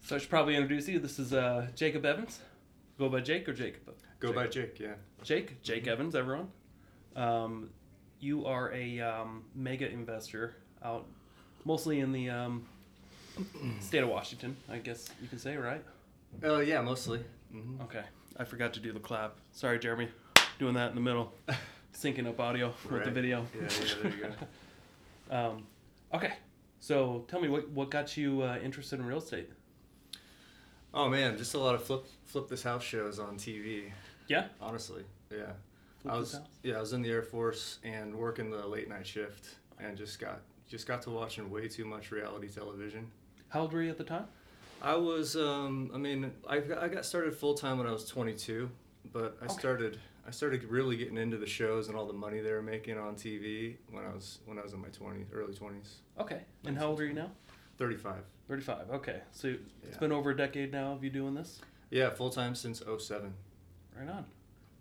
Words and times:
So 0.01 0.17
I 0.17 0.19
should 0.19 0.31
probably 0.31 0.57
introduce 0.57 0.89
you. 0.89 0.99
This 0.99 1.19
is 1.19 1.35
uh, 1.35 1.69
Jacob 1.75 2.07
Evans. 2.07 2.41
Go 2.99 3.09
by 3.11 3.21
Jake 3.21 3.49
or 3.49 3.53
Jacob? 3.53 3.95
Go 4.21 4.33
by 4.33 4.47
Jake, 4.47 4.81
yeah. 4.81 4.95
Jake. 5.23 5.63
Jake 5.63 5.87
Evans, 5.87 6.15
everyone. 6.15 6.49
Um, 7.15 7.69
you 8.21 8.47
are 8.47 8.73
a 8.73 9.01
um, 9.01 9.45
mega 9.55 9.91
investor 9.91 10.55
out 10.83 11.05
mostly 11.67 12.01
in 12.01 12.13
the 12.13 12.31
um, 12.31 12.67
state 13.81 14.03
of 14.03 14.09
Washington, 14.09 14.57
I 14.71 14.79
guess 14.79 15.11
you 15.21 15.29
can 15.29 15.39
say, 15.39 15.57
right? 15.57 15.85
Uh, 16.43 16.61
yeah, 16.61 16.81
mostly. 16.81 17.21
hmm 17.53 17.81
Okay. 17.83 18.03
I 18.39 18.45
forgot 18.45 18.73
to 18.75 18.81
do 18.81 18.93
the 18.93 19.01
clap. 19.01 19.37
Sorry, 19.53 19.79
Jeremy. 19.79 20.09
Doing 20.59 20.75
that 20.75 20.91
in 20.91 20.95
the 20.95 21.01
middle. 21.03 21.33
Syncing 21.95 22.27
up 22.27 22.41
audio 22.41 22.73
with 22.91 23.05
the 23.05 23.11
video. 23.11 23.47
Yeah, 23.55 23.63
yeah, 23.63 23.95
there 24.03 24.13
you 24.13 24.23
go. 24.23 24.31
Um, 25.29 25.67
okay. 26.15 26.35
So 26.79 27.25
tell 27.27 27.41
me, 27.41 27.49
what, 27.49 27.69
what 27.71 27.91
got 27.91 28.17
you 28.17 28.43
uh, 28.43 28.59
interested 28.63 29.01
in 29.01 29.07
real 29.07 29.19
estate? 29.19 29.51
Oh 30.95 31.09
man, 31.09 31.37
just 31.37 31.55
a 31.55 31.59
lot 31.59 31.75
of 31.75 31.83
flip 31.83 32.07
flip 32.27 32.49
this 32.49 32.63
house 32.63 32.83
shows 32.83 33.19
on 33.19 33.37
TV. 33.37 33.93
Yeah? 34.29 34.47
Honestly, 34.61 35.05
yeah. 35.31 35.53
Flip 36.01 36.15
I 36.15 36.19
was 36.19 36.41
yeah, 36.63 36.77
I 36.77 36.81
was 36.81 36.93
in 36.93 37.03
the 37.03 37.11
Air 37.11 37.23
Force 37.23 37.79
and 37.85 38.15
working 38.15 38.51
the 38.51 38.67
late 38.67 38.89
night 38.89 39.07
shift, 39.07 39.57
and 39.81 39.97
just 39.97 40.19
got 40.19 40.41
just 40.69 40.87
got 40.87 41.03
to 41.03 41.11
watching 41.11 41.51
way 41.51 41.69
too 41.69 41.85
much 41.85 42.11
reality 42.11 42.49
television. 42.49 43.07
How 43.49 43.63
old 43.63 43.73
were 43.73 43.83
you 43.83 43.91
at 43.91 43.99
the 43.99 44.05
time? 44.05 44.27
I 44.83 44.95
was, 44.95 45.37
um, 45.37 45.91
I 45.95 45.97
mean, 45.99 46.31
I 46.47 46.59
got, 46.59 46.83
I 46.83 46.89
got 46.89 47.07
started 47.07 47.35
full 47.35 47.55
time 47.55 47.79
when 47.79 47.87
I 47.87 47.93
was 47.93 48.07
22, 48.09 48.69
but 49.13 49.39
I 49.41 49.45
Okay. 49.47 49.55
started 49.55 49.99
I 50.27 50.33
started 50.33 50.65
really 50.65 50.97
getting 50.97 51.17
into 51.17 51.37
the 51.37 51.47
shows 51.47 51.89
and 51.89 51.97
all 51.97 52.07
the 52.07 52.13
money 52.13 52.41
they 52.41 52.53
were 52.53 52.61
making 52.63 52.99
on 52.99 53.15
TV 53.15 53.77
when 53.91 54.05
I 54.05 54.09
was 54.13 54.41
when 54.45 54.59
I 54.59 54.63
was 54.63 54.73
in 54.73 54.81
my 54.83 54.89
20s, 54.89 55.27
early 55.33 55.55
20s, 55.55 55.99
Okay. 56.21 56.41
And 56.65 56.77
how 56.77 56.89
old 56.89 57.01
are 57.01 57.07
you 57.07 57.13
now? 57.15 57.31
35. 57.79 58.17
35. 58.49 58.91
Okay. 58.91 59.21
So 59.33 59.49
it's 59.83 59.95
Yeah. 59.95 59.99
been 60.01 60.13
over 60.13 60.31
a 60.31 60.37
decade 60.37 60.73
now 60.73 60.93
of 60.93 61.05
you 61.05 61.11
doing 61.11 61.35
this? 61.35 61.61
Yeah, 61.97 62.11
full 62.11 62.29
time 62.29 62.55
since 62.55 62.83
07. 62.99 63.33
Right 63.99 64.07
on. 64.11 64.27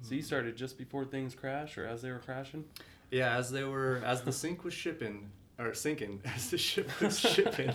So 0.01 0.15
you 0.15 0.21
started 0.21 0.57
just 0.57 0.77
before 0.77 1.05
things 1.05 1.33
crash 1.33 1.77
or 1.77 1.85
as 1.85 2.01
they 2.01 2.11
were 2.11 2.19
crashing? 2.19 2.65
Yeah, 3.09 3.37
as 3.37 3.49
they 3.49 3.63
were, 3.63 4.01
as 4.05 4.21
the 4.23 4.33
sink 4.33 4.65
was 4.65 4.73
shipping 4.73 5.31
or 5.57 5.73
sinking, 5.73 6.19
as 6.35 6.49
the 6.49 6.57
ship 6.57 6.89
was 6.99 7.17
shipping, 7.17 7.71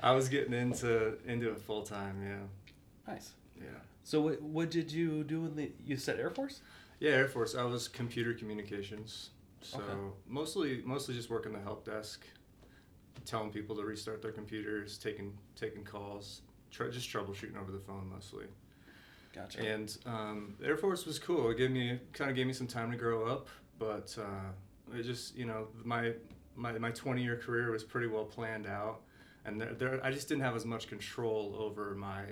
I 0.00 0.12
was 0.12 0.30
getting 0.30 0.54
into 0.54 1.18
into 1.26 1.50
it 1.50 1.60
full 1.60 1.82
time. 1.82 2.22
Yeah, 2.26 3.12
Nice. 3.12 3.32
yeah, 3.58 3.64
So 4.04 4.22
what, 4.22 4.40
what 4.40 4.70
did 4.70 4.90
you 4.90 5.22
do 5.22 5.44
in 5.44 5.54
the, 5.54 5.70
you 5.84 5.98
said 5.98 6.18
Air 6.18 6.30
Force? 6.30 6.62
yeah. 6.98 7.10
Air 7.10 7.28
Force. 7.28 7.54
I 7.54 7.64
was 7.64 7.88
computer 7.88 8.32
communications, 8.32 9.30
so 9.60 9.76
Okay. 9.80 9.92
mostly 10.26 10.80
mostly 10.82 11.14
just 11.14 11.28
working 11.28 11.52
the 11.52 11.60
help 11.60 11.84
desk, 11.84 12.24
telling 13.26 13.50
people 13.50 13.76
to 13.76 13.84
restart 13.84 14.22
their 14.22 14.32
computers, 14.32 14.96
taking 14.96 15.36
taking 15.56 15.84
calls, 15.84 16.40
tr- 16.70 16.88
just 16.88 17.10
troubleshooting 17.10 17.60
over 17.60 17.72
the 17.72 17.78
phone 17.80 18.10
mostly. 18.12 18.44
Gotcha. 19.34 19.60
And 19.60 19.96
um, 20.06 20.54
Air 20.64 20.76
Force 20.76 21.04
was 21.04 21.18
cool. 21.18 21.50
It 21.50 21.58
gave 21.58 21.70
me 21.70 21.98
kind 22.12 22.30
of 22.30 22.36
gave 22.36 22.46
me 22.46 22.52
some 22.52 22.66
time 22.66 22.90
to 22.90 22.96
grow 22.96 23.26
up, 23.26 23.48
but 23.78 24.16
uh, 24.18 24.96
it 24.98 25.02
just 25.02 25.36
you 25.36 25.44
know 25.44 25.68
my 25.84 26.12
my 26.54 26.72
my 26.78 26.90
20 26.90 27.22
year 27.22 27.36
career 27.36 27.70
was 27.70 27.84
pretty 27.84 28.06
well 28.06 28.24
planned 28.24 28.66
out, 28.66 29.00
and 29.44 29.60
there, 29.60 29.74
there 29.74 30.00
I 30.04 30.10
just 30.10 30.28
didn't 30.28 30.42
have 30.42 30.56
as 30.56 30.64
much 30.64 30.88
control 30.88 31.54
over 31.58 31.94
my 31.94 32.22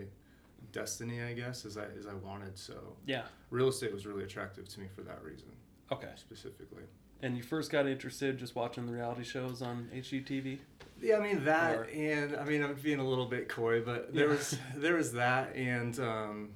destiny, 0.72 1.22
I 1.22 1.34
guess, 1.34 1.66
as 1.66 1.76
I 1.76 1.84
as 1.98 2.06
I 2.06 2.14
wanted. 2.14 2.56
So 2.58 2.96
yeah. 3.06 3.24
real 3.50 3.68
estate 3.68 3.92
was 3.92 4.06
really 4.06 4.24
attractive 4.24 4.66
to 4.68 4.80
me 4.80 4.86
for 4.94 5.02
that 5.02 5.22
reason 5.22 5.48
Okay. 5.92 6.08
specifically. 6.16 6.84
And 7.24 7.38
you 7.38 7.42
first 7.42 7.70
got 7.72 7.86
interested 7.86 8.36
just 8.38 8.54
watching 8.54 8.84
the 8.84 8.92
reality 8.92 9.24
shows 9.24 9.62
on 9.62 9.88
HGTV? 9.94 10.58
Yeah, 11.00 11.16
I 11.16 11.20
mean 11.20 11.42
that, 11.46 11.74
Or- 11.78 11.84
and 11.84 12.36
I 12.36 12.44
mean 12.44 12.62
I'm 12.62 12.74
being 12.74 12.98
a 13.00 13.08
little 13.08 13.24
bit 13.24 13.48
coy, 13.48 13.80
but 13.80 14.12
there 14.14 14.26
Yeah. 14.26 14.32
was 14.34 14.58
there 14.76 14.94
was 14.94 15.12
that, 15.14 15.56
and 15.56 15.98
um, 16.00 16.50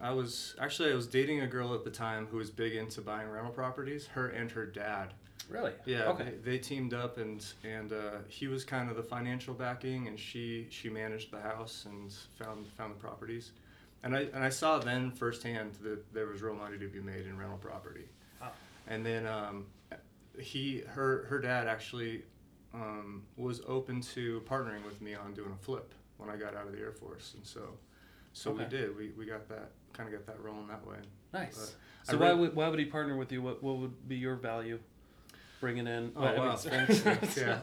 I 0.00 0.12
was 0.12 0.54
actually 0.60 0.92
I 0.92 0.94
was 0.94 1.08
dating 1.08 1.40
a 1.40 1.48
girl 1.48 1.74
at 1.74 1.82
the 1.82 1.90
time 1.90 2.26
who 2.28 2.36
was 2.36 2.50
big 2.50 2.76
into 2.76 3.00
buying 3.00 3.28
rental 3.28 3.50
properties. 3.52 4.06
Her 4.06 4.28
and 4.28 4.48
her 4.52 4.64
dad. 4.64 5.12
Really? 5.48 5.72
Yeah. 5.86 6.04
Okay. 6.10 6.34
They, 6.44 6.52
they 6.52 6.58
teamed 6.58 6.94
up, 6.94 7.18
and 7.18 7.44
and 7.64 7.92
uh, 7.92 8.18
he 8.28 8.46
was 8.46 8.62
kind 8.64 8.88
of 8.88 8.94
the 8.96 9.02
financial 9.02 9.54
backing, 9.54 10.06
and 10.06 10.16
she 10.20 10.68
she 10.70 10.88
managed 10.88 11.32
the 11.32 11.40
house 11.40 11.84
and 11.84 12.12
found 12.40 12.68
found 12.78 12.94
the 12.94 13.00
properties, 13.00 13.50
and 14.04 14.14
I 14.16 14.20
and 14.32 14.44
I 14.44 14.50
saw 14.50 14.78
then 14.78 15.10
firsthand 15.10 15.74
that 15.82 16.12
there 16.14 16.26
was 16.28 16.42
real 16.42 16.54
money 16.54 16.78
to 16.78 16.86
be 16.86 17.00
made 17.00 17.26
in 17.26 17.36
rental 17.36 17.58
property. 17.58 18.04
Wow. 18.40 18.52
And 18.88 19.04
then 19.04 19.26
um, 19.26 19.66
he 20.40 20.82
her 20.88 21.26
her 21.28 21.38
dad 21.38 21.66
actually 21.66 22.22
um, 22.74 23.22
was 23.36 23.60
open 23.66 24.00
to 24.00 24.42
partnering 24.48 24.84
with 24.84 25.00
me 25.00 25.14
on 25.14 25.32
doing 25.34 25.52
a 25.52 25.64
flip 25.64 25.94
when 26.18 26.28
I 26.30 26.36
got 26.36 26.54
out 26.56 26.66
of 26.66 26.72
the 26.72 26.78
Air 26.78 26.92
Force, 26.92 27.34
and 27.36 27.44
so 27.46 27.60
so 28.32 28.50
we 28.52 28.64
did. 28.64 28.96
We, 28.96 29.10
we 29.16 29.24
got 29.26 29.48
that 29.48 29.70
kind 29.92 30.12
of 30.12 30.14
got 30.14 30.26
that 30.26 30.42
rolling 30.42 30.68
that 30.68 30.86
way. 30.86 30.96
Nice. 31.32 31.74
I 32.06 32.12
So 32.12 32.18
why 32.18 32.32
would, 32.32 32.54
why 32.54 32.68
would 32.68 32.78
he 32.78 32.84
partner 32.84 33.16
with 33.16 33.32
you? 33.32 33.40
What, 33.42 33.62
what 33.62 33.78
would 33.78 34.08
be 34.08 34.16
your 34.16 34.36
value 34.36 34.78
bringing 35.58 35.86
in? 35.86 36.12
Oh 36.14 36.20
well, 36.20 36.36
wow! 36.36 36.56
Thanks. 36.56 37.36
yeah. 37.36 37.60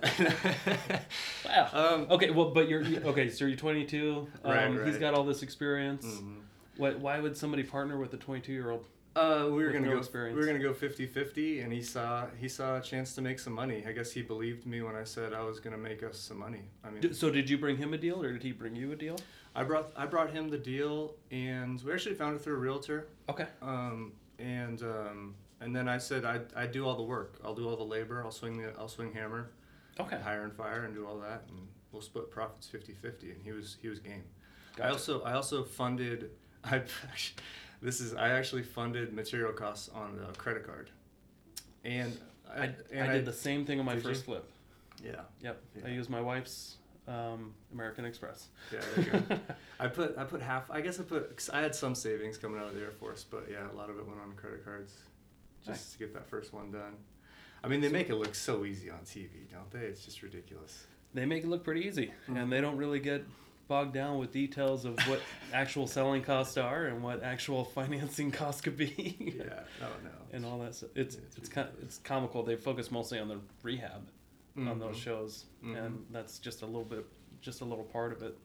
wow. 1.45 1.69
um, 1.73 2.07
Okay, 2.09 2.29
well, 2.31 2.49
but 2.49 2.67
you're 2.67 2.81
okay. 2.83 3.29
So 3.29 3.45
you're 3.45 3.55
22. 3.57 4.27
Um, 4.43 4.51
Right, 4.51 4.71
He's 4.71 4.93
right. 4.93 4.99
got 4.99 5.13
all 5.13 5.23
this 5.23 5.43
experience. 5.43 6.05
mhm. 6.05 6.37
What? 6.77 6.99
Why 6.99 7.19
would 7.19 7.37
somebody 7.37 7.63
partner 7.63 7.97
with 7.97 8.13
a 8.13 8.17
22 8.17 8.51
year 8.51 8.71
old? 8.71 8.85
Uh, 9.15 9.43
we 9.45 9.51
were 9.57 9.65
With 9.65 9.73
gonna 9.73 9.85
no 9.87 9.93
go. 9.93 9.99
experience. 9.99 10.35
We 10.35 10.41
were 10.41 10.47
gonna 10.47 10.59
go 10.63 10.73
50-50, 10.73 11.63
and 11.63 11.71
he 11.71 11.81
saw 11.83 12.25
he 12.39 12.47
saw 12.49 12.77
a 12.77 12.81
chance 12.81 13.13
to 13.15 13.21
make 13.21 13.37
some 13.39 13.53
money. 13.53 13.83
I 13.87 13.91
guess 13.91 14.11
he 14.11 14.21
believed 14.23 14.65
me 14.65 14.81
when 14.81 14.95
I 14.95 15.03
said 15.03 15.33
I 15.33 15.43
was 15.43 15.59
gonna 15.59 15.77
make 15.77 16.01
us 16.01 16.17
some 16.17 16.39
money. 16.39 16.63
I 16.83 16.89
mean, 16.89 17.13
So 17.13 17.29
did 17.29 17.47
you 17.49 17.57
bring 17.59 17.77
him 17.77 17.93
a 17.93 17.97
deal, 17.97 18.23
or 18.23 18.31
did 18.33 18.41
he 18.41 18.51
bring 18.51 18.75
you 18.75 18.91
a 18.91 18.95
deal? 18.95 19.17
I 19.55 19.63
brought 19.63 19.91
I 19.95 20.07
brought 20.07 20.31
him 20.31 20.49
the 20.49 20.57
deal, 20.57 21.15
and 21.29 21.79
we 21.83 21.93
actually 21.93 22.15
found 22.15 22.35
it 22.35 22.41
through 22.41 22.55
a 22.55 22.59
realtor. 22.59 23.07
Okay. 23.29 23.45
Um, 23.61 24.13
and 24.39 24.81
um, 24.81 25.35
and 25.61 25.75
then 25.75 25.87
I 25.87 25.99
said 25.99 26.25
I 26.25 26.41
I 26.55 26.65
do 26.65 26.83
all 26.87 26.95
the 26.95 27.03
work. 27.03 27.39
I'll 27.43 27.53
do 27.55 27.69
all 27.69 27.77
the 27.77 27.83
labor. 27.83 28.23
I'll 28.23 28.31
swing 28.31 28.57
the 28.57 28.73
I'll 28.79 28.87
swing 28.87 29.13
hammer, 29.13 29.51
Okay. 29.99 30.17
hire 30.17 30.43
and 30.43 30.53
fire, 30.53 30.85
and 30.85 30.95
do 30.95 31.05
all 31.05 31.19
that, 31.19 31.43
and 31.49 31.67
we'll 31.91 32.01
split 32.01 32.31
profits 32.31 32.67
50-50. 32.67 33.31
And 33.35 33.41
he 33.43 33.51
was 33.51 33.77
he 33.79 33.89
was 33.89 33.99
game. 33.99 34.23
I 34.81 34.89
also 34.89 35.21
I 35.21 35.33
also 35.33 35.63
funded 35.63 36.31
I 36.63 36.81
this 37.83 37.99
is 37.99 38.15
I 38.15 38.29
actually 38.29 38.63
funded 38.63 39.13
material 39.13 39.51
costs 39.53 39.89
on 39.93 40.19
a 40.29 40.33
credit 40.37 40.65
card, 40.65 40.89
and 41.83 42.17
I, 42.49 42.71
and 42.91 43.09
I 43.09 43.13
did 43.13 43.25
the 43.25 43.33
same 43.33 43.65
thing 43.65 43.79
on 43.79 43.85
my 43.85 43.93
Did 43.95 44.03
you? 44.03 44.09
first 44.09 44.25
flip. 44.25 44.49
yeah 45.03 45.21
Yep. 45.41 45.61
I 45.85 45.89
used 45.89 46.09
my 46.09 46.21
wife's 46.21 46.77
um, 47.07 47.53
American 47.73 48.05
Express. 48.05 48.47
yeah 48.71 48.79
there 48.95 49.05
you 49.05 49.11
go. 49.11 49.39
I 49.79 49.87
put 49.87 50.17
I 50.17 50.23
put 50.23 50.41
half 50.41 50.71
I 50.71 50.79
guess 50.81 50.99
I 50.99 51.03
put 51.03 51.35
'cause 51.35 51.49
I 51.49 51.59
had 51.61 51.75
some 51.75 51.93
savings 51.95 52.37
coming 52.37 52.59
out 52.59 52.67
of 52.67 52.75
the 52.75 52.81
Air 52.81 52.91
Force, 52.91 53.25
but 53.29 53.47
yeah 53.51 53.69
a 53.71 53.75
lot 53.75 53.89
of 53.89 53.97
it 53.99 54.07
went 54.07 54.19
on 54.21 54.33
credit 54.35 54.63
cards, 54.63 54.93
just 55.65 55.69
Nice. 55.69 55.91
to 55.93 55.97
get 55.99 56.13
that 56.13 56.27
first 56.29 56.53
one 56.53 56.71
done. 56.71 56.95
I 57.63 57.67
mean 57.67 57.81
they 57.81 57.89
make 57.89 58.09
it 58.09 58.15
look 58.15 58.33
so 58.35 58.63
easy 58.65 58.89
on 58.89 58.99
TV, 58.99 59.29
don't 59.51 59.69
they? 59.71 59.79
It's 59.87 60.05
just 60.05 60.21
ridiculous. 60.23 60.85
they 61.13 61.25
make 61.25 61.43
it 61.43 61.47
look 61.47 61.63
pretty 61.63 61.81
easy, 61.81 62.11
Mhm. 62.29 62.41
and 62.41 62.51
they 62.51 62.59
don't 62.61 62.77
really 62.77 62.99
get 62.99 63.23
bogged 63.73 63.93
down 63.93 64.19
with 64.19 64.31
details 64.31 64.85
of 64.85 64.95
what 65.07 65.19
actual 65.53 65.87
selling 65.87 66.21
costs 66.21 66.57
are 66.57 66.85
and 66.85 67.01
what 67.01 67.23
actual 67.23 67.65
financing 67.65 68.29
costs 68.41 68.61
could 68.61 68.77
be. 68.77 69.15
Yeah, 69.19 69.61
no, 69.81 69.87
no. 70.03 70.11
and 70.31 70.45
all 70.45 70.59
that 70.59 70.75
stuff. 70.75 70.91
It's 70.95 71.15
It's 71.15 71.37
it's 71.37 71.49
kind 71.49 71.67
it's 71.81 71.97
comical. 71.97 72.43
They 72.43 72.55
focus 72.55 72.91
mostly 72.91 73.17
on 73.19 73.27
the 73.27 73.39
rehab 73.63 74.07
on 74.55 74.77
those 74.77 74.95
Mhm. 74.97 74.99
shows, 75.07 75.45
Mhm. 75.65 75.83
and 75.85 76.05
that's 76.11 76.37
just 76.37 76.61
a 76.61 76.67
little 76.67 76.83
bit, 76.85 77.03
just 77.41 77.61
a 77.61 77.65
little 77.65 77.83
part 77.85 78.11
of 78.11 78.21
it. 78.21 78.37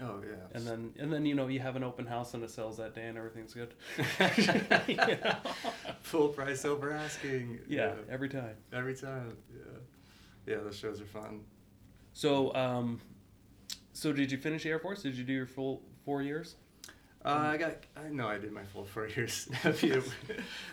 Oh 0.00 0.20
yeah. 0.28 0.34
And 0.56 0.66
then 0.66 0.92
and 0.98 1.12
then 1.12 1.24
you 1.26 1.36
know 1.36 1.46
you 1.46 1.60
have 1.60 1.76
an 1.76 1.84
open 1.84 2.04
house 2.06 2.34
and 2.34 2.42
it 2.42 2.50
sells 2.50 2.76
that 2.78 2.92
day 2.92 3.06
and 3.06 3.16
everything's 3.16 3.54
good. 3.54 3.72
Yeah. 4.88 5.36
Full 6.02 6.28
price 6.30 6.64
over 6.64 6.92
asking. 6.92 7.60
Yeah, 7.68 7.94
every 8.10 8.28
time. 8.28 8.56
Every 8.72 8.96
time. 8.96 9.36
Yeah. 9.54 9.78
Yeah, 10.54 10.56
those 10.64 10.76
shows 10.76 11.00
are 11.00 11.04
fun. 11.20 11.44
So 12.14 12.52
um, 12.56 13.00
so 13.92 14.12
did 14.12 14.30
you 14.32 14.38
finish 14.38 14.66
Air 14.66 14.78
Force? 14.78 15.02
Did 15.02 15.16
you 15.16 15.24
do 15.24 15.32
your 15.32 15.46
full 15.46 15.82
four 16.04 16.22
years? 16.22 16.56
Uh, 17.24 17.28
I 17.28 17.56
got. 17.56 17.76
I 17.96 18.08
know 18.08 18.26
I 18.28 18.38
did 18.38 18.52
my 18.52 18.64
full 18.64 18.84
four 18.84 19.06
years. 19.16 19.48
that'd, 19.62 19.80
be 19.80 19.92
a, 19.92 20.02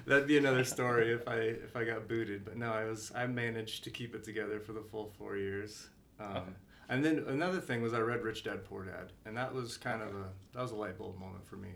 that'd 0.05 0.27
be 0.27 0.37
another 0.37 0.63
story 0.63 1.11
if 1.13 1.27
I 1.27 1.35
if 1.35 1.75
I 1.75 1.83
got 1.83 2.07
booted. 2.07 2.43
But 2.45 2.57
no, 2.57 2.71
I 2.71 2.85
was. 2.85 3.11
I 3.15 3.27
managed 3.27 3.83
to 3.83 3.89
keep 3.89 4.15
it 4.15 4.23
together 4.23 4.59
for 4.59 4.73
the 4.73 4.81
full 4.81 5.11
four 5.17 5.37
years. 5.37 5.89
Um, 6.19 6.27
Okay. 6.37 6.49
And 6.91 7.05
then 7.05 7.23
another 7.27 7.61
thing 7.61 7.83
was 7.83 7.93
I 7.93 7.99
read 7.99 8.23
Rich 8.23 8.45
Dad 8.45 8.65
Poor 8.65 8.83
Dad, 8.83 9.11
and 9.25 9.37
that 9.37 9.53
was 9.53 9.77
kind 9.77 10.01
of 10.01 10.09
a 10.09 10.25
that 10.53 10.61
was 10.63 10.71
a 10.71 10.75
light 10.75 10.97
bulb 10.97 11.19
moment 11.19 11.45
for 11.45 11.55
me 11.55 11.69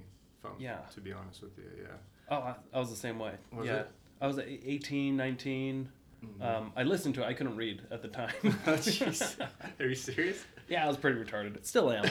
I'm, 0.44 0.52
Yeah. 0.60 0.78
To 0.94 1.02
be 1.02 1.14
honest 1.14 1.42
with 1.42 1.58
you, 1.58 1.66
yeah. 1.82 1.88
Oh, 2.30 2.38
I, 2.38 2.56
I 2.74 2.80
was 2.80 2.90
the 2.90 2.96
same 2.96 3.20
way. 3.20 3.34
Was 3.52 3.68
yeah. 3.68 3.76
it? 3.76 3.92
I 4.22 4.28
was 4.28 4.40
e- 4.40 4.60
18, 4.66 5.16
19. 5.16 5.90
Mhm. 6.26 6.42
Um, 6.42 6.72
I 6.76 6.84
listened 6.84 7.16
to 7.16 7.22
it. 7.24 7.26
I 7.26 7.34
couldn't 7.34 7.58
read 7.58 7.82
at 7.92 8.02
the 8.02 8.08
time. 8.08 8.34
Oh, 8.44 8.74
jeez. 8.74 9.38
Are 9.80 9.86
you 9.86 9.96
serious? 9.96 10.46
Yeah, 10.74 10.86
I 10.86 10.88
was 10.88 10.98
pretty 10.98 11.20
retarded. 11.24 11.64
Still 11.66 11.92
am. 11.92 12.04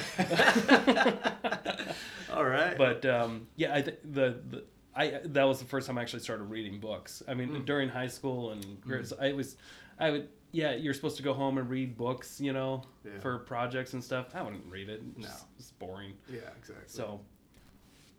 All 2.33 2.45
right. 2.45 2.77
but 2.79 3.05
um, 3.05 3.47
yeah, 3.57 3.75
I 3.75 3.83
think 3.83 3.99
the, 4.05 4.39
the 4.49 4.65
I 4.95 5.21
that 5.25 5.45
was 5.45 5.59
the 5.59 5.65
first 5.65 5.87
time 5.87 5.99
I 5.99 6.03
actually 6.03 6.21
started 6.21 6.45
reading 6.45 6.79
books. 6.81 7.23
I 7.29 7.35
mean, 7.35 7.49
Mm. 7.51 7.65
during 7.67 7.89
high 7.89 8.07
school 8.09 8.51
and 8.51 8.81
grade- 8.81 9.07
I 9.21 9.33
was, 9.33 9.57
I 9.99 10.11
would 10.11 10.29
yeah, 10.53 10.73
you're 10.75 10.95
supposed 10.95 11.17
to 11.17 11.23
go 11.23 11.33
home 11.33 11.57
and 11.59 11.69
read 11.71 11.97
books, 11.97 12.39
you 12.41 12.53
know, 12.53 12.83
Yeah. 13.05 13.19
for 13.21 13.39
projects 13.39 13.95
and 13.95 14.05
stuff. 14.05 14.35
I 14.35 14.43
wouldn't 14.43 14.67
read 14.67 14.91
it. 14.91 15.03
No. 15.17 15.27
It's, 15.27 15.45
it's 15.59 15.71
boring. 15.73 16.13
yeah, 16.31 16.41
exactly. 16.59 16.85
So 16.89 17.21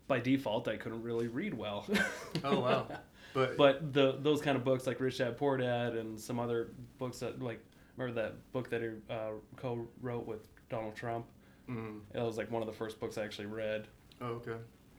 by 0.08 0.18
default, 0.20 0.66
I 0.68 0.76
couldn't 0.76 1.02
really 1.02 1.28
read 1.28 1.54
well. 1.54 1.86
Oh 2.44 2.60
wow. 2.60 2.86
But 3.34 3.56
but 3.56 3.92
the 3.92 4.16
those 4.20 4.40
kind 4.40 4.56
of 4.56 4.62
books 4.64 4.86
like 4.86 5.00
Rich 5.00 5.18
Dad 5.18 5.36
Poor 5.36 5.56
Dad 5.56 5.94
and 5.96 6.20
some 6.20 6.38
other 6.38 6.68
books 6.98 7.18
that 7.18 7.42
like 7.42 7.58
remember 7.96 8.20
that 8.22 8.52
book 8.52 8.70
that 8.70 8.82
he 8.82 8.88
uh, 9.10 9.30
co-wrote 9.56 10.26
with 10.26 10.46
Donald 10.68 10.94
Trump. 10.96 11.26
Mm. 11.68 12.00
That 12.12 12.24
was 12.24 12.36
like 12.36 12.50
one 12.50 12.62
of 12.62 12.66
the 12.66 12.74
first 12.74 13.00
books 13.00 13.16
I 13.18 13.24
actually 13.24 13.46
read. 13.46 13.86
Oh, 14.20 14.26
okay. 14.26 14.56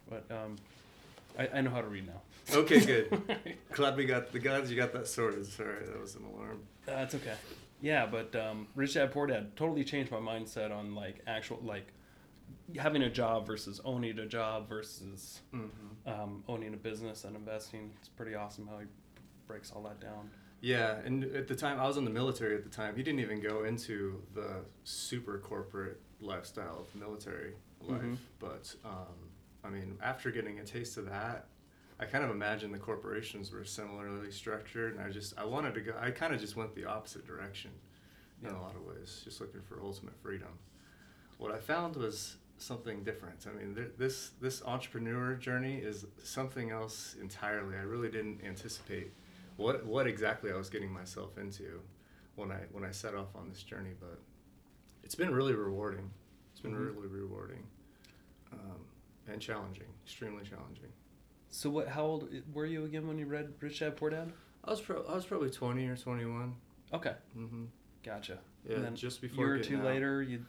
But 0.10 0.26
um, 0.32 0.56
I, 1.38 1.48
I 1.56 1.62
know 1.62 1.70
how 1.72 1.82
to 1.82 1.88
read 1.88 2.08
now. 2.08 2.22
Okay, 2.56 2.80
good. 2.86 3.22
Glad 3.72 3.98
we 3.98 4.06
got 4.06 4.32
the 4.32 4.40
guys. 4.40 4.70
You 4.70 4.78
got 4.78 4.94
that 4.94 5.08
sorted. 5.08 5.46
Sorry, 5.46 5.86
that 5.86 6.00
was 6.00 6.16
an 6.16 6.26
alarm. 6.26 6.62
That's 6.86 7.16
okay. 7.16 7.34
Yeah, 7.82 8.06
but 8.06 8.36
um, 8.36 8.68
Rich 8.76 8.94
Dad 8.96 9.12
Poor 9.12 9.28
Dad 9.28 9.56
totally 9.56 9.84
changed 9.84 10.12
my 10.12 10.18
mindset 10.18 10.72
on 10.76 10.96
like 10.96 11.22
actual 11.28 11.60
like 11.64 11.88
having 12.78 13.04
a 13.04 13.10
job 13.10 13.46
versus 13.46 13.82
owning 13.86 14.18
a 14.20 14.26
job 14.26 14.68
versus 14.70 15.42
Mm-hmm. 15.54 16.10
um, 16.22 16.44
owning 16.48 16.74
a 16.74 16.78
business 16.78 17.24
and 17.26 17.36
investing. 17.36 17.92
It's 18.00 18.10
pretty 18.10 18.34
awesome 18.36 18.68
how 18.68 18.80
he 18.80 18.86
breaks 19.48 19.72
all 19.72 19.84
that 19.84 20.00
down. 20.00 20.30
Yeah, 20.66 20.96
and 21.06 21.24
at 21.36 21.48
the 21.48 21.56
time 21.56 21.80
I 21.80 21.86
was 21.86 21.98
in 21.98 22.06
the 22.06 22.10
military. 22.10 22.56
At 22.56 22.64
the 22.64 22.72
time, 22.72 22.96
he 22.96 23.04
didn't 23.04 23.20
even 23.20 23.40
go 23.40 23.66
into 23.66 24.24
the 24.34 24.66
super 24.84 25.38
corporate 25.38 26.02
lifestyle 26.20 26.80
of 26.80 27.00
military 27.00 27.54
life. 27.82 28.02
Mhm. 28.02 28.18
But 28.40 28.76
um, 28.84 29.30
I 29.64 29.70
mean, 29.70 29.96
after 30.02 30.32
getting 30.32 30.58
a 30.60 30.64
taste 30.64 30.98
of 30.98 31.06
that, 31.08 31.50
I 32.00 32.06
kind 32.06 32.24
of 32.24 32.32
imagined 32.32 32.74
the 32.74 32.80
corporations 32.80 33.52
were 33.52 33.64
similarly 33.64 34.32
structured, 34.32 34.96
and 34.96 35.04
I 35.06 35.12
just 35.12 35.38
I 35.38 35.46
wanted 35.46 35.76
to 35.76 35.82
go. 35.82 35.94
I 36.00 36.10
kind 36.10 36.34
of 36.34 36.42
just 36.42 36.56
went 36.56 36.74
the 36.74 36.86
opposite 36.86 37.28
direction 37.28 37.70
in 38.42 38.50
a 38.50 38.60
lot 38.60 38.76
of 38.76 38.82
ways, 38.88 39.22
just 39.24 39.40
looking 39.40 39.62
for 39.62 39.80
ultimate 39.80 40.16
freedom. 40.20 40.58
What 41.38 41.52
I 41.52 41.60
found 41.60 41.96
was 41.96 42.38
something 42.58 43.04
different. 43.04 43.46
I 43.48 43.56
mean, 43.56 43.76
th- 43.76 43.92
this 44.00 44.32
this 44.42 44.64
entrepreneur 44.64 45.36
journey 45.36 45.78
is 45.78 46.08
something 46.24 46.72
else 46.72 47.16
entirely. 47.22 47.76
I 47.78 47.82
really 47.84 48.10
didn't 48.10 48.42
anticipate 48.44 49.14
what 49.58 49.86
what 49.86 50.08
exactly 50.08 50.52
I 50.52 50.56
was 50.56 50.70
getting 50.70 50.92
myself 50.92 51.38
into 51.38 51.82
when 52.36 52.52
I 52.52 52.60
when 52.72 52.84
I 52.84 52.92
set 52.92 53.16
off 53.16 53.36
on 53.36 53.50
this 53.50 53.64
journey, 53.64 53.92
but 54.00 54.20
it's 55.04 55.16
been 55.16 55.34
really 55.34 55.54
rewarding. 55.54 56.10
It's 56.52 56.62
been 56.62 56.74
Mhm. 56.74 56.96
really 56.96 57.08
rewarding 57.08 57.64
um, 58.52 58.86
and 59.28 59.42
challenging, 59.42 59.88
extremely 60.06 60.44
challenging. 60.44 60.92
So 61.50 61.70
what? 61.70 61.88
How 61.88 62.04
old 62.04 62.30
were 62.54 62.66
you 62.66 62.86
again 62.86 63.08
when 63.08 63.18
you 63.18 63.26
read 63.26 63.54
Rich 63.60 63.80
Dad 63.80 63.96
Poor 63.98 64.10
Dad? 64.10 64.32
I 64.64 64.72
was 64.72 64.82
pro- 64.82 65.04
I 65.06 65.16
was 65.16 65.26
probably 65.26 65.50
twenty 65.50 65.88
or 65.88 65.96
twenty 65.96 66.26
one. 66.26 66.56
Okay, 66.94 67.16
Mm-hmm. 67.38 67.66
gotcha. 68.04 68.40
Yeah, 68.68 68.76
and 68.76 68.86
then 68.86 68.96
just 68.96 69.22
before 69.22 69.46
year 69.46 69.56
or 69.56 69.60
two 69.60 69.78
out. 69.78 69.86
later, 69.86 70.22
you 70.24 70.46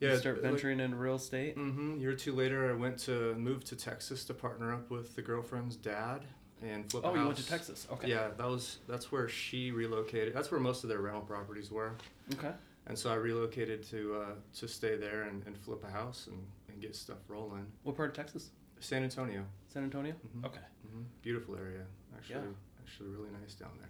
Yeah, 0.00 0.16
start 0.16 0.36
like- 0.36 0.42
venturing 0.50 0.80
into 0.80 0.96
real 0.96 1.14
estate. 1.16 1.56
Mm-hmm. 1.56 1.98
Year 1.98 2.10
or 2.10 2.14
two 2.16 2.32
later, 2.32 2.70
I 2.70 2.74
went 2.74 2.98
to 3.00 3.34
move 3.36 3.64
to 3.64 3.76
Texas 3.76 4.24
to 4.26 4.34
partner 4.34 4.72
up 4.72 4.90
with 4.90 5.14
the 5.14 5.22
girlfriend's 5.22 5.76
dad 5.76 6.24
and 6.62 6.90
flip. 6.90 7.04
a 7.04 7.08
Oh, 7.08 7.14
you 7.14 7.24
went 7.26 7.36
to. 7.38 7.46
Texas. 7.46 7.86
Okay. 7.92 8.08
Yeah, 8.08 8.28
that 8.36 8.46
was 8.46 8.78
that's 8.88 9.10
where 9.12 9.28
she 9.28 9.70
relocated. 9.70 10.34
That's 10.34 10.50
where 10.50 10.60
most 10.60 10.82
of 10.84 10.88
their 10.88 11.00
rental 11.00 11.22
properties 11.22 11.70
were, 11.70 11.96
Okay. 12.34 12.52
and 12.86 12.98
so 12.98 13.10
I 13.10 13.14
relocated 13.14 13.82
to 13.90 14.14
uh, 14.22 14.34
to 14.60 14.68
stay 14.68 14.96
there 14.96 15.22
and, 15.24 15.42
and 15.46 15.56
flip 15.56 15.84
a 15.84 15.90
house 15.90 16.26
and, 16.28 16.38
and 16.68 16.80
get 16.80 16.94
stuff 16.96 17.18
rolling. 17.28 17.66
What 17.82 17.96
part 17.96 18.10
of 18.10 18.16
Texas? 18.16 18.50
San 18.80 19.02
Antonio, 19.02 19.44
San 19.68 19.82
Antonio. 19.84 20.14
Mhm. 20.36 20.44
Okay. 20.46 20.60
hmm 20.90 21.02
beautiful 21.22 21.56
area. 21.56 21.84
Actually, 22.16 22.34
Yeah. 22.36 22.84
actually 22.84 23.08
really 23.10 23.30
nice 23.40 23.54
down 23.54 23.70
there. 23.78 23.88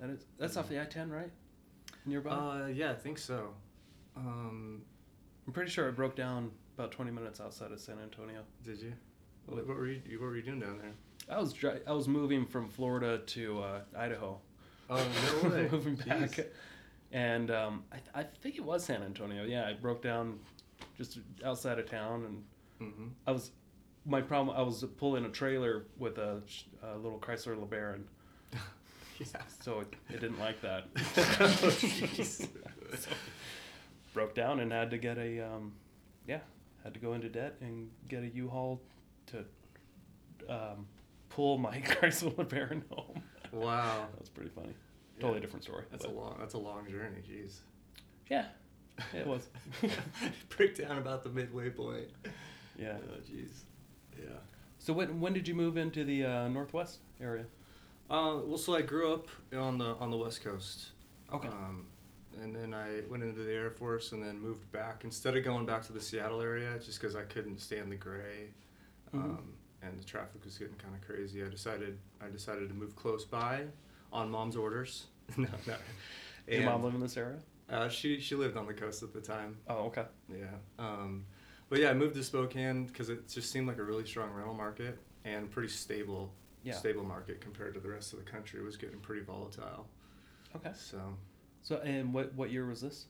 That 0.00 0.10
is 0.14 0.24
that's 0.38 0.56
off 0.56 0.68
the 0.68 0.80
I-10, 0.80 1.10
right? 1.10 1.30
Nearby. 2.06 2.30
Uh, 2.30 2.66
yeah, 2.68 2.92
I 2.92 2.94
think 2.94 3.18
so. 3.18 3.52
Um, 4.16 4.82
I'm 5.46 5.52
pretty 5.52 5.70
sure 5.70 5.86
I 5.88 5.90
broke 5.90 6.16
down 6.16 6.50
about 6.76 6.92
20 6.92 7.10
minutes 7.10 7.40
outside 7.40 7.72
of 7.72 7.80
San 7.80 7.98
Antonio. 7.98 8.42
did 8.64 8.80
you? 8.80 8.92
What, 9.46 9.66
what 9.66 9.76
were 9.76 9.86
you? 9.88 10.00
What 10.18 10.26
were 10.26 10.36
you 10.36 10.42
doing 10.42 10.60
down 10.60 10.78
there? 10.78 10.92
I 11.30 11.38
was 11.38 11.52
dri- 11.52 11.80
I 11.86 11.92
was 11.92 12.08
moving 12.08 12.44
from 12.46 12.68
Florida 12.68 13.18
to 13.18 13.62
uh, 13.62 13.80
Idaho. 13.96 14.38
Oh 14.88 15.06
no 15.42 15.48
way! 15.50 15.68
moving 15.72 15.94
back, 15.94 16.30
Jeez. 16.30 16.46
and 17.12 17.50
um, 17.50 17.84
I, 17.92 18.20
I 18.20 18.22
think 18.42 18.56
it 18.56 18.64
was 18.64 18.84
San 18.84 19.02
Antonio. 19.02 19.44
Yeah, 19.44 19.66
I 19.68 19.74
broke 19.74 20.02
down 20.02 20.40
just 20.98 21.18
outside 21.44 21.78
of 21.78 21.88
town, 21.88 22.24
and 22.24 22.44
Mm-hmm. 22.80 23.08
I 23.26 23.32
was 23.32 23.50
my 24.06 24.22
problem. 24.22 24.56
I 24.56 24.62
was 24.62 24.82
pulling 24.96 25.26
a 25.26 25.28
trailer 25.28 25.84
with 25.98 26.16
a, 26.16 26.40
a 26.82 26.96
little 26.96 27.18
Chrysler 27.18 27.54
LeBaron, 27.62 28.04
Yeah. 29.18 29.26
so 29.62 29.80
it, 29.80 29.94
it 30.08 30.20
didn't 30.20 30.38
like 30.38 30.60
that. 30.62 30.86
Oh. 31.38 31.76
So, 32.98 33.10
broke 34.14 34.34
down 34.34 34.58
and 34.60 34.72
had 34.72 34.90
to 34.90 34.98
get 34.98 35.16
a 35.18 35.40
um, 35.46 35.72
yeah, 36.26 36.38
had 36.82 36.94
to 36.94 37.00
go 37.00 37.12
into 37.12 37.28
debt 37.28 37.54
and 37.60 37.90
get 38.08 38.22
a 38.24 38.28
U-Haul 38.28 38.80
to 39.26 39.44
um, 40.48 40.86
pull 41.30 41.56
my 41.58 41.78
Chrysler 41.80 42.34
LeBaron 42.34 42.82
home. 42.90 43.22
Wow. 43.52 44.06
That's 44.16 44.28
pretty 44.28 44.50
funny. 44.50 44.74
Totally 45.18 45.38
Yeah. 45.38 45.40
different 45.40 45.64
story. 45.64 45.84
That's 45.90 46.04
a 46.04 46.10
long. 46.10 46.36
That's 46.38 46.54
a 46.54 46.58
long 46.58 46.86
journey. 46.90 47.22
Jeez. 47.28 47.60
Yeah, 48.28 48.44
it 49.14 49.26
was. 49.26 49.48
Break 50.56 50.76
down 50.78 50.98
about 50.98 51.22
the 51.24 51.30
midway 51.30 51.70
point. 51.70 52.08
yeah. 52.78 52.96
Oh, 53.08 53.14
jeez. 53.28 53.62
Yeah. 54.18 54.28
So 54.78 54.92
when 54.92 55.20
when 55.20 55.32
did 55.32 55.48
you 55.48 55.54
move 55.54 55.76
into 55.76 56.04
the 56.04 56.24
uh, 56.24 56.48
Northwest 56.48 56.98
area? 57.20 57.44
Uh, 58.08 58.38
well, 58.44 58.58
so 58.58 58.74
I 58.74 58.82
grew 58.82 59.12
up 59.12 59.28
on 59.56 59.78
the 59.78 59.94
on 59.96 60.10
the 60.10 60.16
West 60.16 60.42
Coast. 60.44 60.90
Okay. 61.32 61.48
Um, 61.48 61.86
and 62.40 62.54
then 62.54 62.72
I 62.72 63.00
went 63.10 63.22
into 63.22 63.40
the 63.42 63.52
Air 63.52 63.70
Force 63.70 64.12
and 64.12 64.22
then 64.22 64.40
moved 64.40 64.70
back. 64.72 65.02
Instead 65.04 65.36
of 65.36 65.44
going 65.44 65.66
back 65.66 65.82
to 65.86 65.92
the 65.92 66.00
Seattle 66.00 66.40
area, 66.40 66.78
just 66.78 67.00
because 67.00 67.14
I 67.16 67.22
couldn't 67.22 67.58
stand 67.60 67.90
the 67.92 67.96
gray, 67.96 68.50
Mhm. 69.14 69.18
um, 69.24 69.52
and 69.82 69.98
the 69.98 70.04
traffic 70.04 70.44
was 70.44 70.58
getting 70.58 70.74
kind 70.76 70.94
of 70.94 71.00
crazy, 71.06 71.42
I 71.44 71.48
decided 71.48 71.98
I 72.24 72.28
decided 72.28 72.68
to 72.68 72.74
move 72.74 72.94
close 72.96 73.24
by, 73.24 73.62
on 74.12 74.30
mom's 74.30 74.56
orders. 74.56 75.06
no, 75.36 75.48
no. 75.66 75.74
Your 76.48 76.64
mom 76.64 76.82
live 76.82 76.94
in 76.94 77.00
this 77.00 77.16
area? 77.16 77.38
Uh, 77.68 77.88
she 77.88 78.18
she 78.20 78.34
lived 78.34 78.56
on 78.56 78.66
the 78.66 78.74
coast 78.74 79.02
at 79.02 79.12
the 79.12 79.20
time. 79.20 79.56
Oh, 79.68 79.84
okay. 79.86 80.04
Yeah. 80.28 80.46
Um, 80.78 81.24
but 81.68 81.78
yeah, 81.78 81.90
I 81.90 81.94
moved 81.94 82.16
to 82.16 82.24
Spokane 82.24 82.86
because 82.86 83.10
it 83.10 83.28
just 83.28 83.52
seemed 83.52 83.68
like 83.68 83.78
a 83.78 83.84
really 83.84 84.04
strong 84.04 84.30
rental 84.32 84.54
market 84.54 84.98
and 85.24 85.48
pretty 85.50 85.68
stable, 85.68 86.32
Yeah. 86.64 86.74
stable 86.74 87.04
market 87.04 87.40
compared 87.40 87.74
to 87.74 87.80
the 87.80 87.88
rest 87.88 88.12
of 88.12 88.18
the 88.24 88.28
country. 88.28 88.58
It 88.60 88.64
was 88.64 88.76
getting 88.76 88.98
pretty 88.98 89.22
volatile. 89.22 89.86
Okay. 90.56 90.72
So 90.74 90.98
So 91.62 91.76
and 91.78 92.12
what 92.12 92.34
what 92.34 92.50
year 92.50 92.66
was 92.66 92.80
this? 92.80 93.06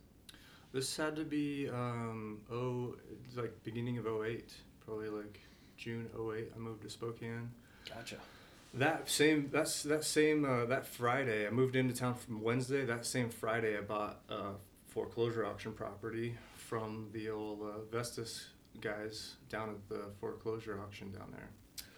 this 0.72 0.94
had 0.96 1.16
to 1.16 1.24
be 1.24 1.68
um, 1.70 2.42
oh, 2.52 2.94
it's 3.26 3.36
like 3.36 3.54
beginning 3.64 3.96
of 3.98 4.06
08, 4.06 4.52
probably 4.84 5.08
like 5.08 5.40
June 5.80 6.08
08. 6.14 6.52
I 6.54 6.58
moved 6.58 6.82
to 6.82 6.90
Spokane. 6.90 7.50
Gotcha. 7.88 8.16
That 8.74 9.08
same 9.10 9.48
that's 9.50 9.82
that 9.84 10.04
same 10.04 10.44
uh, 10.44 10.66
that 10.66 10.86
Friday 10.86 11.46
I 11.46 11.50
moved 11.50 11.74
into 11.74 11.92
town 11.94 12.14
from 12.14 12.40
Wednesday. 12.42 12.84
That 12.84 13.04
same 13.04 13.30
Friday 13.30 13.76
I 13.76 13.80
bought 13.80 14.20
a 14.28 14.50
foreclosure 14.88 15.44
auction 15.44 15.72
property 15.72 16.36
from 16.56 17.08
the 17.12 17.30
old 17.30 17.62
uh, 17.62 17.80
Vestas 17.90 18.46
guys 18.80 19.36
down 19.48 19.70
at 19.70 19.88
the 19.88 20.02
foreclosure 20.20 20.78
auction 20.80 21.10
down 21.10 21.30
there. 21.32 21.48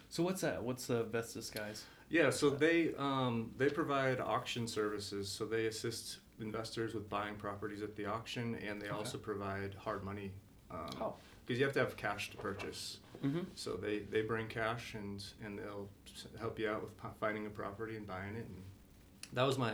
So 0.09 0.23
what's 0.23 0.41
that? 0.43 0.63
What's 0.63 0.87
the 0.87 1.03
Vestas 1.05 1.51
guys? 1.51 1.85
Yeah, 2.09 2.31
so 2.31 2.49
they 2.49 2.93
um, 2.99 3.51
they 3.59 3.69
provide 3.69 4.21
auction 4.21 4.67
services. 4.69 5.29
So 5.29 5.45
they 5.45 5.67
assist 5.67 6.19
investors 6.41 6.95
with 6.95 7.11
buying 7.11 7.35
properties 7.35 7.83
at 7.83 7.97
the 7.97 8.07
auction, 8.07 8.57
and 8.67 8.81
they 8.81 8.87
Okay. 8.87 8.97
also 8.97 9.19
provide 9.19 9.75
hard 9.75 10.05
money 10.05 10.33
because 10.71 10.95
Oh. 11.01 11.15
You 11.49 11.65
have 11.65 11.73
to 11.75 11.81
have 11.81 11.97
cash 11.97 12.31
to 12.31 12.37
purchase. 12.37 12.99
Mm-hmm. 13.25 13.41
So 13.55 13.75
they, 13.75 14.01
they 14.01 14.23
bring 14.23 14.49
cash 14.49 14.95
and 14.95 15.23
and 15.45 15.59
they'll 15.59 15.89
help 16.41 16.59
you 16.59 16.69
out 16.69 16.83
with 16.83 16.93
finding 17.21 17.47
a 17.47 17.51
property 17.51 17.97
and 17.97 18.07
buying 18.07 18.35
it. 18.35 18.47
And 18.47 18.63
that 19.33 19.45
was 19.45 19.59
my 19.59 19.73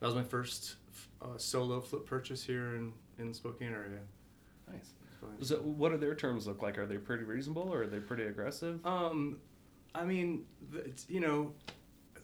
that 0.00 0.06
was 0.06 0.14
my 0.14 0.22
first 0.24 0.76
uh, 1.20 1.38
solo 1.38 1.80
flip 1.80 2.06
purchase 2.06 2.44
here 2.44 2.76
in 2.76 2.92
in 3.18 3.32
Spokane 3.32 3.72
area. 3.72 4.00
Nice. 4.70 4.92
So 5.40 5.56
what 5.56 5.92
do 5.92 5.98
their 5.98 6.14
terms 6.16 6.46
look 6.46 6.62
like? 6.62 6.78
Are 6.78 6.86
they 6.86 6.98
pretty 6.98 7.22
reasonable 7.24 7.68
or 7.72 7.82
are 7.84 7.86
they 7.86 8.00
pretty 8.00 8.24
aggressive? 8.24 8.84
Um, 8.84 9.38
I 9.94 10.04
mean, 10.04 10.44
it's, 10.74 11.06
you 11.08 11.20
know, 11.20 11.52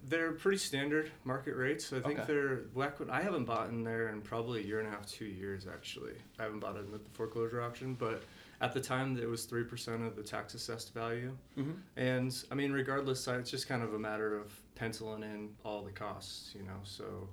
they're 0.09 0.33
pretty 0.33 0.59
standard 0.59 1.11
market 1.25 1.55
rates. 1.55 1.93
I 1.93 2.01
think 2.01 2.19
Okay. 2.21 2.33
they're 2.33 2.57
back 2.77 2.99
when 2.99 3.09
I 3.11 3.23
haven't 3.23 3.45
bought 3.45 3.69
in 3.69 3.85
there 3.85 4.09
in 4.09 4.21
probably 4.21 4.61
a 4.61 4.65
year 4.65 4.81
and 4.81 4.89
a 4.89 4.91
half, 4.91 5.07
two 5.07 5.27
years 5.27 5.67
actually. 5.73 6.15
I 6.41 6.45
haven't 6.45 6.61
bought 6.61 6.77
in 6.77 6.93
at 6.93 7.05
the 7.05 7.11
foreclosure 7.13 7.63
auction, 7.63 7.95
but 7.95 8.25
at 8.61 8.73
the 8.73 8.81
time 8.81 9.19
it 9.19 9.29
was 9.29 9.45
three 9.45 9.65
percent 9.65 10.03
of 10.03 10.17
the 10.17 10.23
tax 10.23 10.55
assessed 10.55 10.93
value. 10.95 11.37
Mm-hmm. 11.57 11.73
And 11.97 12.45
I 12.51 12.55
mean, 12.55 12.73
regardless, 12.73 13.27
it's 13.29 13.51
just 13.51 13.69
kind 13.69 13.83
of 13.83 13.95
a 13.95 13.99
matter 13.99 14.37
of 14.37 14.53
penciling 14.75 15.23
in 15.23 15.51
all 15.65 15.83
the 15.83 15.93
costs, 15.93 16.55
you 16.55 16.63
know. 16.63 16.81
So 16.83 17.29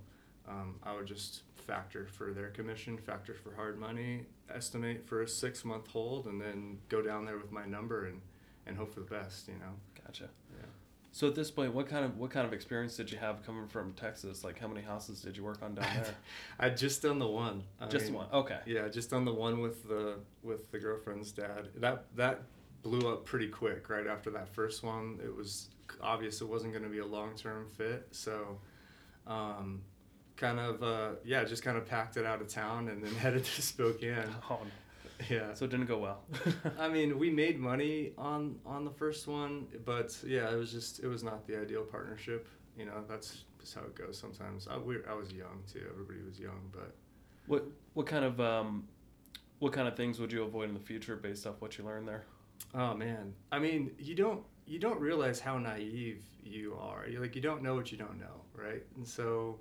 um, 0.48 0.76
I 0.84 0.94
would 0.94 1.08
just 1.08 1.42
factor 1.56 2.06
for 2.06 2.32
their 2.32 2.50
commission, 2.50 2.98
factor 2.98 3.34
for 3.34 3.54
hard 3.56 3.80
money, 3.80 4.26
estimate 4.54 5.08
for 5.08 5.24
a 5.24 5.28
six 5.28 5.66
month 5.66 5.88
hold, 5.88 6.28
and 6.28 6.40
then 6.40 6.78
go 6.90 7.02
down 7.02 7.26
there 7.26 7.38
with 7.38 7.52
my 7.52 7.66
number 7.66 8.06
and, 8.06 8.22
and 8.68 8.78
hope 8.78 8.94
for 8.94 9.00
the 9.00 9.06
best, 9.08 9.48
you 9.48 9.56
know. 9.56 9.74
Gotcha. 10.06 10.30
So 11.16 11.28
at 11.28 11.34
this 11.34 11.50
point, 11.50 11.74
what 11.74 11.88
kind 11.88 12.04
of 12.04 12.18
what 12.18 12.30
kind 12.30 12.46
of 12.46 12.52
experience 12.52 12.98
did 12.98 13.10
you 13.10 13.18
have 13.18 13.42
coming 13.46 13.70
from 13.70 13.94
Texas? 13.94 14.44
Like, 14.44 14.60
how 14.60 14.68
many 14.68 14.82
houses 14.82 15.22
did 15.22 15.38
you 15.38 15.46
work 15.46 15.60
on 15.62 15.74
down 15.74 15.86
there? 15.96 16.14
I'd 16.60 16.76
just 16.76 17.02
done 17.02 17.20
the 17.20 17.28
one. 17.28 17.64
I 17.80 17.88
Just 17.88 18.08
mean, 18.08 18.16
one. 18.16 18.28
Okay. 18.34 18.60
Yeah, 18.66 18.90
just 18.90 19.14
on 19.14 19.24
the 19.24 19.34
one 19.34 19.62
with 19.62 19.88
the 19.88 20.16
with 20.44 20.70
the 20.72 20.78
girlfriend's 20.78 21.32
dad. 21.32 21.70
That 21.78 22.04
that 22.18 22.42
blew 22.84 23.10
up 23.10 23.24
pretty 23.24 23.48
quick 23.48 23.88
right 23.88 24.06
after 24.08 24.30
that 24.32 24.50
first 24.50 24.84
one. 24.84 25.22
It 25.24 25.34
was 25.34 25.70
obvious 26.02 26.42
it 26.42 26.50
wasn't 26.50 26.74
going 26.74 26.84
to 26.84 26.90
be 26.90 27.00
a 27.00 27.06
long 27.06 27.34
term 27.38 27.70
fit, 27.78 28.10
so 28.12 28.60
um, 29.26 29.84
kind 30.36 30.60
of 30.60 30.84
uh, 30.84 31.12
yeah, 31.24 31.46
just 31.46 31.64
kind 31.64 31.78
of 31.78 31.86
packed 31.86 32.18
it 32.18 32.26
out 32.26 32.42
of 32.42 32.50
town 32.50 32.90
and 32.90 33.02
then 33.02 33.16
headed 33.24 33.46
to 33.46 33.62
Spokane. 33.62 34.36
Oh, 34.50 34.60
Yeah. 35.30 35.54
so 35.54 35.66
it 35.66 35.72
didn't 35.72 35.86
go 35.86 35.98
well. 35.98 36.24
I 36.80 36.90
mean, 36.90 37.18
we 37.18 37.30
made 37.30 37.60
money 37.60 38.12
on 38.18 38.58
on 38.66 38.84
the 38.84 38.92
first 38.92 39.28
one, 39.28 39.68
but 39.86 40.18
yeah, 40.26 40.52
it 40.52 40.56
was 40.58 40.72
just 40.72 41.00
it 41.00 41.08
was 41.08 41.24
not 41.24 41.48
the 41.48 41.60
ideal 41.60 41.84
partnership. 41.84 42.48
You 42.78 42.86
know, 42.86 43.04
that's 43.08 43.46
just 43.60 43.76
how 43.76 43.82
it 43.82 43.96
goes 43.96 44.18
sometimes. 44.18 44.68
I, 44.70 44.78
we, 44.78 44.98
I 45.10 45.14
was 45.14 45.32
young 45.32 45.64
too. 45.72 45.82
Everybody 45.90 46.20
was 46.28 46.40
young, 46.40 46.70
but 46.72 46.94
what 47.48 47.66
what 47.94 48.06
kind 48.06 48.26
of 48.26 48.40
um, 48.42 48.88
what 49.60 49.74
kind 49.74 49.88
of 49.88 49.96
things 49.96 50.20
would 50.20 50.32
you 50.32 50.44
avoid 50.44 50.68
in 50.70 50.74
the 50.74 50.82
future 50.82 51.16
based 51.16 51.48
off 51.48 51.56
what 51.60 51.78
you 51.78 51.86
learned 51.86 52.08
there? 52.08 52.26
Oh 52.74 52.94
man, 52.94 53.34
I 53.52 53.60
mean, 53.60 53.92
you 53.98 54.16
don't 54.16 54.44
you 54.66 54.80
don't 54.80 55.00
realize 55.00 55.40
how 55.40 55.58
naive 55.58 56.24
you 56.44 56.78
are. 56.80 57.08
You 57.08 57.20
like 57.20 57.36
you 57.36 57.42
don't 57.42 57.64
know 57.64 57.76
what 57.76 57.92
you 57.92 57.98
don't 57.98 58.20
know, 58.20 58.42
right? 58.54 58.84
And 58.98 59.08
so, 59.08 59.60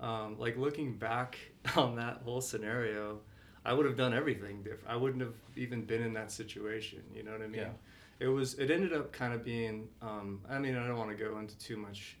um, 0.00 0.38
like 0.38 0.56
looking 0.56 0.96
back 0.96 1.38
on 1.76 1.96
that 1.96 2.22
whole 2.24 2.40
scenario, 2.40 3.20
I 3.68 3.74
would 3.74 3.84
have 3.84 3.96
done 3.98 4.14
everything 4.14 4.62
different. 4.62 4.88
I 4.88 4.96
wouldn't 4.96 5.20
have 5.20 5.34
even 5.54 5.82
been 5.84 6.02
in 6.02 6.14
that 6.14 6.32
situation. 6.32 7.02
You 7.14 7.22
know 7.22 7.32
what 7.32 7.42
I 7.42 7.46
mean? 7.48 7.60
Yeah. 7.60 7.68
It 8.20 8.28
was. 8.28 8.54
It 8.54 8.70
ended 8.70 8.94
up 8.94 9.12
kind 9.12 9.34
of 9.34 9.44
being. 9.44 9.88
Um, 10.00 10.40
I 10.48 10.58
mean, 10.58 10.74
I 10.74 10.86
don't 10.86 10.96
want 10.96 11.10
to 11.10 11.16
go 11.22 11.38
into 11.38 11.56
too 11.58 11.76
much 11.76 12.16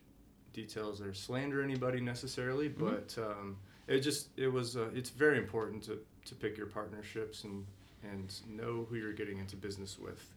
details 0.52 1.00
or 1.00 1.14
slander 1.14 1.62
anybody 1.62 2.00
necessarily, 2.00 2.68
Mhm. 2.68 2.78
but 2.78 3.16
um, 3.22 3.56
it 3.86 4.00
just 4.00 4.28
it 4.36 4.48
was. 4.48 4.76
Uh, 4.76 4.90
it's 4.94 5.10
very 5.10 5.38
important 5.38 5.82
to 5.84 5.98
to 6.26 6.34
pick 6.34 6.56
your 6.58 6.66
partnerships 6.66 7.44
and 7.44 7.64
and 8.04 8.32
know 8.46 8.86
who 8.88 8.96
you're 8.96 9.14
getting 9.14 9.38
into 9.38 9.56
business 9.56 9.98
with. 9.98 10.30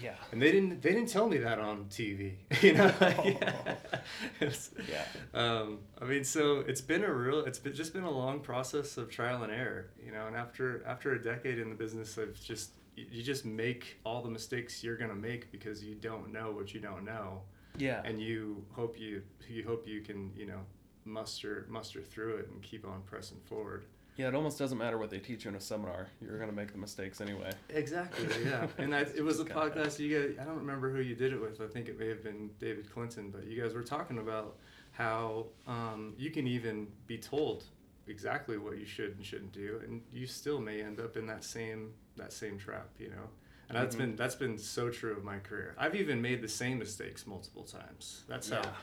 Yeah. 0.00 0.14
And 0.32 0.40
they 0.42 0.50
didn't 0.52 0.82
they 0.82 0.92
didn't 0.92 1.08
tell 1.08 1.28
me 1.28 1.38
that 1.38 1.58
on 1.58 1.86
TV. 1.86 2.34
You 2.62 2.74
know? 2.74 2.92
yeah. 4.40 5.04
Um, 5.34 5.78
I 6.00 6.04
mean, 6.04 6.24
so 6.24 6.60
it's 6.60 6.80
been 6.80 7.04
a 7.04 7.12
real 7.12 7.40
it's 7.44 7.58
been, 7.58 7.74
just 7.74 7.92
been 7.92 8.04
a 8.04 8.10
long 8.10 8.40
process 8.40 8.96
of 8.96 9.10
trial 9.10 9.42
and 9.42 9.52
error, 9.52 9.90
you 10.04 10.12
know. 10.12 10.26
And 10.26 10.36
after 10.36 10.84
after 10.86 11.12
a 11.14 11.22
decade 11.22 11.58
in 11.58 11.68
the 11.68 11.74
business, 11.76 12.16
of 12.18 12.40
just 12.40 12.70
you 12.96 13.06
you 13.10 13.22
just 13.22 13.44
make 13.44 13.98
all 14.04 14.22
the 14.22 14.30
mistakes 14.30 14.82
you're 14.84 14.96
gonna 14.96 15.14
make 15.14 15.50
because 15.52 15.84
you 15.84 15.94
don't 15.94 16.32
know 16.32 16.50
what 16.52 16.74
you 16.74 16.80
don't 16.80 17.04
know, 17.04 17.42
Yeah. 17.76 18.02
and 18.04 18.20
you 18.20 18.64
hope 18.72 18.98
you 18.98 19.22
you 19.48 19.64
hope 19.64 19.86
you 19.86 20.00
can 20.00 20.32
you 20.36 20.46
know 20.46 20.60
muster 21.04 21.66
muster 21.68 22.00
through 22.00 22.36
it 22.36 22.48
and 22.50 22.62
keep 22.62 22.86
on 22.86 23.02
pressing 23.06 23.38
forward. 23.44 23.84
Yeah, 24.16 24.28
it 24.28 24.34
almost 24.34 24.58
doesn't 24.58 24.78
matter 24.78 24.96
what 24.96 25.10
they 25.10 25.18
teach 25.18 25.44
you 25.44 25.50
in 25.50 25.56
a 25.56 25.60
seminar. 25.60 26.06
You're 26.20 26.38
gonna 26.38 26.52
make 26.52 26.70
the 26.72 26.78
mistakes 26.78 27.20
anyway. 27.20 27.50
Exactly. 27.68 28.28
Yeah. 28.44 28.66
and 28.78 28.94
I, 28.94 29.00
it 29.00 29.24
was 29.24 29.40
a 29.40 29.44
podcast 29.44 29.98
you 29.98 30.18
guys. 30.20 30.38
I 30.40 30.44
don't 30.44 30.58
remember 30.58 30.90
who 30.92 31.00
you 31.00 31.14
did 31.16 31.32
it 31.32 31.40
with. 31.40 31.60
I 31.60 31.66
think 31.66 31.88
it 31.88 31.98
may 31.98 32.08
have 32.08 32.22
been 32.22 32.50
David 32.60 32.90
Clinton, 32.92 33.30
but 33.30 33.46
you 33.46 33.60
guys 33.60 33.74
were 33.74 33.82
talking 33.82 34.18
about 34.18 34.56
how 34.92 35.46
um, 35.66 36.14
you 36.16 36.30
can 36.30 36.46
even 36.46 36.86
be 37.08 37.18
told 37.18 37.64
exactly 38.06 38.58
what 38.58 38.78
you 38.78 38.86
should 38.86 39.16
and 39.16 39.24
shouldn't 39.24 39.52
do, 39.52 39.80
and 39.84 40.00
you 40.12 40.26
still 40.26 40.60
may 40.60 40.80
end 40.82 41.00
up 41.00 41.16
in 41.16 41.26
that 41.26 41.42
same 41.42 41.92
that 42.16 42.32
same 42.32 42.56
trap. 42.58 42.88
You 42.98 43.10
know. 43.10 43.28
And 43.68 43.78
that's 43.78 43.96
Mhm. 43.96 43.98
been 43.98 44.16
that's 44.16 44.34
been 44.36 44.58
so 44.58 44.90
true 44.90 45.16
of 45.16 45.24
my 45.24 45.38
career. 45.38 45.74
I've 45.78 45.96
even 45.96 46.20
made 46.22 46.40
the 46.42 46.48
same 46.48 46.78
mistakes 46.78 47.26
multiple 47.26 47.64
times. 47.64 48.22
That's 48.28 48.50
how 48.50 48.60
Yeah. 48.60 48.74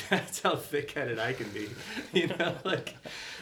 that's 0.10 0.40
how 0.42 0.56
thick-headed 0.56 1.18
I 1.18 1.32
can 1.32 1.48
be. 1.50 1.68
You 2.12 2.26
know, 2.28 2.54
like 2.64 2.94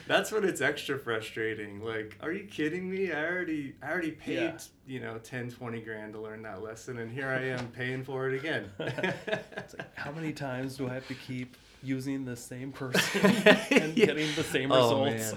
that's 0.07 0.30
when 0.33 0.45
it's 0.45 0.61
extra 0.61 0.99
frustrating. 0.99 1.80
Like, 1.85 2.16
are 2.23 2.30
you 2.33 2.45
kidding 2.45 2.88
me? 2.90 3.12
I 3.12 3.25
already 3.26 3.75
I 3.83 3.90
already 3.90 4.12
paid, 4.12 4.35
Yeah. 4.38 4.59
you 4.87 5.00
know, 5.00 5.19
10, 5.19 5.50
20 5.50 5.80
grand 5.80 6.12
to 6.14 6.21
learn 6.21 6.42
that 6.42 6.62
lesson 6.62 6.99
and 6.99 7.11
here 7.11 7.28
I 7.28 7.42
am 7.49 7.69
paying 7.69 8.04
for 8.04 8.28
it 8.28 8.37
again. 8.38 8.71
It's 8.78 9.75
like, 9.76 9.95
how 9.97 10.12
many 10.12 10.33
times 10.33 10.76
do 10.76 10.88
I 10.88 10.95
have 10.95 11.07
to 11.09 11.14
keep 11.14 11.57
using 11.83 12.25
the 12.25 12.37
same 12.37 12.73
person 12.73 13.25
and 13.71 13.97
Yeah. 13.97 14.07
getting 14.07 14.28
the 14.37 14.45
same 14.45 14.71
Oh, 14.73 15.04
results? 15.04 15.35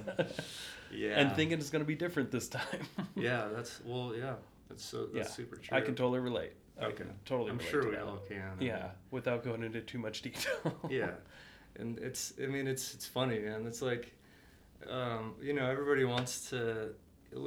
yeah. 0.91 1.19
and 1.19 1.35
thinking 1.35 1.57
it's 1.59 1.69
gonna 1.69 1.83
be 1.85 1.95
different 1.95 2.31
this 2.31 2.47
time. 2.49 2.85
Yeah, 3.15 3.47
that's 3.53 3.79
well, 3.85 4.13
yeah. 4.15 4.35
That's 4.69 4.83
so 4.85 5.05
that's 5.07 5.29
Yeah. 5.29 5.33
super 5.35 5.55
true. 5.57 5.75
I 5.77 5.81
can 5.81 5.95
totally 5.95 6.19
relate. 6.19 6.53
I 6.83 6.87
Okay. 6.87 6.97
can 7.03 7.13
totally 7.25 7.51
I'm 7.51 7.59
sure 7.59 7.81
to 7.81 7.87
we 7.89 7.95
that. 7.95 8.03
all 8.03 8.17
can. 8.27 8.57
I 8.59 8.63
Yeah, 8.63 8.75
mean, 8.77 8.85
without 9.11 9.43
going 9.43 9.63
into 9.63 9.81
too 9.81 9.97
much 9.99 10.21
detail. 10.21 10.75
yeah 10.89 11.11
and 11.77 11.97
it's 11.97 12.33
i 12.41 12.45
mean 12.45 12.67
it's 12.67 12.93
it's 12.93 13.07
funny 13.07 13.39
man 13.39 13.65
it's 13.65 13.81
like 13.81 14.13
um, 14.87 15.33
you 15.41 15.53
know 15.53 15.65
everybody 15.71 16.03
wants 16.03 16.49
to 16.51 16.93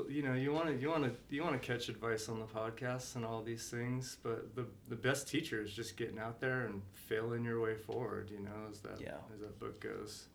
you 0.09 0.21
know 0.23 0.33
you 0.35 0.53
want 0.53 0.67
to 0.67 0.75
you 0.75 0.89
want 0.89 1.05
to 1.05 1.13
you 1.31 1.45
want 1.45 1.61
to 1.61 1.65
catch 1.65 1.89
advice 1.89 2.29
on 2.29 2.41
the 2.41 2.47
podcast 2.47 3.15
and 3.15 3.25
all 3.25 3.41
these 3.43 3.69
things 3.69 4.17
but 4.25 4.57
the 4.57 4.67
the 4.89 4.97
best 4.97 5.29
teacher 5.29 5.63
is 5.63 5.73
just 5.73 5.97
getting 5.97 6.19
out 6.19 6.41
there 6.41 6.63
and 6.67 6.83
failing 6.93 7.45
your 7.45 7.61
way 7.61 7.77
forward 7.77 8.29
you 8.33 8.41
know 8.41 8.51
as 8.69 8.81
that 8.81 8.99
Yeah. 9.01 9.19
as 9.33 9.41
that 9.41 9.61
book 9.61 9.79
goes 9.81 10.27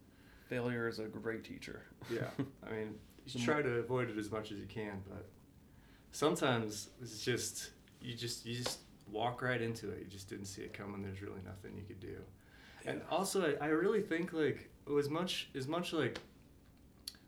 Failure 0.47 0.87
is 0.87 0.99
a 0.99 1.07
great 1.07 1.43
teacher. 1.43 1.83
yeah 2.09 2.29
i 2.65 2.71
mean 2.71 2.95
you 3.25 3.41
try 3.43 3.61
to 3.61 3.73
avoid 3.79 4.09
it 4.09 4.17
as 4.17 4.31
much 4.31 4.53
as 4.53 4.57
you 4.59 4.67
can 4.67 5.01
but 5.09 5.25
sometimes 6.11 6.89
it's 7.01 7.19
just 7.23 7.71
you 8.01 8.15
just 8.15 8.45
you 8.45 8.55
just 8.55 8.79
walk 9.11 9.41
right 9.41 9.61
into 9.61 9.89
it. 9.91 9.99
You 9.99 10.05
just 10.05 10.29
didn't 10.29 10.45
see 10.45 10.61
it 10.61 10.73
coming. 10.73 11.01
There's 11.01 11.21
really 11.21 11.41
nothing 11.45 11.71
you 11.75 11.83
could 11.83 11.99
do. 11.99 12.17
And 12.85 13.01
also 13.11 13.55
I, 13.61 13.65
I 13.65 13.69
really 13.69 14.01
think 14.01 14.33
like 14.33 14.69
oh, 14.87 14.97
as 14.97 15.09
much 15.09 15.49
as 15.55 15.67
much 15.67 15.93
like 15.93 16.17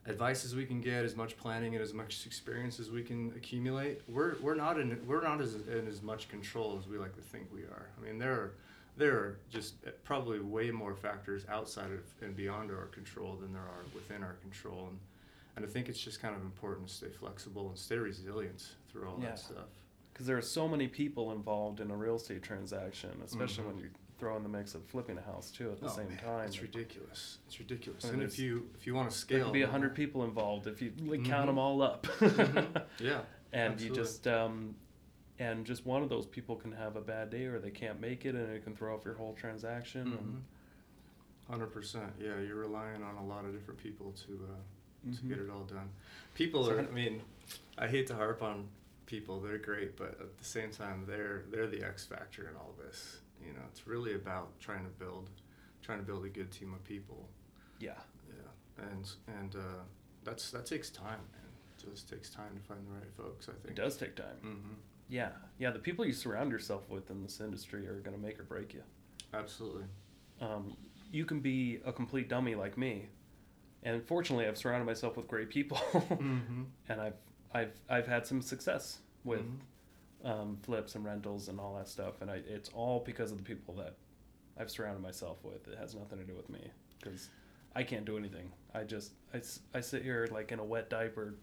advice 0.05 0.43
as 0.43 0.55
we 0.55 0.65
can 0.65 0.81
get 0.81 1.05
as 1.05 1.15
much 1.15 1.37
planning 1.37 1.75
and 1.75 1.81
as 1.83 1.93
much 1.93 2.25
experience 2.25 2.79
as 2.79 2.91
we 2.91 3.01
can 3.03 3.31
accumulate 3.37 4.01
we're 4.09 4.35
we're 4.41 4.55
not 4.55 4.77
in 4.79 4.99
we're 5.07 5.21
not 5.23 5.39
as 5.39 5.55
in 5.55 5.87
as 5.87 6.01
much 6.01 6.27
control 6.27 6.77
as 6.77 6.87
we 6.87 6.97
like 6.97 7.15
to 7.15 7.21
think 7.21 7.47
we 7.53 7.61
are. 7.61 7.87
I 7.97 8.05
mean 8.05 8.17
there 8.17 8.33
are 8.33 8.53
there 8.97 9.13
are 9.15 9.37
just 9.49 9.75
eh, 9.85 9.91
probably 10.03 10.39
way 10.39 10.71
more 10.71 10.95
factors 10.95 11.45
outside 11.49 11.91
of 11.91 12.01
and 12.21 12.35
beyond 12.35 12.69
our 12.71 12.85
control 12.87 13.35
than 13.35 13.53
there 13.53 13.61
are 13.61 13.85
within 13.93 14.23
our 14.23 14.33
control. 14.41 14.87
And 14.89 14.99
and 15.55 15.63
i 15.63 15.67
think 15.67 15.87
it's 15.87 15.99
just 15.99 16.19
kind 16.19 16.35
of 16.35 16.41
important 16.41 16.87
to 16.87 16.93
stay 16.93 17.09
flexible 17.09 17.69
and 17.69 17.77
stay 17.77 17.97
resilient 17.97 18.69
through 18.91 19.07
all 19.07 19.19
Yeah. 19.21 19.27
that 19.29 19.39
stuff 19.39 19.69
Because 20.13 20.27
there 20.27 20.37
are 20.37 20.41
so 20.43 20.67
many 20.67 20.87
people 20.87 21.31
involved 21.31 21.79
in 21.79 21.89
a 21.89 21.95
real 21.97 22.15
estate 22.15 22.43
transaction, 22.43 23.09
especially 23.25 23.63
Mhm. 23.63 23.67
when 23.67 23.77
you 23.79 23.89
throw 24.19 24.37
in 24.37 24.43
the 24.43 24.49
mix 24.49 24.75
of 24.75 24.85
flipping 24.85 25.17
a 25.17 25.21
house 25.21 25.49
too 25.51 25.71
at 25.71 25.79
the 25.79 25.87
Oh, 25.87 25.89
same 25.89 26.07
man, 26.07 26.17
time. 26.19 26.45
it's 26.45 26.61
ridiculous 26.61 27.39
it's 27.47 27.59
ridiculous 27.59 28.05
I 28.05 28.11
mean, 28.11 28.21
and 28.21 28.23
if 28.31 28.39
you 28.39 28.69
if 28.75 28.85
you 28.87 28.93
want 28.93 29.09
to 29.09 29.17
scale, 29.17 29.37
There 29.37 29.41
scale 29.41 29.47
could 29.49 29.53
be 29.53 29.61
a 29.63 29.67
hundred 29.67 29.95
people 29.95 30.23
involved 30.23 30.67
if 30.67 30.81
you 30.81 30.93
like, 31.03 31.25
count 31.25 31.43
Mhm. 31.43 31.47
them 31.47 31.57
all 31.57 31.81
up. 31.81 32.03
Mhm. 32.19 32.85
yeah 32.99 33.23
and 33.51 33.73
absolutely. 33.73 33.85
you 33.87 34.03
just 34.03 34.27
um, 34.27 34.75
and 35.39 35.65
just 35.65 35.85
one 35.85 36.03
of 36.03 36.09
those 36.09 36.25
people 36.27 36.55
can 36.55 36.71
have 36.71 36.95
a 36.95 37.01
bad 37.01 37.31
day 37.31 37.45
or 37.47 37.59
they 37.59 37.71
can't 37.71 37.99
make 37.99 38.23
it 38.25 38.35
and 38.35 38.49
it 38.51 38.63
can 38.63 38.75
throw 38.75 38.95
off 38.95 39.03
your 39.03 39.15
whole 39.15 39.33
transaction. 39.33 40.05
Mm-hmm. 40.11 41.51
Hundred 41.51 41.67
percent. 41.73 42.13
Yeah, 42.19 42.39
you're 42.39 42.55
relying 42.55 43.03
on 43.03 43.15
a 43.15 43.25
lot 43.25 43.43
of 43.45 43.51
different 43.51 43.79
people 43.81 44.13
to 44.27 44.47
uh, 44.51 45.11
to 45.15 45.21
Mhm. 45.21 45.27
get 45.27 45.39
it 45.39 45.49
all 45.49 45.65
done. 45.65 45.89
People 46.33 46.63
So 46.63 46.75
are. 46.75 46.79
I 46.79 46.83
mean, 46.91 47.21
I 47.77 47.87
hate 47.87 48.07
to 48.07 48.15
harp 48.15 48.41
on 48.41 48.69
people. 49.05 49.39
They're 49.39 49.57
great, 49.57 49.97
but 49.97 50.17
at 50.19 50.37
the 50.37 50.45
same 50.45 50.71
time, 50.71 51.05
they're 51.07 51.43
they're 51.51 51.67
the 51.67 51.83
X 51.83 52.05
factor 52.05 52.49
in 52.49 52.55
all 52.55 52.73
this. 52.83 53.17
You 53.41 53.53
know, 53.53 53.61
it's 53.69 53.87
really 53.87 54.15
about 54.15 54.59
trying 54.59 54.83
to 54.83 54.91
build, 54.91 55.29
trying 55.81 55.99
to 55.99 56.05
build 56.05 56.25
a 56.25 56.29
good 56.29 56.51
team 56.51 56.73
of 56.73 56.83
people. 56.83 57.29
yeah, 57.79 57.99
Yeah, 58.29 58.85
and 58.91 59.11
and 59.39 59.55
uh, 59.55 59.83
that's 60.23 60.51
that 60.51 60.65
takes 60.65 60.89
time, 60.89 61.19
man. 61.31 61.51
It 61.77 61.89
just 61.91 62.09
takes 62.09 62.29
time 62.29 62.55
to 62.55 62.61
find 62.61 62.81
the 62.87 62.93
right 62.93 63.13
folks. 63.17 63.49
I 63.49 63.53
think 63.65 63.77
it 63.77 63.81
does 63.81 63.97
take 63.97 64.15
time. 64.15 64.37
Mm-hmm. 64.43 64.73
Yeah, 65.09 65.29
yeah. 65.59 65.71
The 65.71 65.79
people 65.79 66.05
you 66.05 66.13
surround 66.13 66.51
yourself 66.51 66.89
with 66.89 67.09
in 67.11 67.21
this 67.21 67.39
industry 67.39 67.87
are 67.87 67.99
gonna 67.99 68.17
make 68.17 68.39
or 68.39 68.43
break 68.43 68.73
you. 68.73 68.83
Absolutely. 69.33 69.83
Um, 70.41 70.75
you 71.11 71.25
can 71.25 71.39
be 71.39 71.79
a 71.85 71.91
complete 71.91 72.29
dummy 72.29 72.55
like 72.55 72.77
me, 72.77 73.07
and 73.83 74.03
fortunately, 74.03 74.47
I've 74.47 74.57
surrounded 74.57 74.85
myself 74.85 75.17
with 75.17 75.27
great 75.27 75.49
people, 75.49 75.77
mm-hmm. 75.93 76.63
and 76.89 77.01
I've 77.01 77.15
I've 77.53 77.71
I've 77.89 78.07
had 78.07 78.25
some 78.27 78.41
success 78.41 78.99
with 79.23 79.41
Mhm. 79.41 80.29
um, 80.29 80.57
flips 80.63 80.95
and 80.95 81.05
rentals 81.05 81.49
and 81.49 81.59
all 81.59 81.75
that 81.75 81.87
stuff, 81.87 82.21
and 82.21 82.31
I, 82.31 82.41
it's 82.47 82.69
all 82.73 83.01
because 83.05 83.31
of 83.31 83.37
the 83.37 83.43
people 83.43 83.73
that 83.75 83.95
I've 84.57 84.69
surrounded 84.71 85.01
myself 85.01 85.43
with. 85.43 85.67
It 85.67 85.77
has 85.77 85.95
nothing 85.95 86.19
to 86.19 86.25
do 86.25 86.35
with 86.35 86.49
me 86.49 86.71
because 86.99 87.29
I 87.75 87.83
can't 87.83 88.05
do 88.05 88.17
anything. 88.17 88.51
I 88.73 88.83
just 88.83 89.11
I, 89.33 89.41
I 89.73 89.81
sit 89.81 90.03
here 90.03 90.27
like 90.31 90.51
in 90.51 90.59
a 90.59 90.63
wet 90.63 90.89
diaper, 90.89 91.35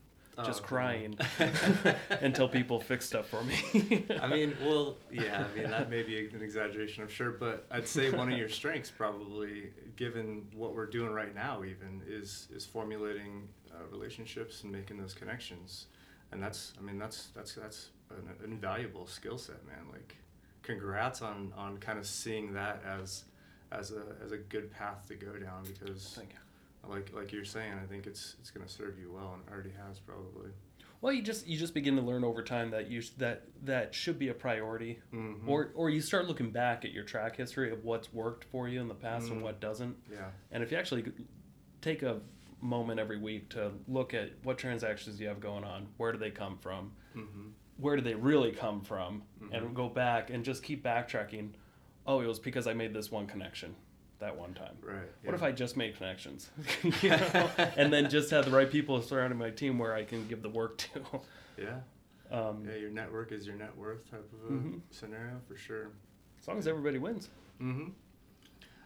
just 0.44 0.62
Oh, 0.62 0.66
crying 0.66 1.18
until 2.22 2.48
people 2.48 2.80
fix 2.80 3.04
stuff 3.04 3.28
for 3.28 3.42
me. 3.44 4.06
I 4.20 4.26
mean, 4.26 4.56
well, 4.64 4.96
yeah, 5.10 5.44
I 5.52 5.58
mean, 5.58 5.70
that 5.70 5.90
may 5.90 6.02
be 6.02 6.28
an 6.32 6.40
exaggeration, 6.40 7.02
I'm 7.02 7.08
sure, 7.10 7.30
but 7.32 7.66
I'd 7.70 7.86
say 7.88 8.10
one 8.10 8.32
of 8.32 8.38
your 8.38 8.48
strengths, 8.48 8.90
probably, 8.90 9.70
given 9.96 10.46
what 10.54 10.74
we're 10.74 10.86
doing 10.86 11.12
right 11.12 11.34
now, 11.34 11.62
even, 11.64 12.02
is 12.08 12.48
is 12.54 12.64
formulating 12.64 13.48
uh, 13.72 13.84
relationships 13.90 14.62
and 14.62 14.72
making 14.72 14.96
those 14.98 15.14
connections, 15.14 15.86
and 16.32 16.42
that's, 16.42 16.72
I 16.78 16.82
mean, 16.82 16.98
that's 16.98 17.28
that's 17.34 17.54
that's 17.54 17.88
an 18.10 18.28
invaluable 18.44 19.06
skill 19.06 19.38
set, 19.38 19.64
man. 19.66 19.86
Like, 19.92 20.16
congrats 20.62 21.22
on 21.22 21.52
on 21.56 21.78
kind 21.78 21.98
of 21.98 22.06
seeing 22.06 22.52
that 22.54 22.82
as 22.86 23.24
as 23.72 23.92
a 23.92 24.02
as 24.24 24.32
a 24.32 24.36
good 24.38 24.70
path 24.70 25.06
to 25.08 25.14
go 25.14 25.32
down 25.38 25.64
because, 25.64 26.12
Thank 26.16 26.30
you. 26.32 26.90
like 26.90 27.12
like 27.14 27.32
you're 27.32 27.44
saying, 27.44 27.72
I 27.82 27.86
think 27.86 28.06
it's 28.06 28.36
it's 28.40 28.50
gonna 28.50 28.68
serve 28.68 28.98
you 28.98 29.12
well 29.12 29.34
and 29.34 29.42
already 29.52 29.72
has 29.86 29.98
probably. 29.98 30.50
Well, 31.02 31.14
you 31.14 31.22
just 31.22 31.46
you 31.46 31.56
just 31.56 31.72
begin 31.72 31.96
to 31.96 32.02
learn 32.02 32.24
over 32.24 32.42
time 32.42 32.70
that 32.72 32.90
you 32.90 33.02
that 33.16 33.44
that 33.62 33.94
should 33.94 34.18
be 34.18 34.28
a 34.28 34.34
priority, 34.34 35.00
Mhm. 35.14 35.48
or 35.48 35.70
or 35.74 35.88
you 35.88 36.00
start 36.02 36.26
looking 36.26 36.50
back 36.50 36.84
at 36.84 36.92
your 36.92 37.04
track 37.04 37.36
history 37.36 37.72
of 37.72 37.84
what's 37.84 38.12
worked 38.12 38.44
for 38.44 38.68
you 38.68 38.80
in 38.82 38.88
the 38.88 38.94
past 38.94 39.28
and 39.30 39.40
Mm. 39.40 39.44
what 39.44 39.60
doesn't. 39.60 39.96
yeah. 40.12 40.30
And 40.50 40.62
if 40.62 40.70
you 40.70 40.76
actually 40.76 41.10
take 41.80 42.02
a 42.02 42.20
moment 42.60 43.00
every 43.00 43.18
week 43.18 43.48
to 43.50 43.72
look 43.88 44.14
at 44.14 44.30
what 44.42 44.58
transactions 44.58 45.20
you 45.20 45.28
have 45.28 45.40
going 45.40 45.64
on, 45.64 45.86
where 45.96 46.12
do 46.12 46.18
they 46.18 46.30
come 46.30 46.58
from, 46.58 46.92
Mm-hmm. 47.16 47.48
where 47.78 47.96
do 47.96 48.02
they 48.02 48.14
really 48.14 48.52
come 48.52 48.82
from, 48.82 49.22
Mhm. 49.42 49.54
and 49.56 49.74
go 49.74 49.88
back 49.88 50.30
and 50.30 50.44
just 50.44 50.62
keep 50.62 50.84
backtracking. 50.84 51.50
Oh, 52.06 52.20
it 52.20 52.26
was 52.26 52.38
because 52.38 52.66
I 52.66 52.74
made 52.74 52.92
this 52.94 53.10
one 53.10 53.26
connection 53.26 53.74
that 54.18 54.36
one 54.36 54.52
time. 54.54 54.76
Right. 54.82 55.08
What 55.24 55.34
if 55.34 55.42
I 55.42 55.50
just 55.52 55.76
made 55.76 55.96
connections, 55.96 56.50
you 57.02 57.08
know? 57.10 57.50
and 57.76 57.92
then 57.92 58.10
just 58.10 58.30
have 58.30 58.44
the 58.44 58.50
right 58.50 58.70
people 58.70 59.00
surrounding 59.02 59.38
my 59.38 59.50
team 59.50 59.78
where 59.78 59.94
I 59.94 60.04
can 60.04 60.28
give 60.28 60.42
the 60.42 60.50
work 60.50 60.78
to? 60.78 61.02
Yeah. 61.58 61.80
Um, 62.32 62.64
Yeah, 62.64 62.76
your 62.76 62.90
network 62.90 63.32
is 63.32 63.44
your 63.44 63.56
net 63.56 63.76
worth 63.76 64.08
type 64.08 64.24
of 64.32 64.50
a 64.50 64.52
Mhm. 64.56 64.80
scenario 64.90 65.40
for 65.48 65.56
sure. 65.56 65.90
As 66.40 66.46
long 66.46 66.58
as 66.58 66.68
everybody 66.68 66.96
wins. 66.98 67.28
Mm-hmm. 67.60 67.88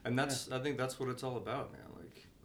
And 0.07 0.19
that's 0.19 0.51
I 0.51 0.59
think 0.61 0.79
that's 0.79 0.99
what 0.99 1.11
it's 1.11 1.23
all 1.23 1.37
about, 1.37 1.71
man. 1.73 1.84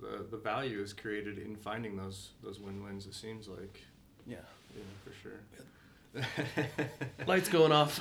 The 0.01 0.25
the 0.29 0.37
value 0.37 0.81
is 0.81 0.93
created 0.93 1.37
in 1.39 1.55
finding 1.55 1.95
those 1.97 2.31
those 2.43 2.59
win 2.59 2.83
wins. 2.83 3.05
It 3.05 3.13
seems 3.15 3.47
like 3.47 3.81
Yeah. 4.25 4.37
yeah, 4.75 4.83
for 5.03 5.13
sure. 5.21 6.95
Lights 7.27 7.49
going 7.49 7.71
off. 7.71 7.99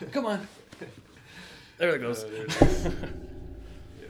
Come 0.12 0.26
on. 0.26 0.48
There 1.78 1.94
it 1.94 2.00
goes. 2.00 2.24
Uh, 2.24 2.28
there 2.28 2.44
it 2.44 2.62
yeah. 4.02 4.08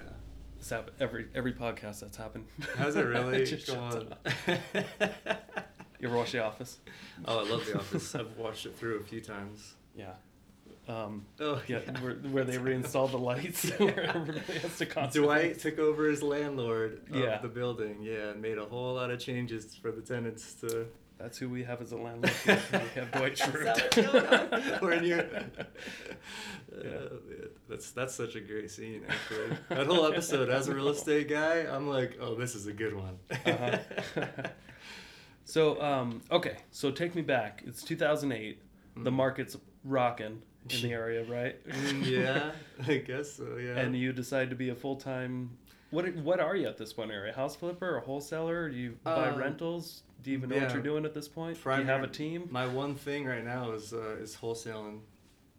It's 0.59 0.71
happened 0.71 0.97
every 1.01 1.27
every 1.35 1.53
podcast 1.53 2.01
that's 2.01 2.17
happened. 2.17 2.47
Has 2.77 2.97
it 2.97 3.03
really? 3.03 3.45
Just 3.45 3.67
Go 3.67 3.79
on. 3.79 4.15
You 6.01 6.09
ever 6.09 6.17
watch 6.17 6.33
The 6.33 6.43
Office? 6.43 6.79
oh, 7.27 7.41
I 7.41 7.51
love 7.51 7.67
The 7.67 7.77
Office. 7.79 8.15
I've 8.15 8.37
watched 8.39 8.65
it 8.67 8.75
through 8.75 9.01
a 9.01 9.03
few 9.03 9.21
times. 9.21 9.75
Yeah. 9.95 10.13
Um, 10.91 11.25
Oh 11.41 11.61
yeah, 11.69 11.79
where, 12.01 12.15
where 12.15 12.45
they 12.45 12.59
reinstalled 12.59 13.13
the 13.13 13.19
lights, 13.19 13.69
where 13.79 14.01
everybody 14.17 14.59
has 14.59 14.79
to 14.79 14.87
concentrate. 14.87 15.25
Dwight 15.27 15.59
took 15.61 15.79
over 15.79 16.09
as 16.09 16.23
landlord 16.23 17.03
of 17.11 17.17
Yeah. 17.17 17.39
the 17.39 17.49
building, 17.49 17.99
yeah, 18.03 18.31
and 18.31 18.43
made 18.43 18.59
a 18.59 18.65
whole 18.65 18.95
lot 18.95 19.11
of 19.11 19.19
changes 19.21 19.75
for 19.77 19.93
the 19.93 20.01
tenants 20.01 20.55
to 20.63 20.87
That's 21.19 21.39
who 21.39 21.49
we 21.49 21.63
have 21.65 21.81
as 21.83 21.93
a 21.93 21.97
landlord. 21.97 22.33
we 22.47 22.53
have 22.55 23.11
Dwight 23.13 23.33
Is 23.35 23.41
Schrute. 23.41 23.65
that 23.65 23.97
what's 23.97 24.63
going 24.63 24.73
on? 24.73 24.79
We're 24.83 24.93
in 24.93 25.05
your- 25.05 25.19
Yeah. 26.83 26.91
Uh, 26.91 27.09
that's 27.69 27.91
that's 27.93 28.15
such 28.15 28.35
a 28.37 28.41
great 28.41 28.71
scene 28.71 29.03
actually. 29.09 29.57
That 29.69 29.87
whole 29.87 30.07
episode, 30.07 30.49
as 30.49 30.69
a 30.69 30.75
real 30.75 30.89
estate 30.89 31.29
guy, 31.29 31.67
I'm 31.73 31.89
like, 31.89 32.17
oh, 32.21 32.35
this 32.35 32.55
is 32.55 32.67
a 32.67 32.73
good 32.73 32.95
one. 32.97 33.19
Uh-huh. 33.31 33.79
so, 35.45 35.81
um, 35.83 36.23
okay, 36.31 36.57
so 36.71 36.91
take 36.91 37.15
me 37.15 37.23
back. 37.23 37.63
It's 37.67 37.83
2008. 37.83 38.61
The 38.97 39.11
Mhm. 39.11 39.15
market's 39.15 39.57
rocking 39.85 40.43
in 40.69 40.83
the 40.83 40.93
area, 40.93 41.25
right? 41.25 41.57
Mm, 41.69 42.05
yeah, 42.07 42.53
I 42.87 42.99
guess 42.99 43.33
so. 43.33 43.57
Yeah. 43.57 43.79
and 43.79 43.97
you 43.97 44.13
decide 44.13 44.51
to 44.51 44.57
be 44.57 44.69
a 44.69 44.75
full 44.75 44.97
time. 44.97 45.57
What 45.91 46.15
what 46.17 46.39
are 46.41 46.55
you 46.55 46.69
at 46.69 46.77
this 46.77 46.93
point? 46.93 47.11
Are 47.11 47.25
you 47.27 47.33
a 47.33 47.35
house 47.35 47.57
flipper, 47.57 47.97
a 47.97 48.01
wholesaler? 48.01 48.69
Do 48.71 48.77
you 48.77 48.97
buy 49.03 49.31
Uh, 49.31 49.37
rentals? 49.37 50.03
Do 50.23 50.31
you 50.31 50.37
even 50.37 50.51
know 50.51 50.59
what 50.59 50.73
you're 50.73 50.83
doing 50.83 51.05
at 51.05 51.15
this 51.15 51.27
point? 51.29 51.57
Do 51.63 51.71
you 51.77 51.85
have 51.85 52.03
a 52.03 52.07
team? 52.07 52.47
My 52.51 52.67
one 52.67 52.95
thing 52.95 53.25
right 53.25 53.45
now 53.45 53.73
is 53.73 53.93
uh, 53.93 54.17
is 54.21 54.37
wholesaling, 54.37 55.01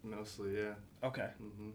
mostly. 0.03 0.55
Yeah. 0.57 0.73
Okay. 1.03 1.29
Mm-hmm. 1.43 1.69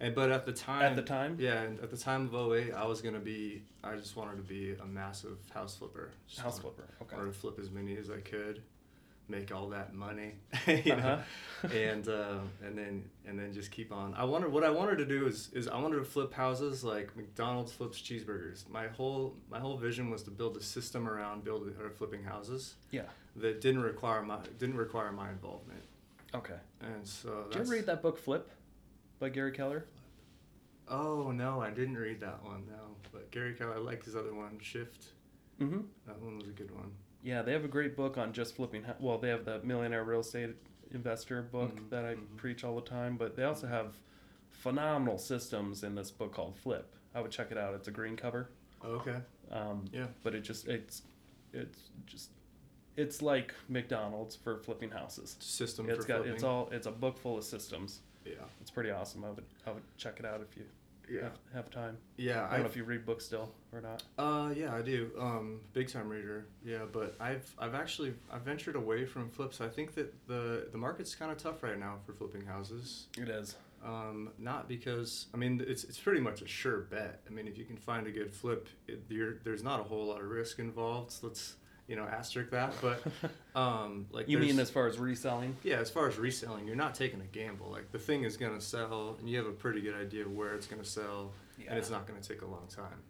And 0.00 0.14
but 0.14 0.30
at 0.32 0.44
the 0.44 0.52
time. 0.52 0.82
At 0.82 0.96
the 0.96 1.02
time? 1.02 1.36
Yeah, 1.38 1.62
and 1.62 1.78
at 1.80 1.90
the 1.90 1.96
time 1.96 2.28
of 2.34 2.52
08, 2.52 2.72
I 2.74 2.84
was 2.86 3.00
gonna 3.00 3.20
be. 3.20 3.62
I 3.84 3.94
just 3.94 4.16
wanted 4.16 4.36
to 4.36 4.42
be 4.42 4.74
a 4.82 4.84
massive 4.86 5.38
house 5.54 5.76
flipper. 5.76 6.10
House 6.36 6.60
wanted- 6.60 6.60
flipper. 6.60 6.88
Okay. 7.02 7.16
Wanted 7.16 7.32
to 7.32 7.38
flip 7.38 7.58
as 7.60 7.70
many 7.70 7.96
as 7.96 8.10
I 8.10 8.18
could, 8.20 8.62
make 9.28 9.52
all 9.54 9.68
that 9.68 9.94
money, 9.94 10.34
you 10.66 10.96
know, 10.96 11.18
Uh-huh. 11.62 11.68
and 11.68 12.08
uh, 12.08 12.38
and 12.64 12.76
then 12.76 13.04
and 13.26 13.38
then 13.38 13.52
just 13.52 13.70
keep 13.70 13.92
on. 13.92 14.14
I 14.14 14.24
wanted 14.24 14.50
what 14.52 14.64
I 14.64 14.70
wanted 14.70 14.96
to 14.98 15.06
do 15.06 15.26
is 15.26 15.48
is 15.52 15.68
I 15.68 15.78
wanted 15.78 15.96
to 15.98 16.04
flip 16.04 16.32
houses 16.34 16.82
like 16.84 17.16
McDonald's 17.16 17.72
flips 17.72 18.00
cheeseburgers. 18.00 18.68
My 18.68 18.88
whole 18.88 19.34
my 19.50 19.58
whole 19.60 19.76
vision 19.76 20.10
was 20.10 20.22
to 20.24 20.30
build 20.30 20.56
a 20.56 20.62
system 20.62 21.08
around 21.08 21.44
building 21.44 21.74
or 21.80 21.90
flipping 21.90 22.24
houses 22.24 22.74
Yeah. 22.90 23.02
that 23.36 23.60
didn't 23.60 23.82
require 23.82 24.22
my 24.22 24.38
didn't 24.58 24.76
require 24.76 25.12
my 25.12 25.30
involvement. 25.30 25.82
Okay. 26.34 26.58
And 26.80 27.06
so 27.06 27.44
Did 27.50 27.54
you 27.56 27.60
ever 27.62 27.70
read 27.72 27.86
that 27.86 28.02
book 28.02 28.18
Flip 28.18 28.50
by 29.20 29.28
Gary 29.28 29.52
Keller? 29.52 29.84
Oh 30.88 31.30
no, 31.30 31.60
I 31.60 31.70
didn't 31.70 31.96
read 31.96 32.20
that 32.20 32.42
one. 32.44 32.64
No, 32.68 32.96
but 33.12 33.30
Gary 33.30 33.54
Keller, 33.54 33.74
I 33.74 33.78
like 33.78 34.04
his 34.04 34.16
other 34.16 34.34
one, 34.34 34.58
Shift. 34.60 35.04
Mm-hmm. 35.60 35.80
That 36.06 36.20
one 36.20 36.38
was 36.38 36.48
a 36.48 36.52
good 36.52 36.70
one. 36.72 36.90
Yeah, 37.22 37.42
they 37.42 37.52
have 37.52 37.64
a 37.64 37.68
great 37.68 37.96
book 37.96 38.18
on 38.18 38.32
just 38.32 38.56
flipping. 38.56 38.84
Well, 38.98 39.18
they 39.18 39.28
have 39.28 39.44
the 39.44 39.60
Millionaire 39.62 40.04
Real 40.04 40.20
Estate 40.20 40.50
Investor 40.90 41.42
book 41.42 41.74
Mhm, 41.76 41.90
that 41.90 42.04
I 42.04 42.14
mhm. 42.16 42.36
preach 42.36 42.64
all 42.64 42.74
the 42.74 42.82
time, 42.88 43.16
but 43.16 43.36
they 43.36 43.44
also 43.44 43.66
have 43.66 43.96
phenomenal 44.50 45.18
systems 45.18 45.84
in 45.84 45.94
this 45.94 46.10
book 46.10 46.32
called 46.32 46.56
Flip. 46.56 46.92
I 47.14 47.20
would 47.20 47.30
check 47.30 47.50
it 47.50 47.58
out. 47.58 47.74
It's 47.74 47.88
a 47.88 47.90
green 47.90 48.16
cover. 48.16 48.48
Okay. 48.84 49.20
Um, 49.50 49.84
Yeah. 49.92 50.08
but 50.22 50.34
it 50.34 50.40
just 50.40 50.66
it's 50.68 51.02
it's 51.52 51.90
just 52.06 52.30
it's 52.96 53.22
like 53.22 53.54
McDonald's 53.68 54.34
for 54.36 54.58
flipping 54.58 54.90
houses. 54.90 55.36
System 55.40 55.88
It's 55.88 56.04
got 56.04 56.16
flipping. 56.18 56.32
it's 56.34 56.42
all 56.42 56.68
it's 56.70 56.86
a 56.86 56.90
book 56.92 57.18
full 57.18 57.38
of 57.38 57.44
systems. 57.44 58.00
Yeah. 58.24 58.34
It's 58.60 58.70
pretty 58.70 58.90
awesome. 58.90 59.24
I 59.24 59.30
would 59.30 59.44
I 59.66 59.70
would 59.72 59.82
check 59.96 60.18
it 60.18 60.26
out 60.26 60.40
if 60.40 60.56
you 60.56 60.64
Yeah. 61.12 61.22
have, 61.24 61.38
have 61.54 61.70
time. 61.70 61.98
Yeah. 62.16 62.38
I 62.38 62.40
don't 62.42 62.50
know 62.50 62.56
I've- 62.56 62.66
if 62.68 62.76
you 62.76 62.84
read 62.84 63.04
books 63.04 63.24
still 63.24 63.52
or 63.72 63.80
not. 63.80 64.02
Uh, 64.18 64.52
yeah, 64.54 64.74
I 64.74 64.82
do. 64.82 65.10
Um, 65.18 65.60
big 65.72 65.88
time 65.88 66.08
reader. 66.08 66.46
Yeah, 66.64 66.84
but 66.90 67.14
I've 67.20 67.52
I've 67.58 67.74
actually 67.74 68.14
I've 68.32 68.42
ventured 68.42 68.76
away 68.76 69.04
from 69.06 69.28
flips. 69.30 69.60
I 69.60 69.68
think 69.68 69.94
that 69.94 70.14
the 70.26 70.68
the 70.72 70.78
market's 70.78 71.14
kind 71.14 71.30
of 71.30 71.38
tough 71.38 71.62
right 71.62 71.78
now 71.78 71.96
for 72.06 72.12
flipping 72.12 72.46
houses. 72.46 73.06
It 73.18 73.28
is. 73.28 73.56
Um, 73.84 74.30
not 74.38 74.68
because 74.68 75.26
I 75.34 75.36
mean 75.36 75.62
it's 75.66 75.84
it's 75.84 75.98
pretty 75.98 76.20
much 76.20 76.40
a 76.42 76.46
sure 76.46 76.82
bet. 76.82 77.20
I 77.28 77.30
mean 77.30 77.48
if 77.48 77.58
you 77.58 77.64
can 77.64 77.76
find 77.76 78.06
a 78.06 78.10
good 78.12 78.32
flip, 78.32 78.68
it, 78.86 79.08
there's 79.44 79.62
not 79.64 79.80
a 79.80 79.82
whole 79.82 80.06
lot 80.06 80.20
of 80.20 80.26
risk 80.28 80.58
involved. 80.60 81.10
So 81.12 81.26
let's 81.26 81.56
you 81.92 81.98
know 81.98 82.04
asterisk 82.04 82.50
that. 82.52 82.72
But 82.80 83.02
um, 83.54 84.06
like 84.10 84.26
you 84.26 84.38
mean 84.38 84.58
as 84.58 84.70
far 84.70 84.86
as 84.86 84.98
reselling? 84.98 85.54
Yeah, 85.62 85.76
as 85.76 85.90
far 85.90 86.08
as 86.08 86.16
reselling, 86.16 86.66
you're 86.66 86.74
not 86.74 86.94
taking 86.94 87.20
a 87.20 87.26
gamble. 87.26 87.70
Like 87.70 87.92
the 87.92 87.98
thing 87.98 88.24
is 88.24 88.38
gonna 88.38 88.62
sell, 88.62 89.16
and 89.18 89.28
you 89.28 89.36
have 89.36 89.46
a 89.46 89.52
pretty 89.52 89.82
good 89.82 89.94
idea 89.94 90.24
of 90.24 90.32
where 90.32 90.54
it's 90.54 90.66
gonna 90.66 90.86
sell, 90.86 91.32
and 91.68 91.78
it's 91.78 91.90
not 91.90 92.06
gonna 92.06 92.22
take 92.22 92.40
a 92.40 92.46
long 92.46 92.66
time. 92.74 93.02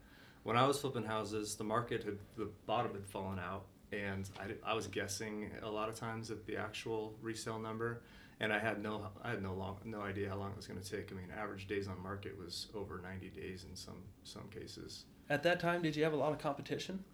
When 0.42 0.56
I 0.56 0.66
was 0.66 0.80
flipping 0.80 1.04
houses, 1.04 1.54
the 1.54 1.62
market 1.62 2.02
had 2.02 2.18
the 2.36 2.48
bottom 2.66 2.92
had 2.92 3.06
fallen 3.06 3.38
out, 3.38 3.66
and 3.92 4.28
I, 4.40 4.72
I 4.72 4.74
was 4.74 4.88
guessing 4.88 5.52
a 5.62 5.70
lot 5.70 5.88
of 5.88 5.94
times 5.94 6.32
at 6.32 6.44
the 6.44 6.56
actual 6.56 7.14
resale 7.22 7.60
number, 7.60 8.02
and 8.40 8.52
I 8.52 8.58
had 8.58 8.82
no 8.82 9.06
I 9.22 9.30
had 9.30 9.44
no 9.44 9.54
long 9.54 9.76
no 9.84 10.00
idea 10.00 10.28
how 10.28 10.38
long 10.38 10.50
it 10.50 10.56
was 10.56 10.66
gonna 10.66 10.80
take. 10.80 11.12
I 11.12 11.14
mean, 11.14 11.28
average 11.38 11.68
days 11.68 11.86
on 11.86 12.02
market 12.02 12.36
was 12.36 12.66
over 12.74 13.00
90 13.00 13.28
days 13.28 13.64
in 13.70 13.76
some 13.76 14.02
some 14.24 14.48
cases. 14.48 15.04
At 15.30 15.44
that 15.44 15.60
time, 15.60 15.82
did 15.82 15.94
you 15.94 16.02
have 16.02 16.14
a 16.14 16.16
lot 16.16 16.32
of 16.32 16.38
competition? 16.40 17.04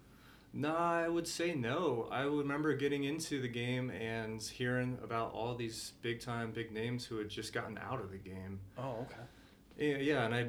No, 0.51 0.75
I 0.75 1.07
would 1.07 1.27
say 1.27 1.53
no. 1.53 2.07
I 2.11 2.21
remember 2.21 2.73
getting 2.73 3.03
into 3.03 3.39
the 3.41 3.47
game 3.47 3.91
and 3.91 4.41
hearing 4.41 4.97
about 5.03 5.31
all 5.33 5.53
these 5.55 5.93
big 6.01 6.21
time, 6.21 6.51
big 6.51 6.71
names 6.71 7.05
who 7.05 7.17
had 7.17 7.29
just 7.29 7.53
gotten 7.53 7.77
out 7.77 8.01
of 8.01 8.11
the 8.11 8.17
game. 8.17 8.59
Oh, 8.77 9.05
okay. 9.07 9.21
Yeah, 9.77 9.97
yeah, 9.97 10.25
and 10.25 10.33
I 10.33 10.39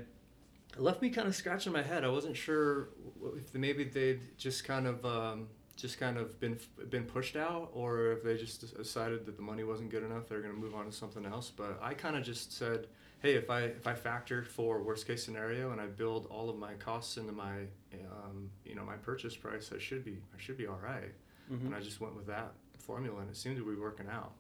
it 0.73 0.81
left 0.81 1.03
me 1.03 1.11
kind 1.11 1.27
of 1.27 1.35
scratching 1.35 1.73
my 1.73 1.83
head. 1.83 2.05
I 2.05 2.09
wasn't 2.09 2.37
sure 2.37 2.91
if 3.37 3.55
maybe 3.55 3.85
they'd 3.85 4.39
just 4.39 4.65
kind 4.65 4.87
of 4.87 5.05
um, 5.05 5.49
just 5.77 5.99
kind 5.99 6.17
of 6.17 6.39
been 6.41 6.59
been 6.89 7.05
pushed 7.05 7.37
out, 7.37 7.71
or 7.73 8.13
if 8.13 8.23
they 8.23 8.37
just 8.37 8.77
decided 8.77 9.27
that 9.27 9.37
the 9.37 9.43
money 9.43 9.65
wasn't 9.65 9.91
good 9.91 10.03
enough, 10.03 10.29
they're 10.29 10.41
going 10.41 10.55
to 10.55 10.61
move 10.61 10.75
on 10.75 10.87
to 10.87 10.93
something 10.93 11.27
else. 11.27 11.51
But 11.55 11.79
I 11.83 11.95
kind 11.95 12.17
of 12.17 12.23
just 12.23 12.57
said, 12.57 12.87
hey, 13.21 13.35
if 13.35 13.51
I 13.51 13.63
if 13.63 13.87
I 13.87 13.95
factor 13.95 14.45
for 14.45 14.83
worst 14.83 15.07
case 15.07 15.25
scenario 15.25 15.73
and 15.73 15.81
I 15.81 15.87
build 15.87 16.27
all 16.31 16.49
of 16.49 16.57
my 16.57 16.75
costs 16.75 17.17
into 17.17 17.33
my 17.33 17.67
um, 17.95 18.51
you 18.65 18.75
know 18.75 18.85
my 18.85 18.97
purchase 18.97 19.37
price, 19.37 19.71
I 19.75 19.79
should 19.79 20.05
be 20.05 20.19
I 20.37 20.41
should 20.41 20.57
be 20.57 20.67
all 20.67 20.79
right. 20.83 21.13
Mhm. 21.51 21.67
And 21.67 21.75
I 21.75 21.81
just 21.81 22.01
went 22.01 22.15
with 22.15 22.27
that 22.29 22.53
formula, 22.79 23.21
and 23.21 23.31
it 23.31 23.37
seemed 23.37 23.57
to 23.57 23.65
be 23.69 23.75
working 23.81 24.07
out. 24.09 24.33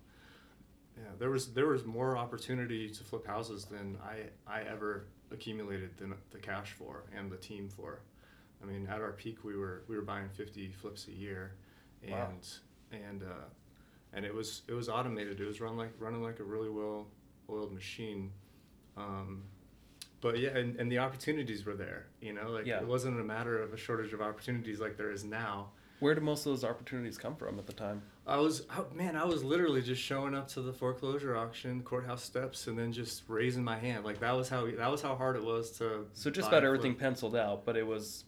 Yeah, 0.96 1.04
there 1.18 1.30
was 1.30 1.52
there 1.52 1.66
was 1.66 1.84
more 1.84 2.16
opportunity 2.16 2.88
to 2.90 3.04
flip 3.04 3.26
houses 3.26 3.64
than 3.64 3.96
I 4.04 4.28
I 4.46 4.62
ever 4.62 5.06
accumulated 5.30 5.96
the, 5.96 6.14
the 6.30 6.38
cash 6.38 6.72
for 6.72 7.04
and 7.16 7.30
the 7.30 7.36
team 7.36 7.68
for. 7.68 8.00
I 8.62 8.66
mean, 8.66 8.86
at 8.88 9.00
our 9.00 9.12
peak, 9.12 9.42
we 9.44 9.56
were 9.56 9.82
we 9.88 9.96
were 9.96 10.02
buying 10.02 10.28
fifty 10.28 10.70
flips 10.70 11.08
a 11.08 11.12
year, 11.12 11.54
and 12.02 12.12
Wow. 12.12 12.32
and 12.92 13.22
uh, 13.22 13.46
and 14.12 14.24
it 14.24 14.34
was 14.34 14.62
it 14.68 14.74
was 14.74 14.88
automated. 14.88 15.40
It 15.40 15.46
was 15.46 15.60
run 15.60 15.76
like 15.76 15.92
running 15.98 16.22
like 16.22 16.40
a 16.40 16.44
really 16.44 16.68
well 16.70 17.06
oiled 17.48 17.72
machine. 17.72 18.30
Um, 18.96 19.44
but 20.20 20.38
yeah, 20.38 20.50
and, 20.50 20.76
and 20.76 20.90
the 20.90 20.98
opportunities 20.98 21.64
were 21.64 21.74
there. 21.74 22.06
You 22.20 22.32
know, 22.32 22.50
like 22.50 22.66
Yeah. 22.66 22.80
it 22.80 22.86
wasn't 22.86 23.20
a 23.20 23.24
matter 23.24 23.60
of 23.62 23.72
a 23.72 23.76
shortage 23.76 24.12
of 24.12 24.20
opportunities 24.20 24.80
like 24.80 24.96
there 24.96 25.10
is 25.10 25.24
now. 25.24 25.70
Where 26.00 26.14
did 26.14 26.22
most 26.24 26.46
of 26.46 26.52
those 26.52 26.64
opportunities 26.64 27.18
come 27.18 27.36
from 27.36 27.58
at 27.58 27.66
the 27.66 27.74
time? 27.74 28.00
I 28.26 28.38
was 28.38 28.66
I, 28.70 28.82
man, 28.94 29.16
I 29.16 29.24
was 29.24 29.44
literally 29.44 29.82
just 29.82 30.00
showing 30.00 30.34
up 30.34 30.48
to 30.48 30.62
the 30.62 30.72
foreclosure 30.72 31.36
auction, 31.36 31.82
courthouse 31.82 32.22
steps, 32.22 32.66
and 32.68 32.78
then 32.78 32.92
just 32.92 33.24
raising 33.28 33.62
my 33.62 33.78
hand. 33.78 34.04
Like 34.04 34.20
that 34.20 34.32
was 34.32 34.48
how 34.48 34.64
that 34.66 34.90
was 34.90 35.02
how 35.02 35.14
hard 35.14 35.36
it 35.36 35.44
was 35.44 35.70
to. 35.78 36.06
So 36.14 36.30
just 36.30 36.48
about 36.48 36.64
everything 36.64 36.92
flip. 36.92 37.00
penciled 37.00 37.36
out, 37.36 37.66
but 37.66 37.76
it 37.76 37.86
was 37.86 38.24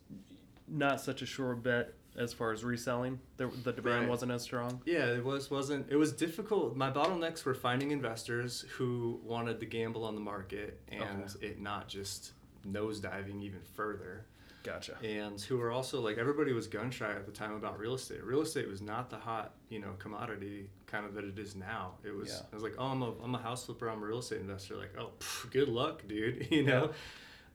not 0.69 1.01
such 1.01 1.23
a 1.23 1.27
sure 1.27 1.55
bet 1.55 1.95
as 2.17 2.33
far 2.33 2.53
as 2.53 2.63
reselling. 2.65 3.19
The, 3.39 3.47
the 3.65 3.73
demand 3.73 4.01
Right. 4.03 4.09
wasn't 4.09 4.33
as 4.33 4.43
strong. 4.43 4.83
Yeah, 4.85 5.07
it 5.07 5.25
was 5.25 5.51
wasn't 5.51 5.91
it 5.91 5.97
was 5.97 6.13
difficult. 6.13 6.77
My 6.77 6.91
bottlenecks 6.91 7.45
were 7.45 7.55
finding 7.55 7.91
investors 7.91 8.65
who 8.77 9.21
wanted 9.25 9.61
to 9.61 9.67
gamble 9.67 10.05
on 10.05 10.15
the 10.15 10.21
market 10.21 10.81
and 10.89 11.03
Okay. 11.25 11.47
it 11.49 11.61
not 11.61 11.89
just 11.89 12.33
nosediving 12.67 13.43
even 13.43 13.61
further. 13.75 14.27
Gotcha. 14.65 14.97
And 15.03 15.41
who 15.41 15.57
were 15.59 15.73
also 15.73 16.01
like 16.01 16.19
everybody 16.19 16.53
was 16.53 16.69
gun 16.69 16.91
shy 16.93 17.11
at 17.11 17.27
the 17.27 17.33
time 17.33 17.55
about 17.55 17.81
real 17.81 17.95
estate. 17.95 18.23
Real 18.23 18.43
estate 18.43 18.69
was 18.69 18.81
not 18.81 19.11
the 19.11 19.17
hot, 19.17 19.55
you 19.71 19.81
know, 19.81 19.93
commodity 19.99 20.71
kind 20.87 21.05
of 21.05 21.15
that 21.15 21.25
it 21.25 21.37
is 21.39 21.57
now. 21.57 21.95
It 22.05 22.15
was 22.15 22.29
Yeah. 22.29 22.47
I 22.53 22.55
was 22.55 22.63
like, 22.63 22.75
"Oh, 22.79 22.87
I'm 22.87 23.03
a 23.03 23.13
I'm 23.25 23.35
a 23.35 23.39
house 23.39 23.65
flipper, 23.67 23.89
I'm 23.89 24.01
a 24.03 24.07
real 24.07 24.19
estate 24.21 24.41
investor." 24.41 24.77
Like, 24.77 24.93
"Oh, 24.97 25.11
pff, 25.19 25.51
good 25.51 25.69
luck, 25.69 26.07
dude." 26.07 26.47
You 26.53 26.63
know? 26.65 26.91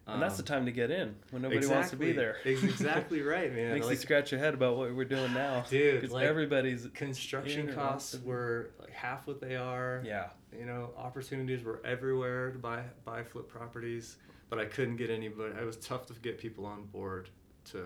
And 0.08 0.22
that's 0.22 0.38
the 0.38 0.43
Um, 0.43 0.48
time 0.48 0.65
to 0.67 0.72
get 0.72 0.89
in 0.89 1.15
when 1.32 1.41
nobody 1.41 1.67
wants 1.67 1.89
to 1.89 1.98
be 1.98 2.13
there. 2.13 2.38
Exactly 2.46 3.22
right, 3.22 3.54
man. 3.54 3.74
Makes 3.74 3.89
you 3.89 3.96
scratch 3.98 4.32
your 4.32 4.39
head 4.39 4.54
about 4.54 4.78
what 4.78 4.96
we're 4.96 5.04
doing 5.06 5.34
now. 5.34 5.65
Dude, 5.70 6.00
because 6.02 6.13
like, 6.13 6.26
everybody's 6.26 6.88
construction 6.93 7.62
in 7.62 7.70
or 7.70 7.80
out 7.80 7.89
costs 7.91 8.17
were 8.24 8.72
like 8.80 8.91
half 8.91 9.28
what 9.28 9.41
they 9.41 9.56
are. 9.58 10.02
yeah. 10.06 10.28
you 10.58 10.65
know 10.65 10.91
opportunities 10.98 11.63
were 11.63 11.82
everywhere 11.86 12.52
to 12.52 12.58
buy 12.58 12.82
buy 13.04 13.22
flip 13.24 13.48
properties 13.50 14.15
but 14.50 14.58
i 14.60 14.65
couldn't 14.65 14.96
get 14.96 15.10
anybody 15.10 15.54
it 15.60 15.65
was 15.65 15.76
tough 15.78 16.06
to 16.08 16.13
get 16.22 16.38
people 16.39 16.65
on 16.65 16.86
board 16.86 17.30
to 17.65 17.84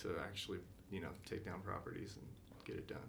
to 0.00 0.14
actually 0.22 0.58
you 0.90 1.00
know 1.00 1.08
take 1.28 1.44
down 1.46 1.60
properties 1.62 2.16
and 2.18 2.26
get 2.66 2.76
it 2.76 2.86
done 2.86 3.08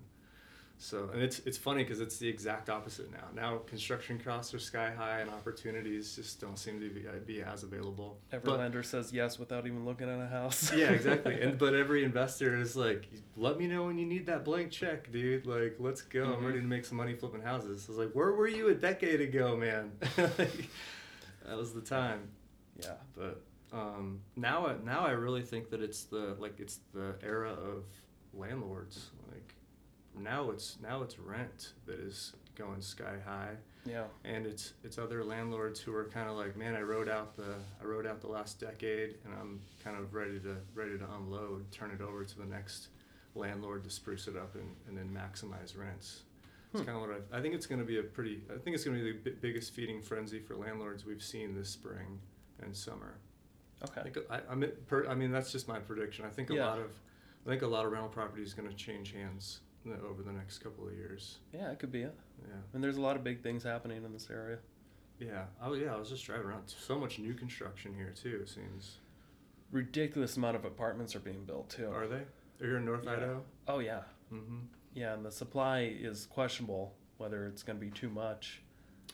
so 0.82 1.10
and 1.13 1.22
it's 1.22 1.39
it's 1.39 1.58
funny 1.58 1.84
because 1.84 2.00
it's 2.00 2.18
the 2.20 2.28
exact 2.28 2.70
opposite 2.70 3.12
now 3.12 3.26
now 3.36 3.58
construction 3.68 4.18
costs 4.18 4.54
are 4.54 4.60
sky 4.60 4.89
high 4.96 5.20
and 5.20 5.30
opportunities 5.30 6.15
just 6.15 6.39
don't 6.39 6.58
seem 6.58 6.80
to 6.80 6.89
be, 6.89 7.06
uh, 7.06 7.12
be 7.26 7.42
as 7.42 7.63
available 7.63 8.18
Every 8.32 8.46
But- 8.50 8.60
lender 8.60 8.82
says 8.82 9.12
yes 9.12 9.38
without 9.38 9.68
even 9.68 9.84
looking 9.86 10.10
at 10.10 10.20
a 10.20 10.28
house. 10.28 10.72
yeah, 10.74 10.92
exactly. 10.92 11.42
And 11.42 11.58
but 11.58 11.74
every 11.84 12.04
investor 12.06 12.56
is 12.58 12.76
like, 12.78 13.10
let 13.36 13.58
me 13.58 13.68
know 13.68 13.86
when 13.88 13.98
you 13.98 14.06
need 14.06 14.26
that 14.28 14.46
blank 14.46 14.72
check, 14.72 15.12
dude. 15.12 15.46
Like, 15.46 15.76
let's 15.80 16.02
go. 16.02 16.24
I'm 16.24 16.42
Mhm. 16.42 16.46
ready 16.46 16.62
to 16.62 16.65
make 16.68 16.86
some 16.86 16.98
money 16.98 17.13
flipping 17.15 17.42
houses. 17.42 17.86
I 17.88 17.92
was 17.92 17.98
like, 17.98 18.12
where 18.13 18.32
were 18.32 18.48
you 18.48 18.70
a 18.70 18.74
decade 18.76 19.20
ago, 19.20 19.58
man? 19.58 19.92
like, 20.18 20.70
that 21.46 21.58
was 21.58 21.74
the 21.74 21.82
time. 21.82 22.30
yeah. 22.82 22.94
But 23.18 23.42
um, 23.74 24.22
now, 24.38 24.68
I, 24.68 24.76
now 24.84 25.02
I 25.06 25.12
really 25.12 25.42
think 25.42 25.70
that 25.72 25.82
it's 25.82 26.04
the 26.04 26.36
like 26.39 26.60
it's 26.60 26.80
the 26.94 27.15
era 27.22 27.52
of 27.52 27.84
landlords. 28.34 29.10
Now 30.17 30.50
it's 30.52 30.78
now 30.82 31.02
it's 31.02 31.17
rent 31.19 31.74
that 31.86 32.00
is 32.00 32.34
going 32.56 32.82
sky 32.82 33.15
high 33.26 33.56
Yeah. 33.86 34.04
and 34.26 34.45
it's 34.45 34.74
it's 34.84 34.98
other 34.98 35.24
landlords 35.24 35.80
who 35.80 35.93
are 35.95 36.06
kind 36.06 36.30
of 36.30 36.36
like, 36.36 36.58
man, 36.58 36.76
I 36.76 36.82
rode 36.82 37.08
out 37.10 37.36
the 37.38 37.56
I 37.82 37.86
rode 37.86 38.06
out 38.06 38.19
the 38.22 38.28
last 38.28 38.60
decade, 38.60 39.15
and 39.24 39.34
I'm 39.34 39.62
kind 39.84 39.98
of 39.98 40.13
ready 40.13 40.39
to 40.41 40.58
ready 40.76 40.98
to 40.98 41.06
unload, 41.15 41.72
turn 41.72 41.91
it 41.91 42.02
over 42.02 42.24
to 42.26 42.38
the 42.38 42.45
next 42.45 42.89
landlord 43.36 43.84
to 43.86 43.89
spruce 43.89 44.28
it 44.28 44.36
up 44.36 44.56
and, 44.56 44.76
and 44.88 44.98
then 44.98 45.10
maximize 45.10 45.78
rents. 45.78 46.24
It's 46.74 46.82
Hmm. 46.82 46.86
kind 46.88 46.98
of 47.04 47.10
what 47.10 47.24
I, 47.32 47.38
I 47.38 47.41
think 47.41 47.56
it's 47.56 47.65
going 47.65 47.80
to 47.80 47.86
be 47.86 48.00
a 48.00 48.04
pretty 48.04 48.41
I 48.54 48.58
think 48.58 48.76
it's 48.76 48.84
going 48.84 48.98
to 48.98 49.04
be 49.04 49.12
the 49.13 49.30
bi- 49.32 49.38
biggest 49.41 49.74
feeding 49.74 50.02
frenzy 50.02 50.39
for 50.39 50.56
landlords 50.56 51.06
we've 51.06 51.24
seen 51.24 51.56
this 51.56 51.69
spring 51.69 52.19
and 52.62 52.76
summer. 52.76 53.15
I 53.82 53.86
Okay. 53.86 54.02
think 54.12 54.17
I, 54.30 54.41
I 54.52 54.56
mean 54.56 54.72
per, 54.88 55.08
I 55.08 55.15
mean 55.15 55.32
that's 55.32 55.52
just 55.52 55.67
my 55.69 55.80
prediction. 55.80 56.26
I 56.26 56.30
think 56.30 56.50
a 56.50 56.56
Yeah. 56.56 56.65
lot 56.65 56.80
of 56.80 56.91
I 57.45 57.50
think 57.50 57.62
a 57.62 57.67
lot 57.67 57.86
of 57.86 57.91
rental 57.93 58.10
property 58.10 58.43
is 58.43 58.54
going 58.54 58.67
to 58.67 58.76
change 58.76 59.13
hands 59.13 59.62
over 59.88 60.22
the 60.24 60.32
next 60.32 60.60
couple 60.60 60.88
of 60.88 60.94
years. 60.94 61.39
Yeah, 61.54 61.72
it 61.72 61.80
could 61.80 61.92
be 61.92 62.02
it. 62.02 62.15
Yeah. 62.48 62.56
And 62.74 62.84
there's 62.84 62.98
a 62.98 63.02
lot 63.02 63.15
of 63.15 63.24
big 63.24 63.42
things 63.42 63.63
happening 63.63 64.04
in 64.04 64.12
this 64.13 64.28
area. 64.32 64.58
Yeah. 65.20 65.46
Oh 65.62 65.74
yeah. 65.74 65.94
I 65.94 65.98
was 66.00 66.10
just 66.10 66.26
driving 66.26 66.48
around. 66.48 66.63
So 66.68 66.98
much 67.00 67.20
new 67.20 67.34
construction 67.34 67.94
here 67.96 68.13
too. 68.15 68.39
It 68.42 68.50
seems. 68.50 68.98
Ridiculous 69.72 70.38
amount 70.38 70.56
of 70.56 70.65
apartments 70.65 71.15
are 71.15 71.20
being 71.20 71.44
built 71.46 71.70
too. 71.70 71.88
Are 71.92 72.08
they? 72.08 72.24
Are 72.62 72.68
you 72.70 72.76
in 72.78 72.86
North 72.86 73.04
Yeah. 73.06 73.12
Idaho? 73.13 73.44
Oh 73.68 73.80
yeah. 73.80 74.02
Mm-hmm. 74.34 74.60
Yeah, 74.94 75.13
and 75.13 75.26
the 75.26 75.32
supply 75.32 75.82
is 76.00 76.26
questionable 76.26 76.94
whether 77.18 77.46
it's 77.48 77.63
going 77.63 77.78
to 77.80 77.86
be 77.86 77.92
too 77.92 78.10
much 78.10 78.62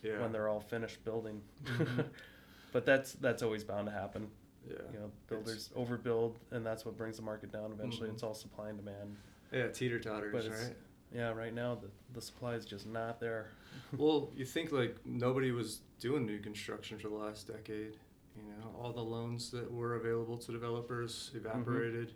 Yeah. 0.04 0.22
when 0.22 0.32
they're 0.32 0.48
all 0.48 0.60
finished 0.62 1.04
building. 1.04 1.42
Mhm. 1.64 2.06
but 2.72 2.86
that's 2.86 3.14
that's 3.14 3.44
always 3.44 3.64
bound 3.64 3.88
to 3.88 3.92
happen. 3.94 4.30
yeah. 4.68 4.76
You 4.94 5.00
know, 5.00 5.12
builders 5.28 5.70
overbuild, 5.76 6.36
and 6.52 6.66
that's 6.66 6.86
what 6.86 6.98
brings 6.98 7.18
the 7.18 7.24
market 7.24 7.52
down. 7.52 7.72
Eventually, 7.72 8.10
Mhm. 8.10 8.14
it's 8.14 8.24
all 8.24 8.34
supply 8.34 8.70
and 8.70 8.78
demand. 8.78 9.16
Yeah. 9.52 9.68
Teeter 9.70 10.00
totters, 10.00 10.48
right? 10.50 10.76
Yeah, 11.14 11.32
right 11.32 11.54
now 11.54 11.76
the 11.76 11.90
the 12.14 12.22
supply 12.22 12.56
is 12.56 12.66
just 12.66 12.86
not 12.88 13.20
there. 13.20 13.48
well, 13.98 14.32
you 14.36 14.46
think 14.46 14.72
like 14.72 14.98
nobody 15.06 15.52
was 15.52 15.82
doing 16.00 16.26
new 16.26 16.40
construction 16.40 16.98
for 16.98 17.10
the 17.10 17.16
last 17.16 17.48
decade. 17.48 17.98
You 18.36 18.44
know, 18.44 18.76
all 18.82 18.92
the 18.92 19.02
loans 19.02 19.50
that 19.52 19.72
were 19.72 19.96
available 19.96 20.38
to 20.40 20.52
developers 20.52 21.32
evaporated, 21.36 22.12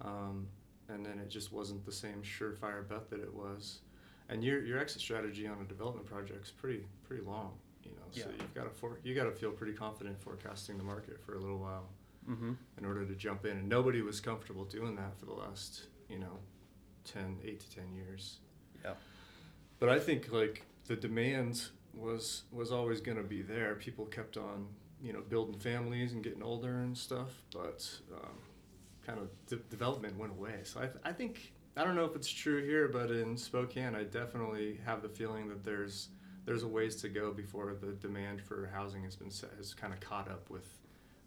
um, 0.00 0.46
and 0.88 1.04
then 1.04 1.18
it 1.18 1.28
just 1.28 1.52
wasn't 1.52 1.84
the 1.84 1.90
same 1.92 2.22
surefire 2.22 2.88
bet 2.88 3.10
that 3.10 3.20
it 3.20 3.32
was. 3.34 3.80
And 4.28 4.44
your 4.44 4.64
your 4.64 4.78
exit 4.78 5.00
strategy 5.00 5.46
on 5.46 5.60
a 5.60 5.64
development 5.64 6.06
project 6.06 6.44
is 6.46 6.52
pretty 6.52 6.84
pretty 7.04 7.24
long. 7.24 7.52
You 7.82 7.90
know, 7.92 8.06
so 8.10 8.20
Yeah. 8.20 8.36
you've 8.40 8.54
got 8.54 8.64
to 8.64 8.70
for, 8.70 8.98
you 9.04 9.14
got 9.14 9.24
to 9.24 9.32
feel 9.32 9.50
pretty 9.52 9.72
confident 9.72 10.20
forecasting 10.20 10.76
the 10.76 10.84
market 10.84 11.20
for 11.24 11.34
a 11.34 11.38
little 11.40 11.58
while. 11.58 11.88
mm-hmm. 12.28 12.52
in 12.78 12.84
order 12.84 13.04
to 13.06 13.14
jump 13.14 13.44
in 13.46 13.56
and 13.56 13.68
nobody 13.68 14.02
was 14.02 14.20
comfortable 14.20 14.64
doing 14.64 14.96
that 14.96 15.16
for 15.16 15.26
the 15.26 15.32
last 15.32 15.86
you 16.08 16.18
know 16.18 16.40
10 17.06 17.38
8 17.44 17.60
to 17.60 17.70
10 17.76 17.94
years 17.94 18.38
Yeah. 18.84 18.94
but 19.78 19.88
i 19.88 19.98
think 19.98 20.30
like 20.32 20.62
the 20.86 20.96
demand 20.96 21.62
was 21.94 22.42
was 22.52 22.72
always 22.72 23.00
going 23.00 23.16
to 23.16 23.22
be 23.24 23.42
there 23.42 23.74
people 23.76 24.04
kept 24.06 24.36
on 24.36 24.66
you 25.02 25.12
know 25.12 25.22
building 25.28 25.58
families 25.58 26.12
and 26.12 26.22
getting 26.22 26.42
older 26.42 26.80
and 26.80 26.96
stuff 26.96 27.30
but 27.52 27.88
um, 28.14 28.36
kind 29.06 29.18
of 29.18 29.28
de- 29.46 29.56
development 29.70 30.16
went 30.18 30.32
away 30.32 30.60
so 30.64 30.80
I, 30.80 30.86
th- 30.86 31.00
I 31.04 31.12
think 31.12 31.52
i 31.76 31.84
don't 31.84 31.94
know 31.96 32.04
if 32.04 32.14
it's 32.16 32.28
true 32.30 32.62
here 32.64 32.88
but 32.88 33.10
in 33.10 33.36
spokane 33.36 33.94
i 33.94 34.02
definitely 34.04 34.80
have 34.84 35.02
the 35.02 35.08
feeling 35.08 35.48
that 35.48 35.64
there's 35.64 36.08
there's 36.44 36.62
a 36.62 36.68
ways 36.68 36.96
to 36.96 37.08
go 37.08 37.32
before 37.32 37.74
the 37.80 37.92
demand 37.92 38.40
for 38.40 38.70
housing 38.72 39.02
has 39.02 39.16
been 39.16 39.32
set, 39.32 39.50
has 39.56 39.74
kind 39.74 39.92
of 39.92 39.98
caught 39.98 40.30
up 40.30 40.48
with 40.48 40.68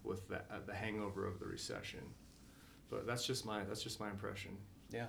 with 0.06 0.28
the, 0.30 0.38
uh, 0.38 0.60
the 0.66 0.74
hangover 0.74 1.28
of 1.28 1.40
the 1.42 1.46
recession. 1.46 2.00
But 2.90 3.06
that's 3.06 3.26
just 3.28 3.46
my 3.46 3.66
that's 3.66 3.84
just 3.84 4.00
my 4.00 4.10
impression. 4.10 4.52
Yeah, 4.92 5.08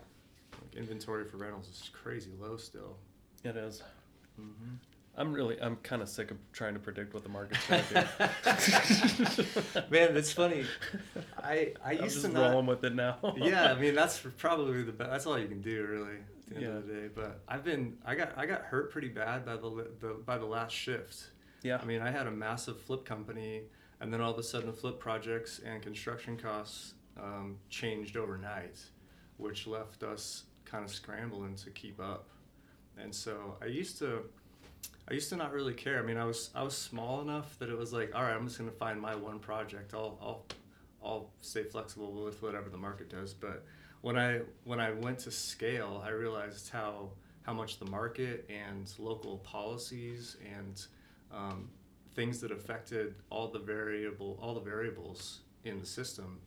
Like 0.61 0.75
inventory 0.77 1.25
for 1.25 1.37
rentals 1.37 1.69
is 1.69 1.91
crazy 1.93 2.31
low 2.41 2.57
still. 2.57 2.97
it 3.45 3.57
is. 3.57 3.83
Mm-hmm. 4.41 4.75
I'm 5.17 5.33
really 5.33 5.61
I'm 5.61 5.77
kind 5.77 6.03
of 6.03 6.09
sick 6.09 6.31
of 6.31 6.39
trying 6.53 6.75
to 6.75 6.81
predict 6.81 7.13
what 7.15 7.25
the 7.25 7.29
market's 7.29 7.67
going 7.67 7.83
to 7.85 7.95
do. 9.37 9.81
Man, 9.91 10.15
that's 10.15 10.33
funny. 10.33 10.65
I 11.43 11.73
I 11.85 11.93
I'm 11.93 12.03
used 12.05 12.17
just 12.23 12.27
to 12.27 12.33
not. 12.33 12.51
rolling 12.51 12.67
with 12.67 12.85
it 12.85 12.95
now. 12.95 13.19
yeah, 13.37 13.73
I 13.73 13.79
mean 13.79 13.95
that's 13.95 14.21
probably 14.39 14.83
the 14.83 14.93
best. 14.93 15.11
That's 15.11 15.27
all 15.27 15.39
you 15.39 15.49
can 15.49 15.61
do 15.61 15.85
really 15.87 16.15
at 16.15 16.49
the 16.49 16.55
end 16.57 16.63
Yeah. 16.65 16.69
of 16.79 16.87
the 16.87 16.93
day. 16.95 17.09
But 17.15 17.41
I've 17.49 17.65
been 17.65 17.97
I 18.07 18.15
got 18.15 18.33
I 18.39 18.47
got 18.47 18.63
hurt 18.63 18.93
pretty 18.93 19.09
bad 19.09 19.45
by 19.45 19.57
the 19.57 19.89
the 20.01 20.17
by 20.25 20.39
the 20.39 20.47
last 20.47 20.73
shift. 20.75 21.31
yeah. 21.63 21.79
I 21.83 21.85
mean, 21.85 22.01
I 22.03 22.11
had 22.11 22.27
a 22.27 22.31
massive 22.31 22.81
flip 22.81 23.05
company, 23.05 23.63
and 24.01 24.13
then 24.13 24.21
all 24.21 24.33
of 24.33 24.39
a 24.39 24.43
sudden, 24.45 24.73
flip 24.73 25.01
projects 25.01 25.61
and 25.67 25.83
construction 25.83 26.37
costs 26.39 26.95
um, 27.21 27.57
changed 27.69 28.17
overnight, 28.17 28.79
which 29.41 29.67
left 29.67 30.03
us 30.03 30.45
kind 30.65 30.85
of 30.85 30.91
scrambling 30.91 31.55
to 31.57 31.71
keep 31.71 32.01
up. 32.01 32.29
And 32.99 33.15
so 33.15 33.57
I 33.63 33.67
used 33.67 33.99
to, 33.99 34.25
I 35.09 35.15
used 35.15 35.29
to 35.31 35.37
not 35.37 35.53
really 35.53 35.75
care. 35.75 35.99
I 35.99 36.03
mean, 36.03 36.17
I 36.17 36.25
was 36.25 36.51
I 36.55 36.63
was 36.63 36.77
small 36.77 37.21
enough 37.21 37.59
that 37.59 37.69
it 37.69 37.77
was 37.77 37.93
like, 37.93 38.15
all 38.15 38.23
right, 38.23 38.35
I'm 38.35 38.47
just 38.47 38.59
gonna 38.59 38.71
find 38.71 39.01
my 39.01 39.15
one 39.15 39.39
project. 39.39 39.95
I'll 39.95 40.19
I'll 40.21 40.45
I'll 41.03 41.31
stay 41.41 41.65
flexible 41.65 42.13
with 42.13 42.43
whatever 42.43 42.69
the 42.69 42.79
market 42.79 43.09
does. 43.09 43.33
But 43.35 43.65
when 44.03 44.19
I 44.19 44.41
when 44.65 44.81
I 44.81 44.93
went 44.93 45.19
to 45.21 45.31
scale, 45.31 46.03
I 46.05 46.11
realized 46.11 46.71
how 46.71 47.11
how 47.43 47.55
much 47.55 47.79
the 47.79 47.87
market 47.87 48.49
and 48.51 48.93
local 48.99 49.39
policies 49.39 50.37
and 50.57 50.85
um, 51.33 51.71
things 52.15 52.41
that 52.41 52.53
affected 52.53 53.15
all 53.31 53.49
the 53.49 53.59
variable 53.59 54.39
all 54.43 54.55
the 54.55 54.61
variables 54.61 55.41
in 55.65 55.79
the 55.81 55.87
system 55.87 56.39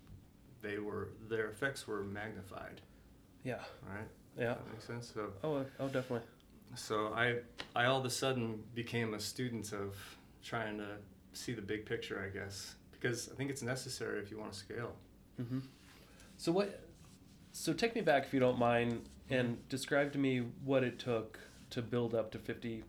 they 0.63 0.77
were 0.79 1.09
their 1.29 1.49
effects 1.51 1.87
were 1.87 2.03
magnified 2.03 2.81
Yeah. 3.43 3.59
right 3.87 4.07
Yeah. 4.37 4.55
that 4.55 4.71
makes 4.71 4.85
sense 4.85 5.11
so 5.13 5.31
Oh, 5.43 5.63
oh, 5.79 5.87
definitely. 5.89 6.25
so 6.75 7.13
i 7.13 7.35
i 7.75 7.85
all 7.85 7.99
of 7.99 8.05
a 8.05 8.09
sudden 8.09 8.63
became 8.73 9.13
a 9.13 9.19
student 9.19 9.71
of 9.73 9.95
trying 10.43 10.77
to 10.79 10.87
see 11.33 11.53
the 11.53 11.61
big 11.61 11.85
picture 11.85 12.17
i 12.25 12.29
guess 12.35 12.75
because 12.91 13.29
i 13.31 13.35
think 13.35 13.49
it's 13.51 13.61
necessary 13.61 14.19
if 14.23 14.31
you 14.31 14.39
want 14.39 14.51
to 14.51 14.57
scale 14.57 14.93
Mm-hmm. 15.41 15.59
So 16.37 16.51
what? 16.51 16.79
So 17.53 17.73
take 17.73 17.95
me 17.95 18.01
back 18.01 18.25
if 18.25 18.33
you 18.35 18.39
don't 18.39 18.59
mind, 18.59 19.09
and 19.31 19.57
describe 19.67 20.11
to 20.13 20.19
me 20.19 20.43
what 20.63 20.83
it 20.83 20.99
took 20.99 21.39
to 21.71 21.81
build 21.81 22.13
up 22.13 22.31
to 22.33 22.37
fifty. 22.39 22.83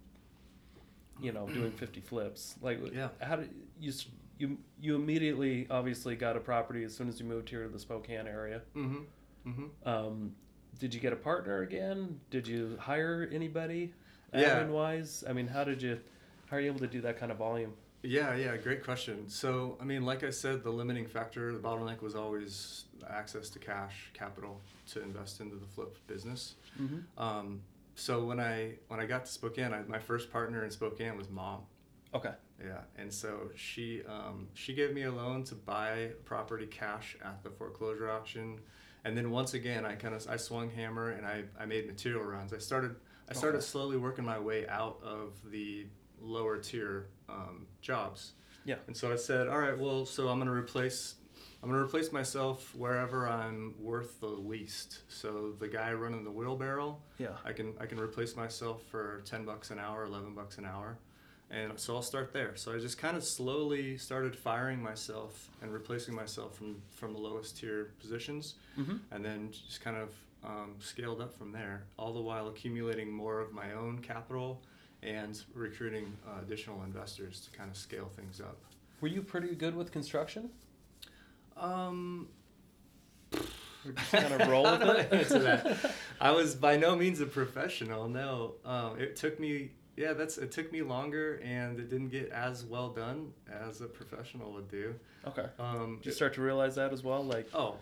You 1.22 1.32
know, 1.32 1.46
doing 1.48 1.72
fifty 1.72 2.00
flips. 2.00 2.56
Like, 2.60 2.80
Yeah. 2.94 3.08
how 3.22 3.36
did 3.36 3.48
you 3.80 3.92
you 4.38 4.58
you 4.80 4.94
immediately 4.94 5.66
obviously 5.70 6.16
got 6.16 6.36
a 6.36 6.40
property 6.40 6.84
as 6.84 6.94
soon 6.94 7.08
as 7.08 7.20
you 7.20 7.26
moved 7.26 7.48
here 7.48 7.62
to 7.62 7.68
the 7.68 7.78
Spokane 7.78 8.26
area. 8.26 8.62
Mm-hmm. 8.76 9.48
Mm-hmm. 9.48 9.88
Um, 9.88 10.32
did 10.78 10.92
you 10.92 11.00
get 11.00 11.12
a 11.12 11.16
partner 11.16 11.62
again? 11.62 12.20
Did 12.30 12.46
you 12.46 12.76
hire 12.80 13.28
anybody? 13.32 13.92
Yeah. 14.32 14.60
Admin 14.60 14.70
wise, 14.70 15.22
I 15.28 15.32
mean, 15.32 15.46
how 15.46 15.64
did 15.64 15.80
you? 15.80 16.00
How 16.46 16.56
are 16.56 16.60
you 16.60 16.66
able 16.66 16.80
to 16.80 16.86
do 16.86 17.00
that 17.02 17.18
kind 17.18 17.30
of 17.30 17.38
volume? 17.38 17.72
Yeah, 18.02 18.34
yeah, 18.34 18.56
great 18.58 18.84
question. 18.84 19.30
So, 19.30 19.78
I 19.80 19.84
mean, 19.84 20.04
like 20.04 20.24
I 20.24 20.30
said, 20.30 20.62
the 20.62 20.70
limiting 20.70 21.06
factor, 21.06 21.52
the 21.52 21.58
bottleneck 21.58 22.02
was 22.02 22.14
always 22.14 22.84
access 23.08 23.48
to 23.50 23.58
cash, 23.58 24.10
capital 24.12 24.60
to 24.90 25.02
invest 25.02 25.40
into 25.40 25.56
the 25.56 25.66
flip 25.66 25.96
business. 26.06 26.56
Mm-hmm. 26.78 27.22
Um, 27.22 27.62
so 27.94 28.24
when 28.24 28.40
I 28.40 28.74
when 28.88 29.00
I 29.00 29.06
got 29.06 29.24
to 29.24 29.32
Spokane, 29.32 29.72
I, 29.72 29.82
my 29.82 29.98
first 29.98 30.30
partner 30.30 30.64
in 30.64 30.70
Spokane 30.70 31.16
was 31.16 31.30
mom. 31.30 31.60
Okay. 32.12 32.32
Yeah, 32.62 32.80
and 32.96 33.12
so 33.12 33.50
she 33.56 34.02
um, 34.08 34.48
she 34.54 34.74
gave 34.74 34.92
me 34.94 35.02
a 35.02 35.10
loan 35.12 35.44
to 35.44 35.54
buy 35.54 36.10
property 36.24 36.66
cash 36.66 37.16
at 37.24 37.42
the 37.42 37.50
foreclosure 37.50 38.10
auction, 38.10 38.60
and 39.04 39.16
then 39.16 39.30
once 39.30 39.54
again 39.54 39.84
I 39.84 39.94
kind 39.96 40.14
of 40.14 40.26
I 40.28 40.36
swung 40.36 40.70
hammer 40.70 41.10
and 41.10 41.26
I, 41.26 41.44
I 41.58 41.66
made 41.66 41.86
material 41.86 42.22
runs. 42.22 42.52
I 42.52 42.58
started 42.58 42.94
I 43.28 43.32
started 43.34 43.58
Okay. 43.58 43.66
slowly 43.66 43.96
working 43.96 44.24
my 44.24 44.38
way 44.38 44.66
out 44.68 45.00
of 45.02 45.32
the 45.50 45.86
lower 46.20 46.58
tier 46.58 47.08
um, 47.28 47.66
jobs. 47.82 48.32
Yeah. 48.64 48.76
And 48.86 48.96
so 48.96 49.12
I 49.12 49.16
said, 49.16 49.48
all 49.48 49.58
right, 49.58 49.78
well, 49.78 50.06
so 50.06 50.28
I'm 50.28 50.38
gonna 50.38 50.52
replace 50.52 51.16
I'm 51.62 51.70
gonna 51.70 51.82
replace 51.82 52.12
myself 52.12 52.74
wherever 52.74 53.26
I'm 53.28 53.74
worth 53.80 54.20
the 54.20 54.26
least. 54.26 55.00
So 55.08 55.54
the 55.58 55.68
guy 55.68 55.92
running 55.92 56.22
the 56.22 56.30
wheelbarrow, 56.30 56.98
Yeah. 57.18 57.28
I 57.44 57.52
can 57.52 57.74
I 57.80 57.86
can 57.86 57.98
replace 57.98 58.36
myself 58.36 58.82
for 58.90 59.22
ten 59.26 59.44
bucks 59.44 59.70
an 59.70 59.78
hour, 59.78 60.04
eleven 60.04 60.34
bucks 60.34 60.58
an 60.58 60.66
hour, 60.66 60.98
and 61.54 61.78
so 61.78 61.94
I'll 61.94 62.02
start 62.02 62.32
there. 62.32 62.52
So 62.56 62.74
I 62.74 62.78
just 62.78 62.98
kind 62.98 63.16
of 63.16 63.22
slowly 63.24 63.96
started 63.98 64.34
firing 64.36 64.82
myself 64.82 65.48
and 65.62 65.72
replacing 65.72 66.14
myself 66.14 66.56
from 66.56 66.82
from 66.90 67.12
the 67.12 67.18
lowest 67.20 67.58
tier 67.58 67.92
positions, 68.00 68.54
Mm-hmm. 68.78 68.96
and 69.12 69.24
then 69.24 69.50
just 69.52 69.80
kind 69.82 69.96
of 69.96 70.10
um, 70.44 70.74
scaled 70.80 71.20
up 71.20 71.32
from 71.38 71.52
there. 71.52 71.84
All 71.98 72.12
the 72.12 72.20
while 72.20 72.48
accumulating 72.48 73.10
more 73.10 73.40
of 73.40 73.52
my 73.52 73.72
own 73.72 73.98
capital 74.00 74.62
and 75.02 75.40
recruiting 75.54 76.06
uh, 76.26 76.40
additional 76.42 76.82
investors 76.82 77.40
to 77.40 77.56
kind 77.56 77.70
of 77.70 77.76
scale 77.76 78.10
things 78.16 78.40
up. 78.40 78.58
Were 79.00 79.08
you 79.08 79.22
pretty 79.22 79.54
good 79.54 79.74
with 79.76 79.92
construction? 79.92 80.50
Um, 81.56 82.28
kind 84.10 84.32
of 84.40 84.48
roll 84.48 84.64
with 84.64 84.82
it? 85.12 85.28
that? 85.28 85.92
I 86.20 86.30
was 86.30 86.54
by 86.54 86.76
no 86.76 86.96
means 86.96 87.20
a 87.20 87.26
professional. 87.26 88.08
No, 88.08 88.54
um, 88.64 88.98
it 88.98 89.16
took 89.16 89.38
me. 89.38 89.70
Yeah, 89.96 90.12
that's 90.12 90.38
it. 90.38 90.50
Took 90.50 90.72
me 90.72 90.82
longer, 90.82 91.40
and 91.44 91.78
it 91.78 91.88
didn't 91.88 92.08
get 92.08 92.30
as 92.30 92.64
well 92.64 92.88
done 92.90 93.32
as 93.48 93.80
a 93.80 93.86
professional 93.86 94.52
would 94.52 94.68
do. 94.68 94.94
Okay. 95.26 95.46
Um, 95.58 95.96
Did 95.98 96.06
you 96.06 96.12
start 96.12 96.34
to 96.34 96.40
realize 96.42 96.74
that 96.74 96.92
as 96.92 97.02
well? 97.04 97.22
Like, 97.24 97.48
oh, 97.54 97.76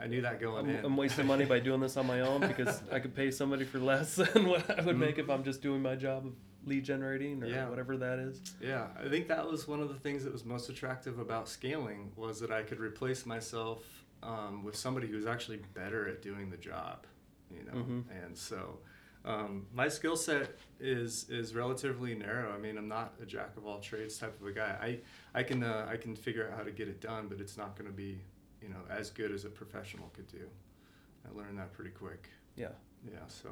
I 0.00 0.06
knew 0.06 0.20
that 0.22 0.40
going 0.40 0.68
I'm, 0.68 0.76
in. 0.76 0.84
I'm 0.84 0.96
wasting 0.96 1.26
money 1.26 1.44
by 1.44 1.60
doing 1.60 1.80
this 1.80 1.96
on 1.96 2.06
my 2.06 2.20
own 2.20 2.40
because 2.40 2.82
I 2.92 2.98
could 2.98 3.14
pay 3.14 3.30
somebody 3.30 3.64
for 3.64 3.78
less 3.78 4.16
than 4.34 4.48
what 4.48 4.78
I 4.78 4.82
would 4.82 4.98
make 4.98 5.18
if 5.18 5.30
I'm 5.30 5.44
just 5.44 5.62
doing 5.62 5.80
my 5.82 5.94
job 5.94 6.26
of 6.26 6.32
lead 6.66 6.84
generating 6.84 7.42
or 7.42 7.46
Yeah. 7.46 7.68
whatever 7.68 7.96
that 7.96 8.18
is. 8.18 8.40
Yeah, 8.60 8.88
I 9.02 9.08
think 9.08 9.28
that 9.28 9.48
was 9.48 9.66
one 9.68 9.80
of 9.80 9.88
the 9.88 9.94
things 9.98 10.24
that 10.24 10.32
was 10.32 10.44
most 10.44 10.68
attractive 10.68 11.18
about 11.18 11.48
scaling 11.48 12.12
was 12.16 12.40
that 12.40 12.50
I 12.50 12.62
could 12.62 12.80
replace 12.80 13.24
myself 13.26 13.84
um, 14.22 14.64
with 14.64 14.74
somebody 14.76 15.06
who's 15.06 15.26
actually 15.26 15.60
better 15.74 16.08
at 16.08 16.20
doing 16.20 16.50
the 16.50 16.56
job, 16.56 17.06
you 17.50 17.62
know. 17.64 17.78
Mhm. 17.78 18.04
And 18.24 18.36
so 18.36 18.80
um, 19.28 19.66
my 19.74 19.88
skill 19.88 20.16
set 20.16 20.56
is 20.80 21.28
is 21.28 21.54
relatively 21.54 22.14
narrow. 22.14 22.52
I 22.52 22.58
mean, 22.58 22.78
I'm 22.78 22.88
not 22.88 23.14
a 23.22 23.26
jack 23.26 23.56
of 23.56 23.66
all 23.66 23.78
trades 23.78 24.16
type 24.16 24.40
of 24.40 24.46
a 24.46 24.52
guy. 24.52 24.76
I 25.34 25.38
I 25.38 25.42
can 25.42 25.62
uh, 25.62 25.86
I 25.90 25.96
can 25.96 26.16
figure 26.16 26.48
out 26.48 26.56
how 26.56 26.64
to 26.64 26.70
get 26.70 26.88
it 26.88 27.00
done, 27.00 27.28
but 27.28 27.38
it's 27.40 27.56
not 27.56 27.76
going 27.76 27.90
to 27.90 27.96
be 27.96 28.20
you 28.62 28.70
know 28.70 28.80
as 28.88 29.10
good 29.10 29.30
as 29.30 29.44
a 29.44 29.50
professional 29.50 30.10
could 30.14 30.28
do. 30.28 30.48
I 31.26 31.36
learned 31.36 31.58
that 31.58 31.72
pretty 31.72 31.90
quick. 31.90 32.28
Yeah. 32.56 32.68
Yeah, 33.06 33.26
so 33.28 33.50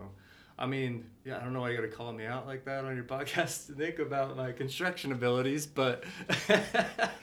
I 0.59 0.65
mean, 0.67 1.05
yeah, 1.25 1.37
I 1.37 1.41
don't 1.45 1.53
know 1.53 1.61
why 1.61 1.71
you 1.71 1.77
gotta 1.77 1.89
call 1.89 2.13
me 2.13 2.25
out 2.25 2.47
like 2.47 2.65
that 2.65 2.85
on 2.85 2.95
your 2.97 3.05
podcast, 3.05 3.67
to 3.67 3.73
Nick, 3.79 3.99
about 3.99 4.37
my 4.37 4.53
construction 4.53 5.13
abilities, 5.13 5.67
but 5.67 6.05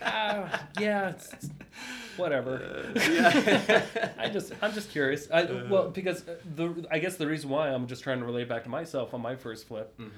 Ah, 0.02 0.68
yeah, 0.80 1.10
it's, 1.10 1.28
it's- 1.34 1.50
whatever. 2.18 2.92
Uh, 2.96 3.00
yeah. 3.12 4.10
I 4.20 4.30
just, 4.30 4.54
I'm 4.62 4.72
just 4.74 4.92
curious. 4.92 5.28
I, 5.32 5.44
Uh. 5.44 5.68
well, 5.70 5.90
because 5.90 6.28
uh, 6.28 6.36
the, 6.56 6.86
I 6.92 7.00
guess 7.00 7.16
the 7.16 7.28
reason 7.28 7.50
why 7.50 7.70
I'm 7.70 7.88
just 7.88 8.04
trying 8.04 8.20
to 8.20 8.26
relate 8.26 8.48
back 8.48 8.64
to 8.64 8.70
myself 8.70 9.14
on 9.14 9.22
my 9.22 9.36
first 9.36 9.68
flip, 9.68 9.98
Mhm. 10.00 10.10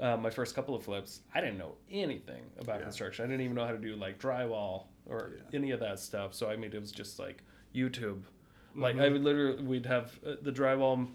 uh, 0.00 0.16
my 0.16 0.30
first 0.30 0.54
couple 0.56 0.74
of 0.74 0.82
flips, 0.82 1.20
I 1.34 1.40
didn't 1.40 1.58
know 1.58 1.74
anything 1.90 2.42
about 2.58 2.78
Yeah. 2.78 2.84
construction. 2.84 3.24
I 3.24 3.28
didn't 3.28 3.42
even 3.42 3.54
know 3.54 3.66
how 3.66 3.72
to 3.72 3.78
do 3.78 3.94
like 3.96 4.18
drywall 4.18 4.86
or 5.06 5.30
Yeah. 5.36 5.58
any 5.58 5.70
of 5.70 5.80
that 5.80 6.00
stuff. 6.00 6.34
So 6.34 6.48
I 6.50 6.56
mean, 6.56 6.72
it 6.72 6.80
was 6.80 6.90
just 6.92 7.18
like 7.20 7.42
YouTube. 7.74 8.22
Like 8.74 8.96
I 8.96 9.08
Mhm. 9.08 9.12
would 9.12 9.22
literally, 9.24 9.62
we'd 9.62 9.86
have 9.86 10.18
uh, 10.26 10.34
the 10.42 10.50
drywall 10.50 11.06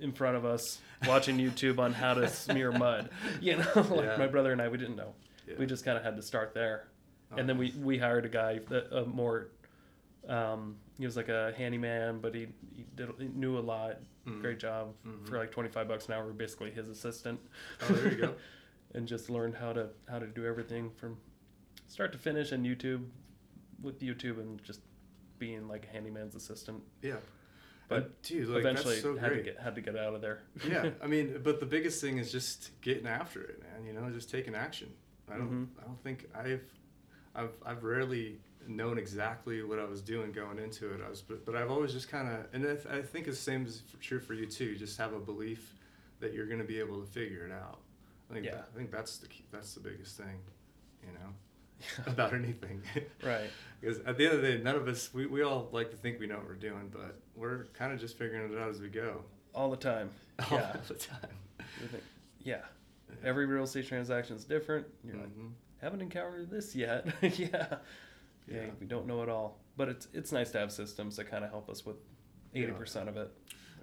in 0.00 0.12
front 0.12 0.36
of 0.36 0.44
us 0.44 0.80
watching 1.06 1.38
YouTube 1.38 1.78
on 1.78 1.92
how 1.92 2.14
to 2.14 2.28
smear 2.28 2.72
mud. 2.72 3.10
You 3.40 3.56
know, 3.56 3.86
like 3.90 4.04
Yeah. 4.04 4.16
my 4.18 4.26
brother 4.26 4.52
and 4.52 4.60
I, 4.60 4.68
we 4.68 4.78
didn't 4.78 4.96
know. 4.96 5.14
Yeah. 5.46 5.54
We 5.58 5.66
just 5.66 5.84
kind 5.84 5.96
of 5.96 6.04
had 6.04 6.16
to 6.16 6.22
start 6.22 6.52
there, 6.54 6.88
and 7.36 7.48
then 7.48 7.56
we 7.58 7.72
we 7.78 7.98
hired 7.98 8.24
a 8.26 8.28
guy 8.28 8.60
that 8.68 8.92
uh, 8.92 9.04
more. 9.04 9.48
Um, 10.28 10.76
he 10.98 11.06
was 11.06 11.16
like 11.16 11.28
a 11.30 11.54
handyman, 11.56 12.18
but 12.20 12.34
he, 12.34 12.48
he 12.74 12.84
did 12.96 13.08
he 13.18 13.28
knew 13.28 13.56
a 13.58 13.60
lot. 13.60 14.00
Mhm. 14.26 14.40
Great 14.42 14.58
job 14.58 14.92
Mhm. 15.06 15.26
for 15.26 15.38
like 15.38 15.50
twenty 15.50 15.70
five 15.70 15.88
bucks 15.88 16.06
an 16.08 16.14
hour. 16.14 16.26
We're 16.26 16.32
basically 16.32 16.70
his 16.70 16.88
assistant. 16.88 17.40
Oh, 17.82 17.92
there 17.94 18.12
you 18.12 18.18
go. 18.18 18.34
and 18.94 19.06
just 19.08 19.30
learned 19.30 19.54
how 19.54 19.72
to 19.72 19.88
how 20.08 20.18
to 20.18 20.26
do 20.26 20.44
everything 20.44 20.90
from 20.90 21.16
start 21.86 22.12
to 22.12 22.18
finish 22.18 22.52
and 22.52 22.66
YouTube 22.66 23.06
with 23.80 24.00
YouTube 24.00 24.38
and 24.38 24.62
just 24.62 24.80
being 25.38 25.66
like 25.68 25.86
a 25.86 25.88
handyman's 25.88 26.34
assistant. 26.34 26.82
Yeah. 27.00 27.16
But 27.88 28.22
dude, 28.22 28.48
like 28.48 28.60
Eventually 28.60 29.00
so 29.00 29.16
had 29.16 29.30
to 29.30 29.42
get 29.42 29.58
had 29.58 29.74
to 29.74 29.80
get 29.80 29.96
out 29.96 30.14
of 30.14 30.20
there. 30.20 30.40
yeah, 30.68 30.90
I 31.02 31.06
mean, 31.06 31.40
but 31.42 31.58
the 31.60 31.66
biggest 31.66 32.00
thing 32.02 32.18
is 32.18 32.30
just 32.30 32.70
getting 32.82 33.06
after 33.06 33.40
it, 33.42 33.62
man. 33.62 33.86
You 33.86 33.92
know, 33.94 34.10
just 34.10 34.30
taking 34.30 34.54
action. 34.54 34.88
I 35.30 35.36
don't, 35.36 35.50
Mhm. 35.50 35.82
I 35.82 35.84
don't 35.86 36.02
think 36.02 36.26
I've, 36.34 36.62
I've, 37.34 37.50
I've 37.64 37.84
rarely 37.84 38.40
known 38.66 38.98
exactly 38.98 39.62
what 39.62 39.78
I 39.78 39.84
was 39.84 40.00
doing 40.02 40.32
going 40.32 40.58
into 40.58 40.92
it. 40.92 41.00
I 41.04 41.08
was, 41.08 41.20
but, 41.22 41.44
but 41.46 41.54
I've 41.56 41.70
always 41.70 41.92
just 41.92 42.08
kind 42.10 42.28
of, 42.28 42.46
and 42.52 42.64
I, 42.64 42.74
th- 42.74 42.86
I 42.86 43.02
think 43.02 43.26
it's 43.28 43.36
the 43.38 43.42
same 43.50 43.64
is 43.66 43.82
true 44.00 44.20
for 44.20 44.32
you 44.34 44.46
too. 44.46 44.64
You 44.66 44.76
just 44.76 44.96
have 44.98 45.12
a 45.14 45.18
belief 45.20 45.74
that 46.20 46.32
you're 46.34 46.46
going 46.46 46.60
to 46.60 46.66
be 46.66 46.78
able 46.78 47.00
to 47.00 47.06
figure 47.06 47.44
it 47.46 47.52
out. 47.52 47.78
I 48.30 48.34
think, 48.34 48.46
Yeah. 48.46 48.52
that, 48.56 48.68
I 48.74 48.76
think 48.78 48.90
that's 48.90 49.18
the 49.18 49.26
key, 49.28 49.44
that's 49.50 49.72
the 49.74 49.80
biggest 49.80 50.16
thing, 50.16 50.38
you 51.06 51.12
know, 51.12 51.32
about 52.06 52.34
anything. 52.34 52.82
right. 53.22 53.50
Because 53.80 53.98
at 54.00 54.16
the 54.18 54.26
end 54.26 54.34
of 54.36 54.42
the 54.42 54.48
day, 54.56 54.62
none 54.62 54.74
of 54.76 54.88
us, 54.88 55.12
we, 55.14 55.26
we 55.26 55.42
all 55.42 55.68
like 55.72 55.90
to 55.90 55.96
think 55.96 56.18
we 56.18 56.26
know 56.26 56.36
what 56.36 56.46
we're 56.46 56.54
doing, 56.54 56.90
but 56.92 57.16
we're 57.36 57.64
kind 57.74 57.92
of 57.92 58.00
just 58.00 58.18
figuring 58.18 58.52
it 58.52 58.58
out 58.58 58.68
as 58.68 58.80
we 58.80 58.88
go. 58.88 59.22
All 59.54 59.70
the 59.70 59.76
time. 59.76 60.10
All 60.50 60.58
Yeah. 60.58 60.76
the 60.86 60.94
time. 60.94 61.30
Yeah. 62.40 62.62
Every 63.24 63.46
real 63.46 63.64
estate 63.64 63.86
transaction 63.86 64.36
is 64.36 64.44
different. 64.44 64.86
You're 65.04 65.16
like, 65.16 65.36
Mhm. 65.36 65.52
haven't 65.80 66.00
encountered 66.02 66.50
this 66.50 66.74
yet. 66.76 67.06
yeah. 67.22 67.30
yeah. 67.38 67.76
Yeah. 68.46 68.66
We 68.80 68.86
don't 68.86 69.06
know 69.06 69.22
it 69.22 69.28
all. 69.28 69.58
But 69.76 69.88
it's 69.88 70.08
it's 70.12 70.32
nice 70.32 70.50
to 70.52 70.58
have 70.58 70.72
systems 70.72 71.16
that 71.16 71.30
kind 71.30 71.44
of 71.44 71.50
help 71.50 71.68
us 71.70 71.84
with 71.86 71.96
eighty 72.54 72.72
percent 72.72 73.08
of 73.08 73.16
it. 73.16 73.30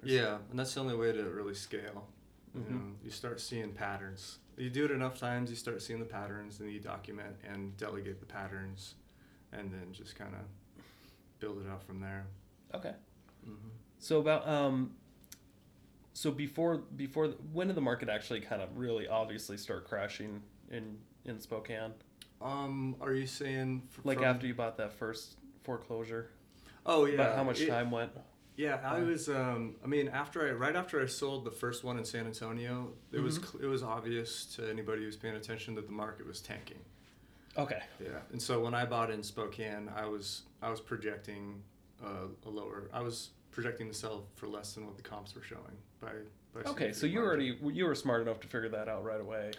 Yeah, 0.02 0.38
and 0.50 0.58
that's 0.58 0.74
the 0.74 0.80
only 0.80 0.94
way 0.96 1.10
to 1.12 1.22
really 1.24 1.54
scale. 1.54 2.08
You 2.54 2.60
Mhm. 2.60 2.70
know, 2.70 2.80
you 3.02 3.10
start 3.10 3.40
seeing 3.40 3.72
patterns. 3.72 4.38
You 4.56 4.70
do 4.70 4.84
it 4.86 4.90
enough 4.90 5.18
times, 5.18 5.50
you 5.50 5.56
start 5.56 5.82
seeing 5.82 5.98
the 5.98 6.04
patterns, 6.06 6.60
and 6.60 6.70
you 6.72 6.80
document 6.80 7.36
and 7.44 7.76
delegate 7.76 8.20
the 8.20 8.26
patterns, 8.26 8.94
and 9.52 9.70
then 9.72 9.92
just 9.92 10.16
kind 10.16 10.34
of 10.34 10.40
build 11.40 11.58
it 11.60 11.68
out 11.70 11.82
from 11.82 12.00
there. 12.00 12.26
Okay. 12.74 12.94
hmm 13.44 13.54
So 13.98 14.18
about 14.20 14.48
um 14.48 14.92
so 16.14 16.30
before 16.30 16.78
before 16.96 17.28
when 17.52 17.66
did 17.66 17.76
the 17.76 17.80
market 17.82 18.08
actually 18.08 18.40
kind 18.40 18.62
of 18.62 18.76
really 18.76 19.06
obviously 19.06 19.56
start 19.58 19.86
crashing 19.86 20.42
in 20.70 20.96
in 21.26 21.38
Spokane? 21.40 21.92
Um, 22.40 22.96
are 23.00 23.12
you 23.14 23.26
saying 23.26 23.82
f- 23.90 24.00
Like 24.04 24.22
after 24.22 24.46
you 24.46 24.54
bought 24.54 24.76
that 24.78 24.92
first 24.92 25.36
foreclosure? 25.64 26.30
Oh 26.84 27.04
yeah. 27.06 27.14
About 27.14 27.36
how 27.36 27.44
much 27.44 27.60
it- 27.60 27.68
time 27.68 27.90
went? 27.90 28.12
Yeah, 28.56 28.78
I 28.82 29.00
was. 29.00 29.28
Um, 29.28 29.74
I 29.84 29.86
mean, 29.86 30.08
after 30.08 30.48
I 30.48 30.52
right 30.52 30.74
after 30.74 31.02
I 31.02 31.06
sold 31.06 31.44
the 31.44 31.50
first 31.50 31.84
one 31.84 31.98
in 31.98 32.04
San 32.04 32.26
Antonio, 32.26 32.92
it 33.12 33.20
was 33.20 33.38
Mhm. 33.38 33.46
cl- 33.52 33.64
it 33.64 33.66
was 33.66 33.82
obvious 33.82 34.46
to 34.56 34.68
anybody 34.70 35.00
who 35.00 35.06
was 35.06 35.16
paying 35.16 35.36
attention 35.36 35.74
that 35.74 35.86
the 35.86 35.92
market 35.92 36.26
was 36.26 36.40
tanking. 36.40 36.82
Okay. 37.58 37.82
Yeah, 38.00 38.20
and 38.32 38.40
so 38.40 38.60
when 38.62 38.74
I 38.74 38.84
bought 38.86 39.10
in 39.10 39.22
Spokane, 39.22 39.90
I 39.94 40.06
was 40.06 40.42
I 40.62 40.70
was 40.70 40.80
projecting 40.80 41.62
uh, 42.02 42.28
a 42.44 42.48
lower. 42.50 42.88
I 42.92 43.00
was 43.02 43.30
projecting 43.50 43.88
to 43.88 43.94
sell 43.94 44.26
for 44.36 44.46
less 44.48 44.74
than 44.74 44.86
what 44.86 44.96
the 44.96 45.02
comps 45.02 45.34
were 45.34 45.42
showing 45.42 45.76
by. 46.00 46.12
by 46.54 46.60
Okay, 46.70 46.92
so 46.92 47.06
you 47.06 47.20
already 47.20 47.58
you 47.62 47.84
were 47.84 47.94
smart 47.94 48.22
enough 48.22 48.40
to 48.40 48.46
figure 48.48 48.68
that 48.70 48.88
out 48.88 49.04
right 49.04 49.20
away. 49.20 49.52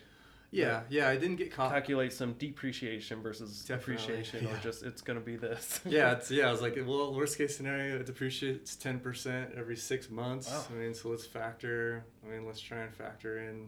Yeah, 0.49 0.83
yeah, 0.89 1.10
I 1.10 1.17
didn't 1.17 1.36
get 1.36 1.51
caught. 1.51 1.71
calculate 1.71 2.13
some 2.13 2.33
depreciation 2.33 3.21
versus 3.21 3.65
Definitely, 3.65 3.95
appreciation, 3.95 4.47
or 4.47 4.57
just 4.60 4.81
it's 4.83 5.01
gonna 5.01 5.19
be 5.19 5.36
this. 5.36 5.81
yeah, 5.86 6.13
it's, 6.13 6.31
yeah. 6.31 6.47
I 6.47 6.51
was 6.51 6.62
like, 6.62 6.77
well, 6.86 7.13
worst 7.13 7.38
case 7.38 7.57
scenario, 7.57 7.97
it 7.97 8.05
depreciates 8.05 8.75
ten 8.77 8.99
percent 8.99 9.51
every 9.57 9.75
six 9.75 10.10
months. 10.10 10.49
Wow. 10.49 10.63
I 10.71 10.73
mean, 10.75 10.93
so 10.93 11.10
let's 11.10 11.25
factor. 11.25 12.05
I 12.25 12.31
mean, 12.31 12.45
let's 12.45 12.62
try 12.62 12.79
and 12.79 12.93
factor 12.95 13.39
in 13.39 13.67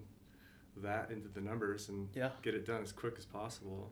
that 0.77 1.11
into 1.11 1.27
the 1.27 1.41
numbers 1.41 1.89
and 1.89 2.07
Yeah. 2.15 2.29
get 2.41 2.55
it 2.55 2.65
done 2.65 2.81
as 2.81 2.93
quick 2.93 3.15
as 3.17 3.25
possible, 3.25 3.91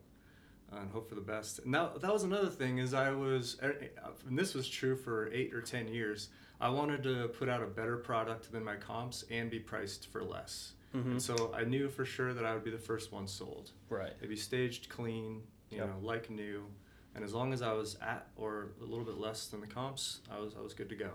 and 0.72 0.90
hope 0.90 1.10
for 1.10 1.14
the 1.14 1.20
best. 1.20 1.58
And 1.58 1.74
that 1.74 2.00
that 2.00 2.12
was 2.12 2.22
another 2.22 2.48
thing 2.48 2.78
is 2.78 2.94
I 2.94 3.10
was, 3.10 3.58
er, 3.62 3.76
and 4.26 4.38
this 4.38 4.54
was 4.54 4.66
true 4.66 4.96
for 4.96 5.30
eight 5.30 5.52
or 5.52 5.60
ten 5.60 5.88
years. 5.88 6.30
I 6.60 6.70
wanted 6.70 7.02
to 7.02 7.28
put 7.28 7.48
out 7.50 7.62
a 7.62 7.66
better 7.66 7.98
product 7.98 8.50
than 8.50 8.64
my 8.64 8.76
comps 8.76 9.24
and 9.30 9.50
be 9.50 9.58
priced 9.60 10.10
for 10.10 10.24
less. 10.24 10.72
Hmm 10.92 11.12
And 11.12 11.22
so 11.22 11.52
I 11.54 11.64
knew 11.64 11.88
for 11.88 12.04
sure 12.04 12.34
that 12.34 12.44
I 12.44 12.54
would 12.54 12.64
be 12.64 12.70
the 12.70 12.78
first 12.78 13.12
one 13.12 13.26
sold. 13.26 13.72
Right. 13.88 14.12
It'd 14.18 14.28
be 14.30 14.36
staged 14.36 14.88
clean, 14.88 15.42
you 15.70 15.78
Yep. 15.78 15.86
know, 15.88 15.96
like 16.02 16.30
new. 16.30 16.64
And 17.14 17.24
as 17.24 17.34
long 17.34 17.52
as 17.52 17.62
I 17.62 17.72
was 17.72 17.96
at 18.00 18.28
or 18.36 18.72
a 18.80 18.84
little 18.84 19.04
bit 19.04 19.18
less 19.18 19.46
than 19.48 19.60
the 19.60 19.66
comps, 19.66 20.20
I 20.30 20.38
was 20.38 20.54
I 20.56 20.60
was 20.60 20.74
good 20.74 20.88
to 20.90 20.94
go. 20.94 21.10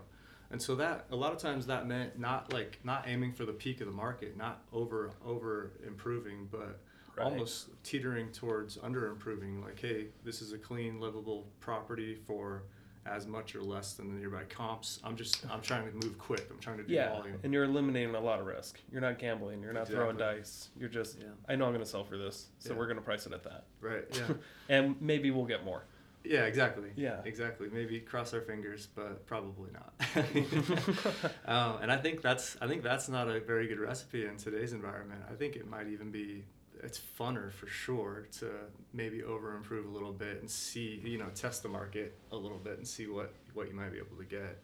And 0.52 0.62
so 0.62 0.76
that 0.76 1.06
a 1.12 1.16
lot 1.16 1.32
of 1.32 1.40
times 1.40 1.66
that 1.68 1.88
meant 1.88 2.20
not 2.20 2.52
like 2.54 2.80
not 2.84 3.08
aiming 3.08 3.34
for 3.34 3.46
the 3.46 3.54
peak 3.54 3.82
of 3.82 3.88
the 3.88 3.94
market, 3.94 4.36
not 4.38 4.64
over 4.72 5.12
over 5.26 5.74
improving, 5.86 6.48
but 6.52 6.82
Right. 7.16 7.26
almost 7.26 7.70
teetering 7.84 8.32
towards 8.32 8.78
under 8.82 9.08
improving. 9.08 9.62
Like, 9.62 9.80
hey, 9.80 10.08
this 10.24 10.42
is 10.42 10.52
a 10.52 10.58
clean, 10.58 11.00
livable 11.00 11.48
property 11.60 12.16
for 12.16 12.64
as 13.06 13.28
much 13.28 13.56
or 13.56 13.62
less 13.62 13.94
than 13.94 14.08
the 14.14 14.20
nearby 14.20 14.44
comps. 14.44 15.00
I'm 15.04 15.16
just 15.16 15.46
I'm 15.52 15.62
trying 15.62 15.86
to 15.88 16.06
move 16.06 16.18
quick. 16.18 16.48
I'm 16.50 16.60
trying 16.60 16.78
to 16.78 16.84
do 16.84 16.94
Yeah, 16.94 17.10
volume. 17.10 17.40
and 17.44 17.54
you're 17.54 17.66
eliminating 17.66 18.16
a 18.16 18.20
lot 18.20 18.40
of 18.40 18.46
risk. 18.46 18.80
You're 18.92 19.02
not 19.02 19.20
gambling. 19.20 19.62
You're 19.62 19.74
not 19.74 19.88
throwing 19.88 20.18
dice. 20.18 20.70
You're 20.78 20.90
just, 20.90 21.20
Yeah. 21.20 21.28
I 21.50 21.56
know 21.56 21.66
I'm 21.66 21.72
going 21.74 21.84
to 21.84 21.90
sell 21.90 22.04
for 22.04 22.18
this, 22.18 22.48
so 22.60 22.72
Yeah. 22.74 22.80
we're 22.80 22.86
going 22.86 22.98
to 22.98 23.04
price 23.04 23.26
it 23.26 23.34
at 23.34 23.44
that, 23.44 23.66
Right. 23.82 24.06
Yeah. 24.12 24.36
and 24.70 24.96
maybe 25.02 25.32
we'll 25.32 25.46
get 25.46 25.64
more. 25.66 25.84
Yeah, 26.26 26.46
exactly. 26.46 26.90
Yeah. 26.96 27.20
exactly. 27.26 27.68
Maybe 27.70 28.00
cross 28.00 28.34
our 28.34 28.40
fingers, 28.40 28.88
but 28.96 29.26
probably 29.28 29.72
not. 29.74 29.94
um, 31.46 31.82
and 31.82 31.92
I 31.92 31.98
think 31.98 32.22
that's 32.22 32.56
I 32.62 32.68
think 32.68 32.82
that's 32.84 33.10
not 33.10 33.28
a 33.28 33.42
very 33.42 33.68
good 33.68 33.80
recipe 33.80 34.26
in 34.26 34.38
today's 34.38 34.72
environment. 34.72 35.22
I 35.30 35.34
think 35.36 35.58
it 35.58 35.68
might 35.68 35.88
even 35.88 36.12
be 36.12 36.46
it's 36.84 37.00
funner 37.20 37.52
for 37.52 37.68
sure 37.68 38.28
to 38.40 38.50
maybe 38.94 39.24
over 39.24 39.56
improve 39.56 39.86
a 39.86 39.90
little 39.90 40.12
bit 40.14 40.40
and 40.42 40.50
see 40.50 41.02
you 41.04 41.18
know 41.18 41.30
test 41.34 41.64
the 41.64 41.70
market 41.70 42.18
a 42.32 42.36
little 42.36 42.58
bit 42.58 42.78
and 42.78 42.88
see 42.88 43.08
what 43.08 43.34
what 43.54 43.68
you 43.70 43.74
might 43.76 43.92
be 43.92 43.98
able 43.98 44.18
to 44.18 44.26
get. 44.26 44.62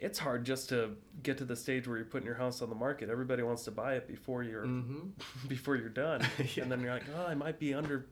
It's 0.00 0.18
hard 0.18 0.44
just 0.44 0.68
to 0.70 0.96
get 1.22 1.38
to 1.38 1.44
the 1.44 1.54
stage 1.54 1.86
where 1.86 1.96
you're 1.96 2.06
putting 2.06 2.26
your 2.26 2.34
house 2.34 2.60
on 2.60 2.68
the 2.68 2.74
market. 2.74 3.08
Everybody 3.08 3.44
wants 3.44 3.62
to 3.64 3.70
buy 3.70 3.94
it 3.94 4.08
before 4.08 4.42
you're 4.42 4.64
Mm-hmm. 4.66 5.08
before 5.48 5.76
you're 5.76 5.88
done, 5.88 6.26
Yeah. 6.56 6.64
and 6.64 6.72
then 6.72 6.80
you're 6.80 6.92
like, 6.92 7.04
oh, 7.16 7.26
I 7.26 7.34
might 7.34 7.58
be 7.60 7.72
under 7.72 8.06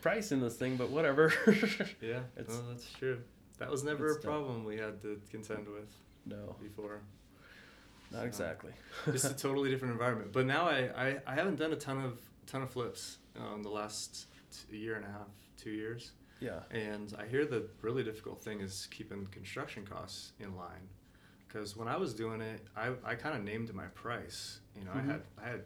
pricing 0.00 0.40
this 0.40 0.56
thing, 0.56 0.76
but 0.76 0.88
whatever. 0.90 1.32
Yeah, 2.00 2.20
It's- 2.36 2.48
well, 2.48 2.64
that's 2.70 2.90
true. 2.92 3.20
That 3.58 3.70
was 3.70 3.82
never 3.84 4.12
a 4.12 4.14
tough. 4.14 4.22
problem 4.22 4.64
we 4.64 4.76
had 4.78 5.02
to 5.02 5.20
contend 5.30 5.66
with 5.68 5.92
no, 6.24 6.54
before. 6.62 7.00
Not 8.10 8.20
So- 8.22 8.26
exactly. 8.26 8.72
it's 9.06 9.24
a 9.24 9.34
totally 9.46 9.70
different 9.70 9.92
environment. 9.92 10.32
But 10.32 10.46
now 10.46 10.68
I, 10.68 10.90
I, 10.96 11.16
I 11.26 11.34
haven't 11.34 11.56
done 11.56 11.72
a 11.72 11.76
ton 11.76 12.04
of 12.04 12.18
ton 12.46 12.62
of 12.62 12.70
flips 12.70 13.18
um, 13.38 13.62
the 13.62 13.68
last 13.68 14.26
t- 14.70 14.76
year 14.78 14.96
and 14.96 15.04
a 15.04 15.08
half, 15.08 15.28
two 15.58 15.70
years, 15.70 16.12
yeah. 16.40 16.60
and 16.70 17.14
I 17.18 17.26
hear 17.26 17.44
the 17.44 17.66
really 17.82 18.02
difficult 18.02 18.42
thing 18.42 18.60
is 18.60 18.88
keeping 18.90 19.26
construction 19.26 19.84
costs 19.86 20.32
in 20.40 20.56
line. 20.56 20.88
Because 21.46 21.76
when 21.76 21.88
I 21.88 21.96
was 21.96 22.12
doing 22.14 22.40
it, 22.40 22.60
I, 22.76 22.90
I 23.04 23.14
kind 23.14 23.36
of 23.36 23.42
named 23.44 23.72
my 23.74 23.86
price. 23.94 24.60
You 24.78 24.84
know, 24.84 24.92
Mhm. 24.92 24.96
I 24.98 25.12
had 25.12 25.22
I 25.44 25.48
had 25.48 25.62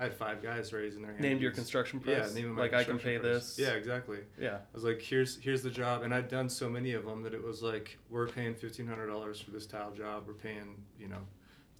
I 0.00 0.02
had 0.04 0.14
five 0.14 0.42
guys 0.42 0.72
raising 0.72 1.02
their 1.02 1.10
hands. 1.10 1.22
Named 1.22 1.40
your 1.40 1.50
construction 1.50 1.98
price. 2.00 2.34
Yeah, 2.36 2.46
like 2.56 2.72
I 2.72 2.84
can 2.84 2.98
pay 2.98 3.18
price. 3.18 3.56
this. 3.56 3.58
Yeah, 3.58 3.72
exactly. 3.74 4.18
Yeah. 4.40 4.54
I 4.56 4.60
was 4.72 4.84
like, 4.84 5.00
here's 5.02 5.38
here's 5.40 5.62
the 5.62 5.70
job, 5.70 6.02
and 6.02 6.14
I'd 6.14 6.28
done 6.28 6.48
so 6.48 6.68
many 6.68 6.92
of 6.92 7.04
them 7.04 7.22
that 7.24 7.34
it 7.34 7.42
was 7.42 7.62
like, 7.62 7.98
we're 8.08 8.28
paying 8.28 8.54
fifteen 8.54 8.86
hundred 8.86 9.08
dollars 9.08 9.40
for 9.40 9.50
this 9.50 9.66
tile 9.66 9.90
job. 9.92 10.24
We're 10.26 10.34
paying, 10.34 10.76
you 11.00 11.08
know, 11.08 11.20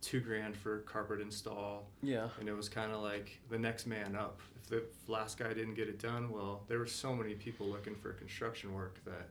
two 0.01 0.21
grand 0.21 0.57
for 0.57 0.79
carpet 0.81 1.21
install, 1.21 1.87
Yeah. 2.03 2.29
and 2.39 2.49
it 2.49 2.53
was 2.57 2.69
kind 2.69 2.93
of 2.93 3.01
like 3.03 3.39
the 3.51 3.59
next 3.59 3.87
man 3.87 4.15
up. 4.17 4.41
If 4.71 5.07
the 5.07 5.13
last 5.13 5.39
guy 5.39 5.49
didn't 5.55 5.75
get 5.75 5.89
it 5.89 5.99
done, 5.99 6.31
well, 6.31 6.63
there 6.69 6.79
were 6.79 6.87
so 6.87 7.15
many 7.15 7.35
people 7.35 7.67
looking 7.67 7.95
for 7.95 8.13
construction 8.13 8.75
work 8.75 9.03
that 9.05 9.29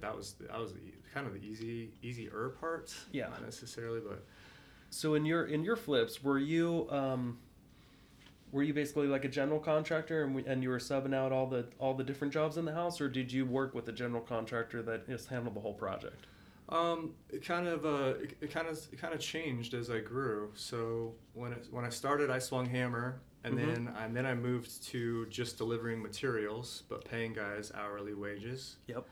that, 0.00 0.16
was 0.16 0.32
that 0.40 0.58
was 0.58 0.72
the, 0.72 0.80
kind 1.14 1.26
of 1.26 1.34
the 1.34 1.40
easy 1.46 1.90
easier 2.02 2.54
part. 2.60 2.92
Yeah. 3.12 3.28
not 3.28 3.42
necessarily, 3.44 4.00
but 4.00 4.24
So 4.90 5.14
in 5.14 5.24
your 5.24 5.44
in 5.46 5.62
your 5.62 5.76
flips, 5.76 6.22
were 6.22 6.38
you 6.38 6.88
um, 6.90 7.38
were 8.50 8.62
you 8.62 8.72
basically 8.74 9.06
like 9.06 9.24
a 9.24 9.28
general 9.28 9.60
contractor, 9.60 10.24
and, 10.24 10.34
we, 10.34 10.44
and 10.46 10.62
you 10.62 10.70
were 10.70 10.78
subbing 10.78 11.14
out 11.14 11.30
all 11.32 11.46
the 11.46 11.66
all 11.78 11.94
the 11.94 12.04
different 12.04 12.32
jobs 12.32 12.56
in 12.56 12.64
the 12.64 12.72
house, 12.72 13.00
or 13.00 13.08
did 13.08 13.30
you 13.30 13.44
work 13.46 13.74
with 13.74 13.86
a 13.88 13.92
general 13.92 14.22
contractor 14.22 14.82
that 14.82 15.06
just 15.08 15.28
handled 15.28 15.54
the 15.54 15.60
whole 15.60 15.74
project? 15.74 16.26
Um, 16.68 17.14
it 17.30 17.44
kind 17.44 17.66
of 17.68 17.86
uh, 17.86 18.14
it, 18.20 18.36
it 18.40 18.50
kind 18.50 18.66
of 18.68 18.78
it 18.92 18.98
kind 19.00 19.14
of 19.14 19.20
changed 19.20 19.74
as 19.74 19.88
I 19.90 20.00
grew. 20.00 20.50
So 20.54 21.14
when 21.34 21.52
it, 21.52 21.66
when 21.70 21.84
I 21.84 21.90
started, 21.90 22.28
I 22.30 22.38
swung 22.40 22.66
hammer, 22.66 23.20
and 23.44 23.54
Mhm. 23.54 23.66
then 23.74 23.94
and 23.98 24.16
then 24.16 24.26
I 24.26 24.34
moved 24.34 24.82
to 24.88 25.26
just 25.26 25.58
delivering 25.58 26.02
materials, 26.02 26.82
but 26.88 27.04
paying 27.04 27.32
guys 27.34 27.70
hourly 27.74 28.14
wages. 28.14 28.76
Yep. 28.88 29.06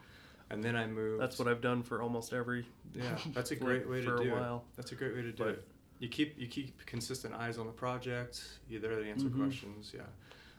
And 0.51 0.63
then 0.63 0.77
I 0.77 0.87
moved. 0.87 1.23
That's 1.23 1.39
what 1.39 1.49
I've 1.49 1.61
done 1.63 1.83
for 1.83 2.03
almost 2.03 2.33
every. 2.33 2.67
Yeah, 2.93 3.17
that's 3.33 3.51
a 3.53 3.57
great 3.67 3.89
way 3.89 4.01
to 4.03 4.11
for 4.11 4.17
do 4.23 4.33
a 4.33 4.37
it. 4.37 4.41
while. 4.41 4.65
That's 4.77 4.93
a 4.93 4.95
great 4.97 5.15
way 5.15 5.23
to 5.23 5.33
do 5.33 5.45
But- 5.45 5.49
it. 5.55 5.69
You 6.01 6.09
keep 6.09 6.37
you 6.39 6.49
keep 6.49 6.85
consistent 6.87 7.35
eyes 7.35 7.57
on 7.57 7.67
the 7.67 7.73
project. 7.73 8.59
You're 8.69 8.81
there 8.81 8.97
to 9.01 9.09
answer 9.09 9.29
Mhm. 9.29 9.37
questions. 9.39 9.93
Yeah. 9.95 10.03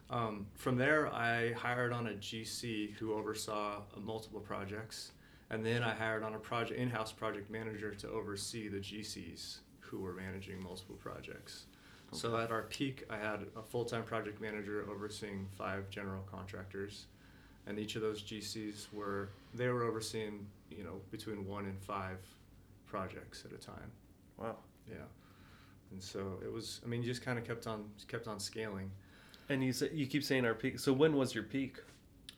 Um, 0.10 0.48
from 0.56 0.78
there, 0.78 1.14
I 1.14 1.52
hired 1.54 1.92
on 1.92 2.08
a 2.08 2.14
GC 2.14 2.92
who 2.98 3.14
oversaw 3.14 3.82
multiple 4.02 4.40
projects, 4.40 5.12
and 5.56 5.66
then 5.66 5.84
I 5.84 5.94
hired 5.94 6.22
on 6.22 6.34
a 6.36 6.38
project 6.38 6.78
in-house 6.78 7.14
project 7.14 7.50
manager 7.50 7.96
to 7.96 8.10
oversee 8.10 8.68
the 8.68 8.80
GCs 8.80 9.60
who 9.80 10.00
were 10.00 10.12
managing 10.14 10.62
multiple 10.62 10.98
projects. 10.98 11.66
So 12.12 12.36
at 12.38 12.52
our 12.52 12.64
peak, 12.64 13.04
I 13.10 13.18
had 13.18 13.46
a 13.56 13.62
full-time 13.64 14.04
project 14.04 14.42
manager 14.42 14.86
overseeing 14.90 15.48
five 15.58 15.90
general 15.90 16.24
contractors, 16.30 17.06
and 17.68 17.80
each 17.80 17.96
of 17.96 18.02
those 18.02 18.22
GCs 18.22 18.94
were 18.94 19.30
they 19.54 19.70
were 19.70 19.84
overseeing 19.84 20.46
you 20.70 20.84
know 20.84 21.00
between 21.10 21.48
one 21.48 21.66
and 21.66 21.82
five 21.82 22.20
projects 22.86 23.44
at 23.46 23.52
a 23.54 23.58
time. 23.58 23.92
Wow. 24.38 24.58
Yeah, 24.90 24.98
and 25.92 26.02
so 26.04 26.40
it 26.44 26.52
was. 26.52 26.82
I 26.86 26.88
mean, 26.88 27.02
you 27.02 27.08
just 27.08 27.24
kind 27.24 27.40
of 27.40 27.46
kept 27.46 27.66
on 27.66 27.86
kept 28.08 28.28
on 28.28 28.40
scaling. 28.40 28.92
And 29.50 29.64
you 29.64 29.74
say, 29.74 29.90
you 29.94 30.06
keep 30.08 30.24
saying 30.24 30.46
our 30.46 30.54
peak. 30.54 30.80
So 30.80 30.92
when 30.94 31.16
was 31.16 31.34
your 31.34 31.44
peak? 31.44 31.78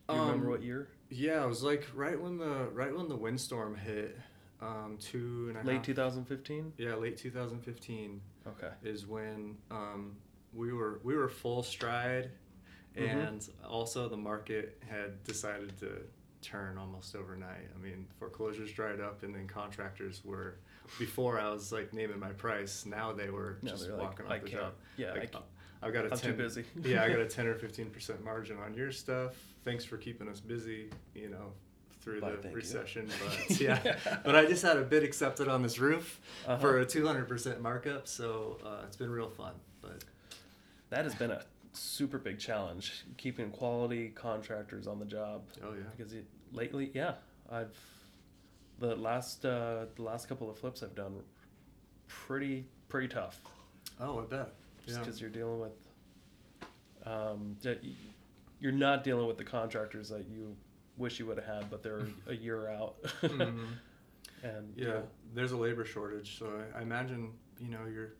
Do 0.07 0.15
you 0.15 0.21
remember 0.21 0.45
Um, 0.45 0.51
what 0.51 0.63
year? 0.63 0.87
Yeah, 1.09 1.43
it 1.43 1.47
was 1.47 1.63
like 1.63 1.87
right 1.95 2.19
when 2.19 2.37
the 2.37 2.67
right 2.73 2.95
when 2.95 3.07
the 3.07 3.15
windstorm 3.15 3.75
hit, 3.75 4.17
um, 4.61 4.97
two 4.99 5.47
and 5.49 5.57
a. 5.57 5.71
Late 5.71 5.83
2015. 5.83 6.73
Yeah, 6.77 6.95
late 6.95 7.17
2015 7.17 8.21
Okay. 8.47 8.69
is 8.83 9.05
when 9.07 9.55
um, 9.71 10.15
we 10.53 10.73
were 10.73 10.99
we 11.03 11.15
were 11.15 11.29
full 11.29 11.63
stride, 11.63 12.31
Mhm. 12.95 13.27
and 13.27 13.49
also 13.67 14.09
the 14.09 14.17
market 14.17 14.81
had 14.87 15.23
decided 15.23 15.77
to 15.79 16.01
turn 16.41 16.77
almost 16.77 17.15
overnight. 17.15 17.67
I 17.73 17.77
mean, 17.79 18.07
foreclosures 18.19 18.71
dried 18.71 18.99
up, 18.99 19.23
and 19.23 19.33
then 19.33 19.47
contractors 19.47 20.23
were. 20.25 20.55
Before 20.99 21.37
I 21.37 21.49
was 21.49 21.73
like 21.73 21.91
naming 21.93 22.17
my 22.19 22.31
price, 22.31 22.85
now 22.85 23.11
they 23.11 23.29
were 23.29 23.57
No, 23.61 23.71
just 23.71 23.89
like, 23.89 23.99
walking 23.99 24.25
I 24.27 24.37
off 24.37 24.41
the 24.43 24.49
job. 24.49 24.73
Yeah, 24.95 25.11
I 25.13 25.19
Like. 25.19 25.31
I've 25.81 25.93
got 25.93 26.05
a 26.05 26.11
I'm 26.11 26.17
10, 26.17 26.31
too 26.31 26.37
busy. 26.37 26.63
yeah, 26.83 27.03
I 27.03 27.09
got 27.09 27.19
a 27.19 27.25
10 27.25 27.47
or 27.47 27.55
15 27.59 27.89
percent 27.91 28.23
margin 28.23 28.57
on 28.57 28.73
your 28.73 28.91
stuff. 28.91 29.33
Thanks 29.63 29.83
for 29.85 29.97
keeping 29.97 30.27
us 30.27 30.39
busy, 30.39 30.89
you 31.13 31.29
know, 31.29 31.51
through 32.01 32.21
Why, 32.21 32.31
the 32.31 32.37
thank 32.37 32.51
you. 32.51 32.55
recession. 32.55 33.09
But 33.49 33.59
yeah, 33.59 33.95
but 34.23 34.35
I 34.35 34.45
just 34.45 34.63
had 34.63 34.77
a 34.77 34.81
bid 34.83 35.03
accepted 35.03 35.47
on 35.47 35.61
this 35.61 35.77
roof 35.79 36.19
Uh-huh. 36.47 36.57
for 36.59 36.79
a 36.79 36.85
200 36.85 37.27
percent 37.27 37.61
markup, 37.61 38.07
so 38.07 38.57
uh, 38.65 38.83
it's 38.85 38.97
been 38.97 39.09
real 39.11 39.29
fun. 39.29 39.53
But 39.81 40.03
That 40.89 41.03
has 41.03 41.13
been 41.15 41.31
a 41.31 41.43
super 41.73 42.17
big 42.17 42.39
challenge 42.39 43.03
keeping 43.17 43.51
quality 43.51 44.09
contractors 44.09 44.87
on 44.87 44.97
the 44.99 45.05
job. 45.05 45.43
oh 45.63 45.73
yeah, 45.73 45.83
because 45.95 46.13
it, 46.13 46.25
lately, 46.51 46.89
yeah, 46.95 47.15
I've 47.51 47.75
the 48.79 48.95
last 48.95 49.45
uh, 49.45 49.85
the 49.95 50.01
last 50.03 50.27
couple 50.29 50.49
of 50.49 50.57
flips 50.57 50.81
I've 50.81 50.95
done 50.95 51.19
pretty 52.07 52.65
pretty 52.89 53.07
tough. 53.09 53.41
oh 53.99 54.19
I 54.21 54.25
bet. 54.25 54.53
Just 54.87 54.97
Yeah. 54.99 55.03
because 55.03 55.21
you're 55.21 55.29
dealing 55.29 55.59
with, 55.59 55.73
um, 57.05 57.57
you're 58.59 58.71
not 58.71 59.03
dealing 59.03 59.27
with 59.27 59.37
the 59.37 59.43
contractors 59.43 60.09
that 60.09 60.27
you 60.27 60.55
wish 60.97 61.19
you 61.19 61.25
would 61.27 61.37
have 61.37 61.45
had, 61.45 61.69
but 61.69 61.83
they're 61.83 62.07
a 62.27 62.33
year 62.35 62.69
out. 62.69 63.01
Mhm. 63.21 63.65
and 64.43 64.73
Yeah, 64.75 65.01
there's 65.33 65.51
a 65.51 65.57
labor 65.57 65.85
shortage, 65.85 66.37
so 66.39 66.63
I, 66.73 66.79
I 66.79 66.81
imagine 66.81 67.33
you 67.59 67.69
know 67.69 67.85
you're 67.91 68.13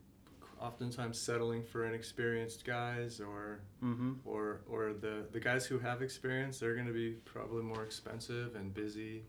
oftentimes 0.60 1.18
settling 1.20 1.62
for 1.64 1.86
inexperienced 1.86 2.64
guys 2.64 3.20
or 3.20 3.60
Mm-hmm. 3.82 4.14
or 4.24 4.60
or 4.68 4.92
the 4.92 5.26
the 5.32 5.38
guys 5.40 5.64
who 5.66 5.78
have 5.78 6.02
experience 6.02 6.58
they're 6.58 6.74
going 6.74 6.88
to 6.88 6.92
be 6.92 7.12
probably 7.24 7.62
more 7.62 7.84
expensive 7.84 8.56
and 8.56 8.74
busy 8.74 9.22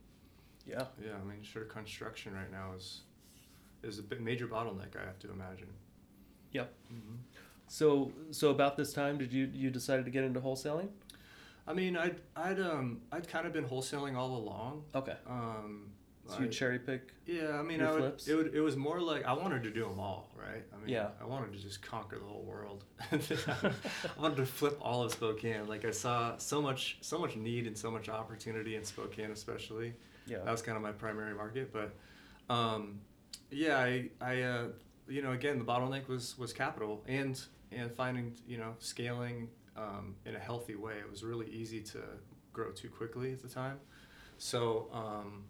Yeah. 0.65 0.85
yeah 0.99 1.11
i 1.21 1.23
mean 1.23 1.43
sure 1.43 1.65
construction 1.65 2.33
right 2.33 2.51
now 2.51 2.73
is 2.75 3.01
is 3.83 3.99
a 3.99 4.15
major 4.15 4.47
bottleneck 4.47 4.95
i 4.99 5.05
have 5.05 5.19
to 5.19 5.29
imagine 5.31 5.67
Yep. 6.53 6.73
mm-hmm. 6.91 7.15
So 7.69 8.11
so 8.31 8.49
about 8.49 8.75
this 8.75 8.91
time, 8.93 9.17
did 9.17 9.31
you 9.31 9.49
you 9.53 9.69
decided 9.69 10.03
to 10.05 10.11
get 10.11 10.23
into 10.23 10.41
wholesaling? 10.41 10.89
I 11.67 11.73
mean, 11.73 11.95
I'd 11.95 12.19
I'd 12.35 12.59
um 12.59 13.01
I'd 13.11 13.27
kind 13.27 13.45
of 13.47 13.53
been 13.53 13.65
wholesaling 13.65 14.15
all 14.17 14.35
along. 14.35 14.83
Okay. 14.95 15.15
Um, 15.27 15.91
So 16.27 16.39
you 16.41 16.49
ally 16.67 16.77
pick. 16.77 17.13
yeah, 17.25 17.59
I 17.59 17.63
mean, 17.63 17.81
I 17.81 17.91
would, 17.91 17.99
flips? 18.01 18.27
it 18.27 18.35
would. 18.35 18.53
It 18.53 18.61
was 18.61 18.75
more 18.75 18.99
like 19.01 19.23
I 19.25 19.33
wanted 19.33 19.63
to 19.63 19.71
do 19.71 19.81
them 19.83 19.99
all, 19.99 20.29
right? 20.35 20.63
I 20.73 20.77
mean, 20.79 20.89
Yeah. 20.89 21.09
I 21.21 21.25
wanted 21.25 21.53
to 21.53 21.59
just 21.59 21.81
conquer 21.81 22.17
the 22.19 22.25
whole 22.25 22.43
world. 22.43 22.83
I 23.11 23.71
wanted 24.21 24.37
to 24.37 24.45
flip 24.45 24.77
all 24.81 25.03
of 25.03 25.11
Spokane. 25.11 25.67
Like 25.67 25.85
I 25.85 25.91
saw 25.91 26.37
so 26.37 26.61
much, 26.61 26.97
so 27.01 27.17
much 27.17 27.35
need 27.35 27.65
and 27.67 27.77
so 27.77 27.89
much 27.91 28.09
opportunity 28.09 28.75
in 28.75 28.83
Spokane, 28.83 29.31
especially. 29.31 29.93
Yeah. 30.27 30.39
That 30.43 30.51
was 30.51 30.61
kind 30.61 30.75
of 30.75 30.83
my 30.83 30.91
primary 30.91 31.33
market, 31.35 31.71
but 31.73 31.93
um, 32.53 32.99
yeah, 33.51 33.77
I, 33.79 34.09
I, 34.21 34.41
uh, 34.41 34.65
you 35.07 35.21
know, 35.23 35.31
again, 35.31 35.57
the 35.57 35.65
bottleneck 35.65 36.07
was 36.07 36.37
was 36.37 36.53
capital 36.53 37.03
and 37.07 37.39
and 37.71 37.91
finding, 37.91 38.33
you 38.47 38.57
know, 38.57 38.75
scaling 38.79 39.49
um, 39.77 40.15
in 40.25 40.35
a 40.35 40.39
healthy 40.39 40.75
way. 40.75 40.93
It 40.99 41.09
was 41.09 41.23
really 41.23 41.47
easy 41.47 41.81
to 41.81 41.99
grow 42.53 42.71
too 42.71 42.89
quickly 42.89 43.31
at 43.33 43.41
the 43.41 43.47
time, 43.49 43.79
so 44.37 44.87
um, 44.93 45.43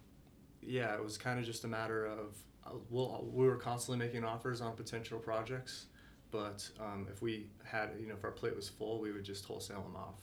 yeah, 0.62 0.94
it 0.96 1.04
was 1.04 1.18
kind 1.18 1.40
of 1.40 1.46
just 1.46 1.64
a 1.64 1.68
matter 1.68 2.06
of 2.06 2.36
uh, 2.66 2.72
well, 2.90 3.26
we 3.32 3.46
were 3.48 3.56
constantly 3.56 4.06
making 4.06 4.24
offers 4.26 4.62
on 4.62 4.76
potential 4.76 5.18
projects, 5.20 5.86
but 6.32 6.70
um, 6.80 7.08
if 7.12 7.22
we 7.22 7.48
had, 7.64 7.92
you 8.00 8.08
know, 8.08 8.14
if 8.16 8.24
our 8.24 8.32
plate 8.32 8.56
was 8.56 8.68
full, 8.70 9.00
we 9.00 9.12
would 9.12 9.24
just 9.24 9.46
wholesale 9.46 9.82
them 9.82 9.96
off. 9.96 10.20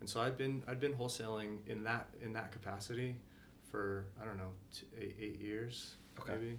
And 0.00 0.08
so 0.08 0.20
I'd 0.20 0.36
been 0.36 0.62
I'd 0.68 0.78
been 0.80 0.92
wholesaling 0.92 1.58
in 1.66 1.82
that 1.84 2.08
in 2.22 2.32
that 2.34 2.52
capacity 2.52 3.16
for 3.70 4.06
I 4.20 4.24
don't 4.24 4.36
know 4.36 4.50
t- 4.74 4.86
eight, 5.00 5.16
eight 5.20 5.40
years 5.40 5.96
Okay. 6.20 6.32
maybe. 6.34 6.58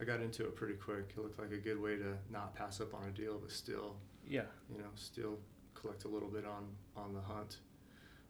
I 0.00 0.04
got 0.04 0.20
into 0.20 0.44
it 0.44 0.56
pretty 0.56 0.74
quick. 0.74 1.12
It 1.16 1.20
looked 1.20 1.38
like 1.38 1.52
a 1.52 1.56
good 1.56 1.80
way 1.80 1.96
to 1.96 2.16
not 2.30 2.54
pass 2.54 2.80
up 2.80 2.94
on 2.94 3.04
a 3.08 3.10
deal, 3.10 3.38
but 3.38 3.50
still 3.52 3.96
Yeah. 4.26 4.42
you 4.70 4.78
know 4.78 4.88
still 4.96 5.38
collect 5.74 6.04
a 6.04 6.08
little 6.08 6.28
bit 6.28 6.44
on 6.44 6.66
on 6.96 7.14
the 7.14 7.20
hunt, 7.20 7.58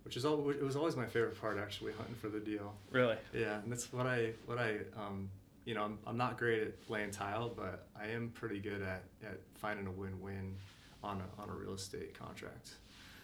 which 0.05 0.17
is 0.17 0.25
all 0.25 0.49
it 0.51 0.63
was 0.63 0.77
always 0.77 0.97
my 0.97 1.07
favorite 1.07 1.41
part 1.41 1.59
actually 1.59 1.93
hunting 1.93 2.15
for 2.17 2.29
the 2.29 2.41
deal. 2.41 2.75
Really. 2.91 3.17
Yeah, 3.33 3.61
and 3.63 3.71
that's 3.73 3.93
what 3.93 4.07
I 4.07 4.33
what 4.47 4.59
I 4.59 4.79
um 4.97 5.31
you 5.65 5.75
know 5.75 5.85
I'm, 5.85 5.99
I'm 6.07 6.17
not 6.19 6.37
great 6.39 6.63
at 6.63 6.75
laying 6.91 7.11
tile, 7.11 7.49
but 7.49 7.89
I 7.99 8.09
am 8.09 8.31
pretty 8.31 8.61
good 8.61 8.83
at, 8.83 9.05
at 9.25 9.41
finding 9.55 9.87
a 9.87 9.91
win 9.93 10.21
win 10.21 10.57
on 11.03 11.23
a 11.23 11.43
on 11.43 11.49
a 11.49 11.55
real 11.55 11.75
estate 11.75 12.19
contract. 12.19 12.75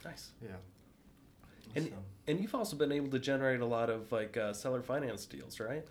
Nice. 0.04 0.30
Yeah. 0.42 0.56
And 1.76 1.86
So- 1.86 1.92
and 2.26 2.40
you've 2.40 2.54
also 2.54 2.76
been 2.76 2.92
able 2.92 3.10
to 3.10 3.18
generate 3.18 3.60
a 3.60 3.66
lot 3.66 3.90
of 3.90 4.10
like 4.12 4.36
uh, 4.36 4.52
seller 4.54 4.82
finance 4.82 5.26
deals, 5.26 5.60
right? 5.60 5.84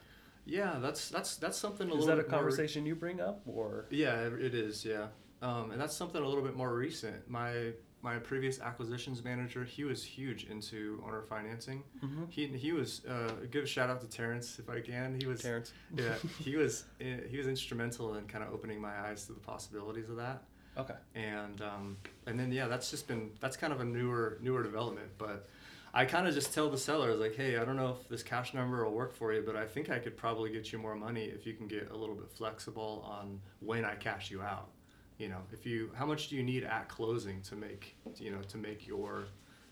Yeah, 0.50 0.80
that's 0.82 1.10
that's 1.10 1.38
that's 1.38 1.58
something 1.58 1.88
a 1.90 1.94
Is 1.94 2.00
little 2.00 2.00
Is 2.02 2.08
that 2.08 2.20
a 2.20 2.24
bit 2.24 2.32
more- 2.32 2.40
conversation 2.40 2.86
you 2.86 2.96
bring 2.96 3.22
up, 3.22 3.42
or 3.46 3.86
Yeah, 3.90 4.22
it 4.28 4.34
it 4.34 4.54
is. 4.56 4.84
Yeah, 4.86 5.08
um, 5.42 5.72
and 5.72 5.80
that's 5.82 5.96
something 5.96 6.22
a 6.22 6.28
little 6.28 6.44
bit 6.44 6.56
more 6.56 6.74
recent. 6.76 7.30
My 7.30 7.74
my 8.02 8.18
previous 8.18 8.62
acquisitions 8.62 9.24
manager, 9.26 9.66
he 9.66 9.84
was 9.84 10.02
huge 10.04 10.46
into 10.46 11.04
owner 11.06 11.22
financing. 11.22 11.84
mm-hmm. 12.04 12.24
He 12.30 12.48
he 12.48 12.72
was 12.72 13.06
uh, 13.06 13.32
give 13.52 13.64
a 13.66 13.68
shout 13.68 13.90
out 13.90 14.00
to 14.02 14.08
Terrence 14.08 14.58
if 14.60 14.70
I 14.70 14.80
can. 14.82 15.20
He 15.20 15.28
was 15.28 15.42
Terrence? 15.42 15.74
yeah 15.96 16.16
he 16.40 16.56
was 16.56 16.86
eh, 17.02 17.18
he 17.30 17.38
was 17.38 17.48
instrumental 17.48 18.16
in 18.16 18.26
kind 18.28 18.44
of 18.44 18.54
opening 18.54 18.80
my 18.82 18.96
eyes 19.08 19.26
to 19.28 19.34
the 19.34 19.40
possibilities 19.42 20.10
of 20.10 20.16
that. 20.18 20.44
Okay. 20.78 20.94
And 21.16 21.62
um, 21.62 21.98
and 22.26 22.40
then 22.40 22.52
yeah, 22.52 22.68
that's 22.68 22.90
just 22.90 23.06
been 23.08 23.32
that's 23.42 23.58
kind 23.58 23.74
of 23.74 23.82
a 23.82 23.86
newer 23.86 24.38
newer 24.42 24.64
development, 24.64 25.10
but. 25.18 25.48
I 25.94 26.06
kind 26.06 26.28
of 26.28 26.34
just 26.34 26.54
tell 26.54 26.70
the 26.70 26.78
sellers 26.78 27.20
like, 27.20 27.36
hey, 27.36 27.58
I 27.58 27.66
don't 27.66 27.76
know 27.76 27.98
if 28.00 28.08
this 28.10 28.22
cash 28.24 28.54
number 28.54 28.86
will 28.86 28.92
work 28.94 29.14
for 29.16 29.34
you, 29.34 29.42
but 29.46 29.56
I 29.56 29.66
think 29.66 29.90
I 29.90 29.98
could 30.00 30.16
probably 30.16 30.52
get 30.52 30.72
you 30.72 30.78
more 30.80 30.96
money 30.96 31.24
if 31.26 31.46
you 31.48 31.54
can 31.54 31.68
get 31.68 31.90
a 31.92 31.96
little 31.98 32.16
bit 32.16 32.30
flexible 32.32 33.04
on 33.10 33.40
when 33.60 33.84
I 33.86 33.96
cash 33.96 34.30
you 34.30 34.42
out. 34.42 34.70
You 35.18 35.30
know, 35.30 35.40
if 35.52 35.66
you 35.66 35.92
how 35.96 36.06
much 36.06 36.30
do 36.30 36.36
you 36.36 36.44
need 36.44 36.64
at 36.64 36.88
closing 36.90 37.42
to 37.42 37.56
make 37.56 37.96
you 38.18 38.32
know 38.32 38.42
to 38.50 38.58
make 38.58 38.88
your 38.88 39.26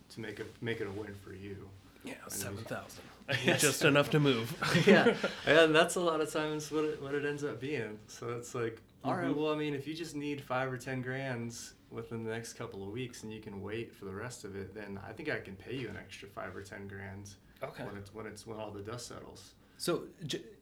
to 0.09 0.19
make 0.19 0.39
it 0.39 0.51
make 0.61 0.81
it 0.81 0.87
a 0.87 0.91
win 0.91 1.13
for 1.23 1.33
you. 1.33 1.69
Yeah, 2.03 2.13
seven 2.27 2.57
thousand. 2.63 3.03
Yes. 3.43 3.59
Just 3.61 3.83
enough 3.83 4.09
to 4.11 4.21
move. 4.21 4.55
yeah, 4.87 5.13
and 5.45 5.75
that's 5.75 5.95
a 5.95 5.99
lot 5.99 6.21
of 6.21 6.31
times 6.31 6.71
what 6.71 6.85
it, 6.85 7.01
what 7.01 7.13
it 7.13 7.25
ends 7.25 7.43
up 7.43 7.59
being. 7.59 7.99
So 8.07 8.29
it's 8.29 8.55
like, 8.55 8.81
all 9.03 9.15
right, 9.15 9.25
Mhm. 9.27 9.35
well, 9.35 9.51
I 9.51 9.57
mean, 9.57 9.73
if 9.73 9.85
you 9.85 9.93
just 9.93 10.15
need 10.15 10.39
five 10.41 10.71
or 10.71 10.77
ten 10.77 11.01
grands 11.01 11.73
within 11.91 12.23
the 12.23 12.31
next 12.31 12.53
couple 12.53 12.83
of 12.83 12.89
weeks, 12.89 13.23
and 13.23 13.31
you 13.31 13.39
can 13.41 13.61
wait 13.61 13.93
for 13.93 14.05
the 14.05 14.13
rest 14.13 14.43
of 14.43 14.55
it, 14.55 14.73
then 14.75 14.99
I 15.07 15.13
think 15.13 15.29
I 15.29 15.39
can 15.39 15.55
pay 15.55 15.75
you 15.75 15.87
an 15.89 15.97
extra 15.97 16.27
five 16.27 16.55
or 16.55 16.61
ten 16.61 16.87
grand 16.87 17.29
Okay. 17.63 17.83
when 17.85 17.95
it's 17.97 18.13
when 18.13 18.25
it's 18.25 18.45
when 18.45 18.57
all 18.59 18.71
the 18.71 18.81
dust 18.81 19.07
settles. 19.07 19.53
So, 19.79 20.03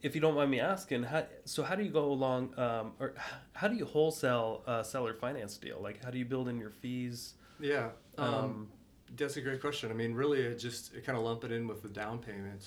if 0.02 0.14
you 0.14 0.20
don't 0.20 0.36
mind 0.36 0.52
me 0.52 0.60
asking, 0.60 1.04
how, 1.04 1.26
so 1.46 1.64
how 1.64 1.76
do 1.76 1.84
you 1.84 1.90
go 1.90 2.12
along, 2.12 2.58
um, 2.60 2.92
or 3.00 3.14
how 3.54 3.70
do 3.70 3.76
you 3.76 3.86
wholesale 3.86 4.62
a 4.68 4.84
seller 4.84 5.14
finance 5.14 5.56
deal? 5.56 5.80
Like, 5.82 6.04
how 6.04 6.10
do 6.12 6.18
you 6.18 6.26
build 6.26 6.50
in 6.50 6.58
your 6.60 6.70
fees? 6.70 7.36
Yeah, 7.60 7.92
um, 8.18 8.34
Um, 8.34 8.68
that's 9.16 9.38
a 9.38 9.42
great 9.42 9.62
question. 9.62 9.90
I 9.90 9.94
mean, 9.94 10.14
really, 10.14 10.42
it 10.42 10.56
just 10.60 10.94
it 10.94 11.06
kind 11.06 11.18
of 11.18 11.24
lump 11.24 11.46
it 11.46 11.52
in 11.54 11.66
with 11.66 11.82
the 11.82 11.88
down 11.88 12.20
payment. 12.20 12.66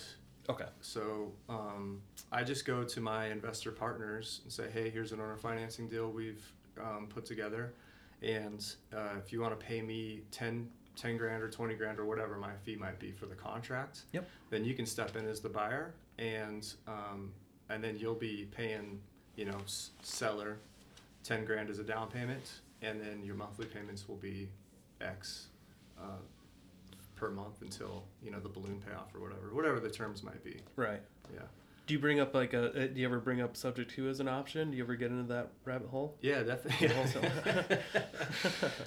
Okay. 0.49 0.65
So 0.81 1.33
um, 1.51 2.01
I 2.33 2.43
just 2.45 2.65
go 2.65 2.83
to 2.83 3.01
my 3.03 3.27
investor 3.27 3.71
partners 3.71 4.41
and 4.45 4.51
say, 4.51 4.71
hey, 4.73 4.89
here's 4.89 5.13
an 5.13 5.21
owner 5.21 5.37
financing 5.37 5.89
deal 5.89 6.11
we've 6.11 6.51
um, 6.81 7.09
put 7.11 7.27
together. 7.27 7.75
And 8.23 8.65
uh, 8.95 9.17
if 9.25 9.33
you 9.33 9.41
want 9.41 9.59
to 9.59 9.65
pay 9.67 9.81
me 9.83 10.23
10, 10.31 10.69
10 10.97 11.17
grand 11.17 11.43
or 11.43 11.49
20 11.51 11.75
grand 11.75 11.99
or 11.99 12.05
whatever 12.05 12.37
my 12.37 12.53
fee 12.65 12.77
might 12.77 12.99
be 12.99 13.13
for 13.13 13.27
the 13.27 13.35
contract, 13.35 14.01
Yep. 14.13 14.29
then 14.51 14.65
you 14.65 14.75
can 14.75 14.87
step 14.87 15.17
in 15.17 15.27
as 15.27 15.41
the 15.41 15.49
buyer 15.49 15.95
and, 16.19 16.73
um, 16.89 17.33
and 17.69 17.83
then 17.83 17.97
you'll 17.99 18.15
be 18.15 18.49
paying, 18.51 19.01
you 19.37 19.45
know, 19.45 19.59
s- 19.65 19.91
seller 20.03 20.57
10 21.25 21.45
grand 21.45 21.71
as 21.71 21.79
a 21.79 21.85
down 21.85 22.09
payment. 22.11 22.61
And 22.83 23.01
then 23.01 23.23
your 23.25 23.35
monthly 23.37 23.67
payments 23.67 24.09
will 24.09 24.17
be 24.17 24.49
X. 25.01 25.49
Uh, 26.01 26.17
per 27.17 27.31
month 27.31 27.63
until 27.63 28.05
you 28.23 28.31
know 28.31 28.39
the 28.39 28.49
balloon 28.49 28.81
payoff 28.87 29.13
or 29.13 29.19
whatever 29.19 29.53
whatever 29.53 29.81
the 29.81 29.91
terms 29.91 30.23
might 30.23 30.41
be 30.45 30.57
Right. 30.77 31.01
yeah 31.35 31.41
Do 31.89 31.95
you 31.95 31.99
bring 32.01 32.21
up 32.21 32.35
like 32.35 32.53
a? 32.53 32.67
uh, 32.69 32.87
Do 32.87 33.01
you 33.01 33.07
ever 33.07 33.19
bring 33.19 33.41
up 33.41 33.57
subject 33.57 33.91
two 33.91 34.09
as 34.09 34.21
an 34.21 34.29
option? 34.29 34.71
Do 34.71 34.77
you 34.77 34.83
ever 34.85 34.95
get 34.95 35.11
into 35.11 35.25
that 35.33 35.49
rabbit 35.65 35.89
hole? 35.89 36.17
yeah 36.21 36.43
definitely 36.43 36.89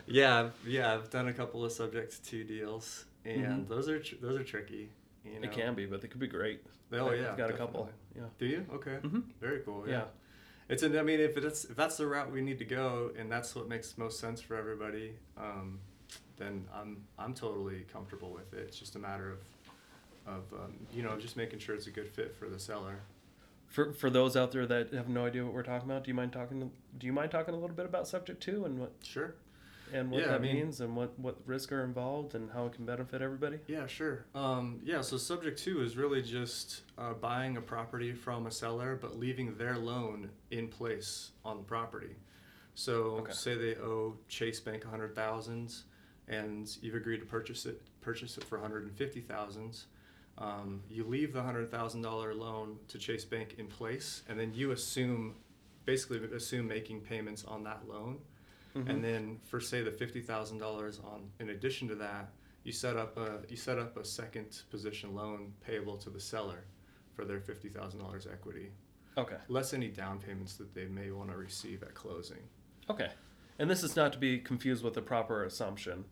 yeah 0.08 0.39
I've- 0.41 0.52
yeah 0.72 0.93
i've 0.93 1.10
done 1.10 1.28
a 1.28 1.34
couple 1.34 1.66
of 1.66 1.72
subject 1.72 2.24
two 2.26 2.43
deals 2.43 3.06
and 3.26 3.66
Mhm. 3.66 3.68
those 3.68 3.89
are 3.89 3.99
tr- 3.99 4.16
those 4.22 4.39
are 4.39 4.43
tricky 4.43 4.89
you 5.26 5.39
know 5.39 5.41
It 5.47 5.52
can 5.52 5.74
be, 5.76 5.86
but 5.86 6.02
they 6.02 6.08
could 6.08 6.20
be 6.20 6.28
great. 6.28 6.62
oh 6.93 7.10
I- 7.10 7.16
yeah 7.16 7.32
I've 7.32 7.38
got 7.38 7.49
a 7.49 7.54
couple. 7.54 7.89
Yeah. 8.16 8.24
do 8.38 8.45
you 8.45 8.66
okay 8.74 8.97
Mhm. 9.02 9.24
very 9.39 9.60
cool 9.62 9.84
yeah. 9.88 9.93
Yeah. 9.93 10.04
it's 10.70 10.84
an, 10.84 10.97
i 10.97 11.02
mean 11.02 11.20
if 11.20 11.38
it's 11.38 11.66
if 11.66 11.76
that's 11.76 11.97
the 11.97 12.06
route 12.08 12.32
we 12.32 12.41
need 12.41 12.60
to 12.60 12.66
go 12.66 13.12
and 13.18 13.32
that's 13.32 13.56
what 13.56 13.68
makes 13.68 13.97
most 13.97 14.20
sense 14.20 14.41
for 14.41 14.56
everybody 14.56 15.14
um, 15.38 15.80
then 16.38 16.68
i'm 16.74 17.04
i'm 17.18 17.34
totally 17.34 17.82
comfortable 17.91 18.32
with 18.32 18.54
it 18.54 18.60
it's 18.68 18.78
just 18.78 18.95
a 18.95 18.99
matter 18.99 19.32
of 19.32 19.39
of 20.28 20.43
um, 20.53 20.74
you 20.93 21.03
know 21.03 21.17
just 21.17 21.36
making 21.38 21.59
sure 21.59 21.76
it's 21.76 21.88
a 21.88 21.91
good 21.91 22.07
fit 22.07 22.36
for 22.38 22.47
the 22.49 22.59
seller 22.59 22.99
For 23.67 23.93
for 23.93 24.09
those 24.09 24.36
out 24.36 24.51
there 24.51 24.65
that 24.67 24.93
have 24.93 25.09
no 25.09 25.26
idea 25.26 25.43
what 25.45 25.53
we're 25.53 25.63
talking 25.63 25.89
about, 25.89 26.03
do 26.03 26.09
you 26.09 26.13
mind 26.15 26.34
talking? 26.34 26.72
Do 26.97 27.07
you 27.07 27.13
mind 27.13 27.32
talking 27.32 27.53
a 27.53 27.57
little 27.57 27.76
bit 27.76 27.86
about 27.86 28.07
subject 28.07 28.41
two 28.43 28.65
and 28.65 28.80
what 28.80 28.91
sure 29.01 29.36
and 29.93 30.09
what 30.11 30.22
Yeah, 30.22 30.28
I 30.28 30.32
that 30.34 30.41
mean- 30.41 30.55
means 30.55 30.82
and 30.82 30.95
what 30.95 31.17
what 31.19 31.38
risks 31.45 31.72
are 31.72 31.84
involved 31.84 32.36
and 32.36 32.51
how 32.51 32.65
it 32.67 32.74
can 32.74 32.86
benefit 32.86 33.22
everybody? 33.22 33.59
Yeah, 33.67 33.88
sure. 33.88 34.26
Um, 34.36 34.80
yeah, 34.84 35.01
so 35.01 35.17
subject 35.17 35.57
two 35.59 35.82
is 35.82 35.97
really 35.97 36.22
just 36.22 36.82
uh, 36.97 37.13
buying 37.13 37.57
a 37.57 37.61
property 37.61 38.13
from 38.13 38.45
a 38.47 38.51
seller, 38.51 38.97
but 39.01 39.17
leaving 39.17 39.55
their 39.57 39.78
loan 39.78 40.30
in 40.51 40.67
place 40.67 41.32
on 41.43 41.57
the 41.57 41.63
property. 41.63 42.15
So 42.76 42.93
Okay. 43.22 43.34
say 43.34 43.55
they 43.55 43.76
owe 43.76 44.17
Chase 44.30 44.59
Bank 44.59 44.86
a 44.86 44.88
hundred 44.89 45.13
thousand, 45.15 45.74
and 46.28 46.69
you've 46.82 46.95
agreed 46.95 47.19
to 47.19 47.26
purchase 47.26 47.65
it, 47.65 47.82
purchase 48.01 48.38
it 48.38 48.43
for 48.45 48.57
one 48.57 48.63
hundred 48.69 48.84
and 48.84 48.95
fifty 48.95 49.22
thousand. 49.22 49.78
Um, 50.42 50.82
you 50.89 51.04
leave 51.04 51.34
the 51.34 51.42
hundred 51.44 51.70
thousand 51.70 52.02
dollar 52.02 52.34
loan 52.34 52.80
to 52.88 52.98
Chase 52.98 53.24
Bank 53.26 53.56
in 53.60 53.68
place, 53.68 54.24
and 54.28 54.39
then 54.39 54.54
you 54.54 54.72
assume, 54.72 55.36
basically 55.86 56.20
assume 56.36 56.68
making 56.68 57.02
payments 57.02 57.46
on 57.46 57.64
that 57.66 57.88
loan. 57.88 58.20
Mhm. 58.76 58.89
And 58.89 59.04
then 59.04 59.39
for 59.46 59.60
say 59.60 59.82
the 59.84 59.92
fifty 59.92 60.22
thousand 60.22 60.58
dollars 60.58 61.00
on 61.00 61.30
in 61.39 61.50
addition 61.50 61.88
to 61.89 61.96
that, 61.96 62.34
you 62.64 62.72
set 62.72 62.98
up 62.98 63.18
a 63.18 63.42
you 63.50 63.56
set 63.58 63.78
up 63.78 63.98
a 63.98 64.04
second 64.06 64.64
position 64.72 65.14
loan 65.14 65.54
payable 65.62 65.98
to 65.98 66.10
the 66.10 66.20
seller 66.20 66.64
for 67.14 67.24
their 67.26 67.39
fifty 67.39 67.70
thousand 67.70 68.00
dollars 68.00 68.26
equity, 68.26 68.72
Okay. 69.18 69.38
less 69.48 69.74
any 69.74 69.89
down 69.89 70.20
payments 70.20 70.56
that 70.56 70.74
they 70.74 70.86
may 70.86 71.12
want 71.12 71.30
to 71.30 71.38
receive 71.38 71.84
at 71.84 71.94
closing. 71.94 72.48
Okay. 72.89 73.12
And 73.60 73.70
this 73.70 73.84
is 73.84 73.96
not 73.96 74.12
to 74.14 74.18
be 74.20 74.39
confused 74.39 74.84
with 74.84 74.96
the 74.96 75.02
proper 75.04 75.44
assumption. 75.44 76.06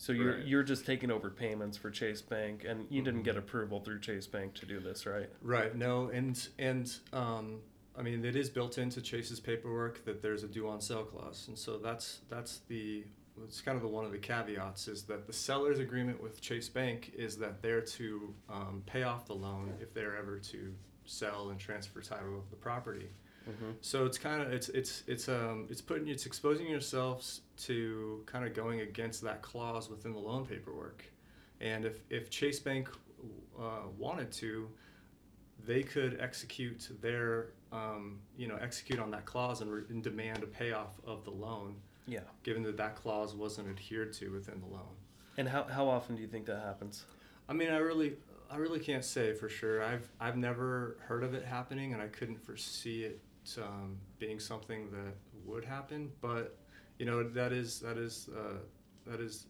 So 0.00 0.12
you're 0.14 0.36
Right. 0.38 0.46
you're 0.46 0.62
just 0.62 0.86
taking 0.86 1.10
over 1.10 1.28
payments 1.28 1.76
for 1.76 1.90
Chase 1.90 2.22
Bank, 2.22 2.64
and 2.64 2.86
you 2.90 3.02
didn't 3.02 3.20
Mhm. 3.20 3.24
get 3.24 3.36
approval 3.36 3.80
through 3.80 4.00
Chase 4.00 4.26
Bank 4.26 4.54
to 4.54 4.64
do 4.64 4.80
this, 4.80 5.04
right? 5.04 5.28
Right. 5.42 5.76
No, 5.76 6.08
and 6.08 6.48
and 6.58 6.90
um, 7.12 7.60
I 7.94 8.00
mean 8.00 8.24
it 8.24 8.34
is 8.34 8.48
built 8.48 8.78
into 8.78 9.02
Chase's 9.02 9.40
paperwork 9.40 10.02
that 10.06 10.22
there's 10.22 10.42
a 10.42 10.48
due 10.48 10.66
on 10.68 10.80
sale 10.80 11.04
clause, 11.04 11.48
and 11.48 11.58
so 11.58 11.76
that's 11.76 12.20
that's 12.30 12.60
the 12.68 13.04
it's 13.44 13.60
kind 13.60 13.76
of 13.76 13.82
the 13.82 13.88
one 13.88 14.06
of 14.06 14.12
the 14.12 14.18
caveats 14.18 14.88
is 14.88 15.02
that 15.04 15.26
the 15.26 15.34
seller's 15.34 15.78
agreement 15.78 16.22
with 16.22 16.40
Chase 16.40 16.70
Bank 16.70 17.12
is 17.14 17.36
that 17.36 17.60
they're 17.60 17.82
to 17.82 18.34
um, 18.48 18.82
pay 18.86 19.02
off 19.02 19.26
the 19.26 19.34
loan 19.34 19.74
if 19.82 19.92
they're 19.92 20.16
ever 20.16 20.38
to 20.38 20.74
sell 21.04 21.50
and 21.50 21.60
transfer 21.60 22.00
title 22.00 22.38
of 22.38 22.48
the 22.48 22.56
property. 22.56 23.10
Mhm. 23.48 23.74
So 23.80 24.04
it's 24.06 24.18
kind 24.18 24.42
of 24.42 24.52
it's 24.52 24.68
it's 24.70 25.02
it's 25.06 25.28
um 25.28 25.66
it's 25.70 25.80
putting 25.80 26.08
it's 26.08 26.26
exposing 26.26 26.66
yourselves 26.68 27.40
to 27.58 28.22
kind 28.26 28.44
of 28.46 28.54
going 28.54 28.80
against 28.80 29.22
that 29.22 29.42
clause 29.42 29.88
within 29.88 30.12
the 30.12 30.18
loan 30.18 30.44
paperwork, 30.46 31.04
and 31.60 31.84
if 31.84 32.00
if 32.10 32.28
Chase 32.30 32.60
Bank 32.60 32.88
uh, 33.58 33.86
wanted 33.98 34.30
to, 34.32 34.68
they 35.66 35.82
could 35.82 36.18
execute 36.20 36.88
their 37.00 37.52
um, 37.72 38.18
you 38.36 38.46
know 38.48 38.56
execute 38.56 38.98
on 38.98 39.10
that 39.12 39.24
clause 39.24 39.60
and, 39.62 39.70
re- 39.72 39.82
and 39.88 40.02
demand 40.02 40.42
a 40.42 40.46
payoff 40.46 40.98
of 41.06 41.24
the 41.24 41.30
loan, 41.30 41.76
Yeah. 42.06 42.20
given 42.42 42.62
that 42.64 42.76
that 42.78 42.96
clause 42.96 43.34
wasn't 43.34 43.68
adhered 43.68 44.12
to 44.14 44.30
within 44.32 44.60
the 44.60 44.66
loan. 44.66 44.96
And 45.36 45.48
how, 45.48 45.64
how 45.64 45.88
often 45.88 46.16
do 46.16 46.22
you 46.22 46.28
think 46.28 46.46
that 46.46 46.60
happens? 46.62 47.04
I 47.48 47.52
mean, 47.52 47.70
I 47.70 47.76
really, 47.78 48.16
I 48.50 48.56
really 48.56 48.80
can't 48.80 49.04
say 49.04 49.32
for 49.34 49.48
sure. 49.48 49.82
I've, 49.82 50.08
I've 50.18 50.36
never 50.36 50.96
heard 51.06 51.22
of 51.22 51.34
it 51.34 51.44
happening, 51.44 51.92
and 51.92 52.02
I 52.02 52.08
couldn't 52.08 52.44
foresee 52.44 53.04
it 53.04 53.20
um, 53.58 53.96
being 54.18 54.38
something 54.40 54.90
that 54.90 55.14
would 55.44 55.64
happen. 55.64 56.10
But 56.20 56.56
you 56.98 57.06
know, 57.06 57.22
that 57.22 57.52
is, 57.52 57.80
that 57.80 57.96
is, 57.96 58.28
uh, 58.36 58.58
that 59.06 59.20
is, 59.20 59.46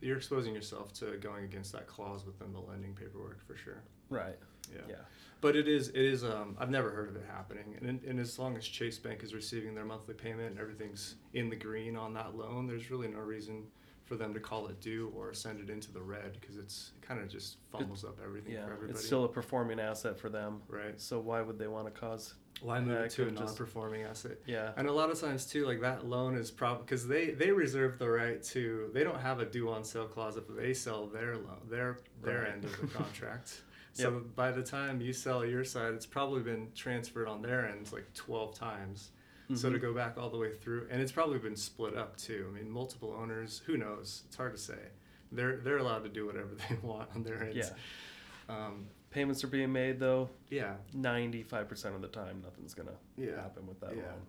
you're 0.00 0.16
exposing 0.16 0.54
yourself 0.54 0.92
to 0.94 1.16
going 1.16 1.44
against 1.44 1.72
that 1.72 1.86
clause 1.88 2.24
within 2.24 2.52
the 2.52 2.60
lending 2.60 2.94
paperwork 2.94 3.44
for 3.44 3.56
sure. 3.56 3.82
Right. 4.08 4.38
Yeah. 4.72 4.82
Yeah. 4.88 4.94
But 5.40 5.56
it 5.56 5.66
is, 5.68 5.88
it 5.88 5.96
is. 5.96 6.22
Um, 6.24 6.56
I've 6.60 6.70
never 6.70 6.90
heard 6.90 7.08
of 7.08 7.16
it 7.16 7.24
happening, 7.30 7.76
and, 7.82 8.02
and 8.04 8.18
as 8.20 8.38
long 8.38 8.56
as 8.56 8.64
Chase 8.66 8.98
Bank 8.98 9.22
is 9.22 9.34
receiving 9.34 9.74
their 9.74 9.84
monthly 9.84 10.14
payment 10.14 10.50
and 10.52 10.58
everything's 10.60 11.16
in 11.34 11.50
the 11.50 11.56
green 11.56 11.96
on 11.96 12.14
that 12.14 12.36
loan, 12.36 12.66
there's 12.66 12.90
really 12.90 13.08
no 13.08 13.18
reason 13.18 13.64
for 14.04 14.14
them 14.16 14.32
to 14.32 14.38
call 14.40 14.68
it 14.68 14.80
due 14.80 15.12
or 15.16 15.34
send 15.34 15.58
it 15.60 15.68
into 15.68 15.92
the 15.92 16.00
red 16.00 16.38
because 16.40 16.56
it's 16.56 16.92
it 16.96 17.06
kind 17.06 17.20
of 17.20 17.28
just 17.28 17.56
fumbles 17.72 18.04
up 18.04 18.18
everything 18.24 18.52
Yeah. 18.52 18.64
for 18.64 18.72
everybody. 18.72 18.92
It's 18.92 19.04
still 19.04 19.24
a 19.24 19.28
performing 19.28 19.80
asset 19.80 20.18
for 20.18 20.28
them. 20.28 20.62
right. 20.68 21.00
So 21.00 21.18
why 21.18 21.42
would 21.42 21.58
they 21.58 21.66
want 21.66 21.92
to 21.92 22.00
cause? 22.00 22.34
Why 22.62 22.80
move 22.80 22.94
Yeah, 22.98 23.04
it 23.04 23.10
to 23.10 23.22
a 23.22 23.24
could've 23.26 23.38
just- 23.40 23.58
non-performing 23.58 24.02
asset? 24.02 24.38
Yeah. 24.46 24.72
And 24.76 24.88
a 24.88 24.92
lot 24.92 25.10
of 25.10 25.20
times 25.20 25.46
too, 25.46 25.66
like 25.66 25.80
that 25.82 26.06
loan 26.06 26.36
is 26.36 26.50
probably 26.50 26.84
because 26.84 27.06
they 27.06 27.30
they 27.30 27.50
reserve 27.52 27.98
the 27.98 28.08
right 28.08 28.42
to. 28.44 28.90
They 28.94 29.04
don't 29.04 29.20
have 29.20 29.40
a 29.40 29.44
due 29.44 29.68
on 29.70 29.84
sale 29.84 30.06
clause 30.06 30.36
if 30.36 30.44
they 30.48 30.72
sell 30.72 31.06
their 31.06 31.36
loan, 31.36 31.60
their 31.68 31.98
their 32.22 32.42
Right. 32.42 32.52
end 32.52 32.64
of 32.64 32.80
the 32.80 32.86
contract. 32.86 33.62
So 33.92 34.20
by 34.34 34.50
the 34.52 34.62
time 34.62 35.00
you 35.00 35.14
sell 35.14 35.42
your 35.42 35.64
side, 35.64 35.94
it's 35.94 36.04
probably 36.04 36.42
been 36.42 36.70
transferred 36.74 37.28
on 37.28 37.40
their 37.40 37.64
end 37.66 37.90
like 37.92 38.12
twelve 38.12 38.54
times. 38.54 39.10
So 39.54 39.70
to 39.70 39.78
Mhm. 39.78 39.80
go 39.80 39.94
back 39.94 40.18
all 40.18 40.28
the 40.28 40.36
way 40.36 40.52
through, 40.52 40.86
and 40.90 41.00
it's 41.00 41.12
probably 41.12 41.38
been 41.38 41.56
split 41.56 41.96
up 41.96 42.14
too. 42.18 42.46
I 42.50 42.58
mean, 42.58 42.68
multiple 42.70 43.16
owners. 43.18 43.62
Who 43.64 43.78
knows? 43.78 44.24
It's 44.26 44.36
hard 44.36 44.52
to 44.52 44.58
say. 44.60 44.90
They're 45.32 45.56
they're 45.56 45.78
allowed 45.78 46.02
to 46.02 46.10
do 46.10 46.26
whatever 46.26 46.50
they 46.68 46.76
want 46.82 47.08
on 47.14 47.22
their 47.22 47.42
ends. 47.42 47.56
Yeah. 47.56 48.54
Um, 48.54 48.88
Payments 49.10 49.42
are 49.44 49.48
being 49.48 49.72
made 49.72 49.98
though. 49.98 50.28
yeah. 50.50 50.74
Ninety-five 50.92 51.68
percent 51.68 51.94
of 51.94 52.02
the 52.02 52.08
time, 52.08 52.40
nothing's 52.44 52.74
gonna 52.74 52.96
Yeah. 53.16 53.36
happen 53.36 53.66
with 53.66 53.80
that 53.80 53.96
yeah, 53.96 54.02
loan. 54.02 54.22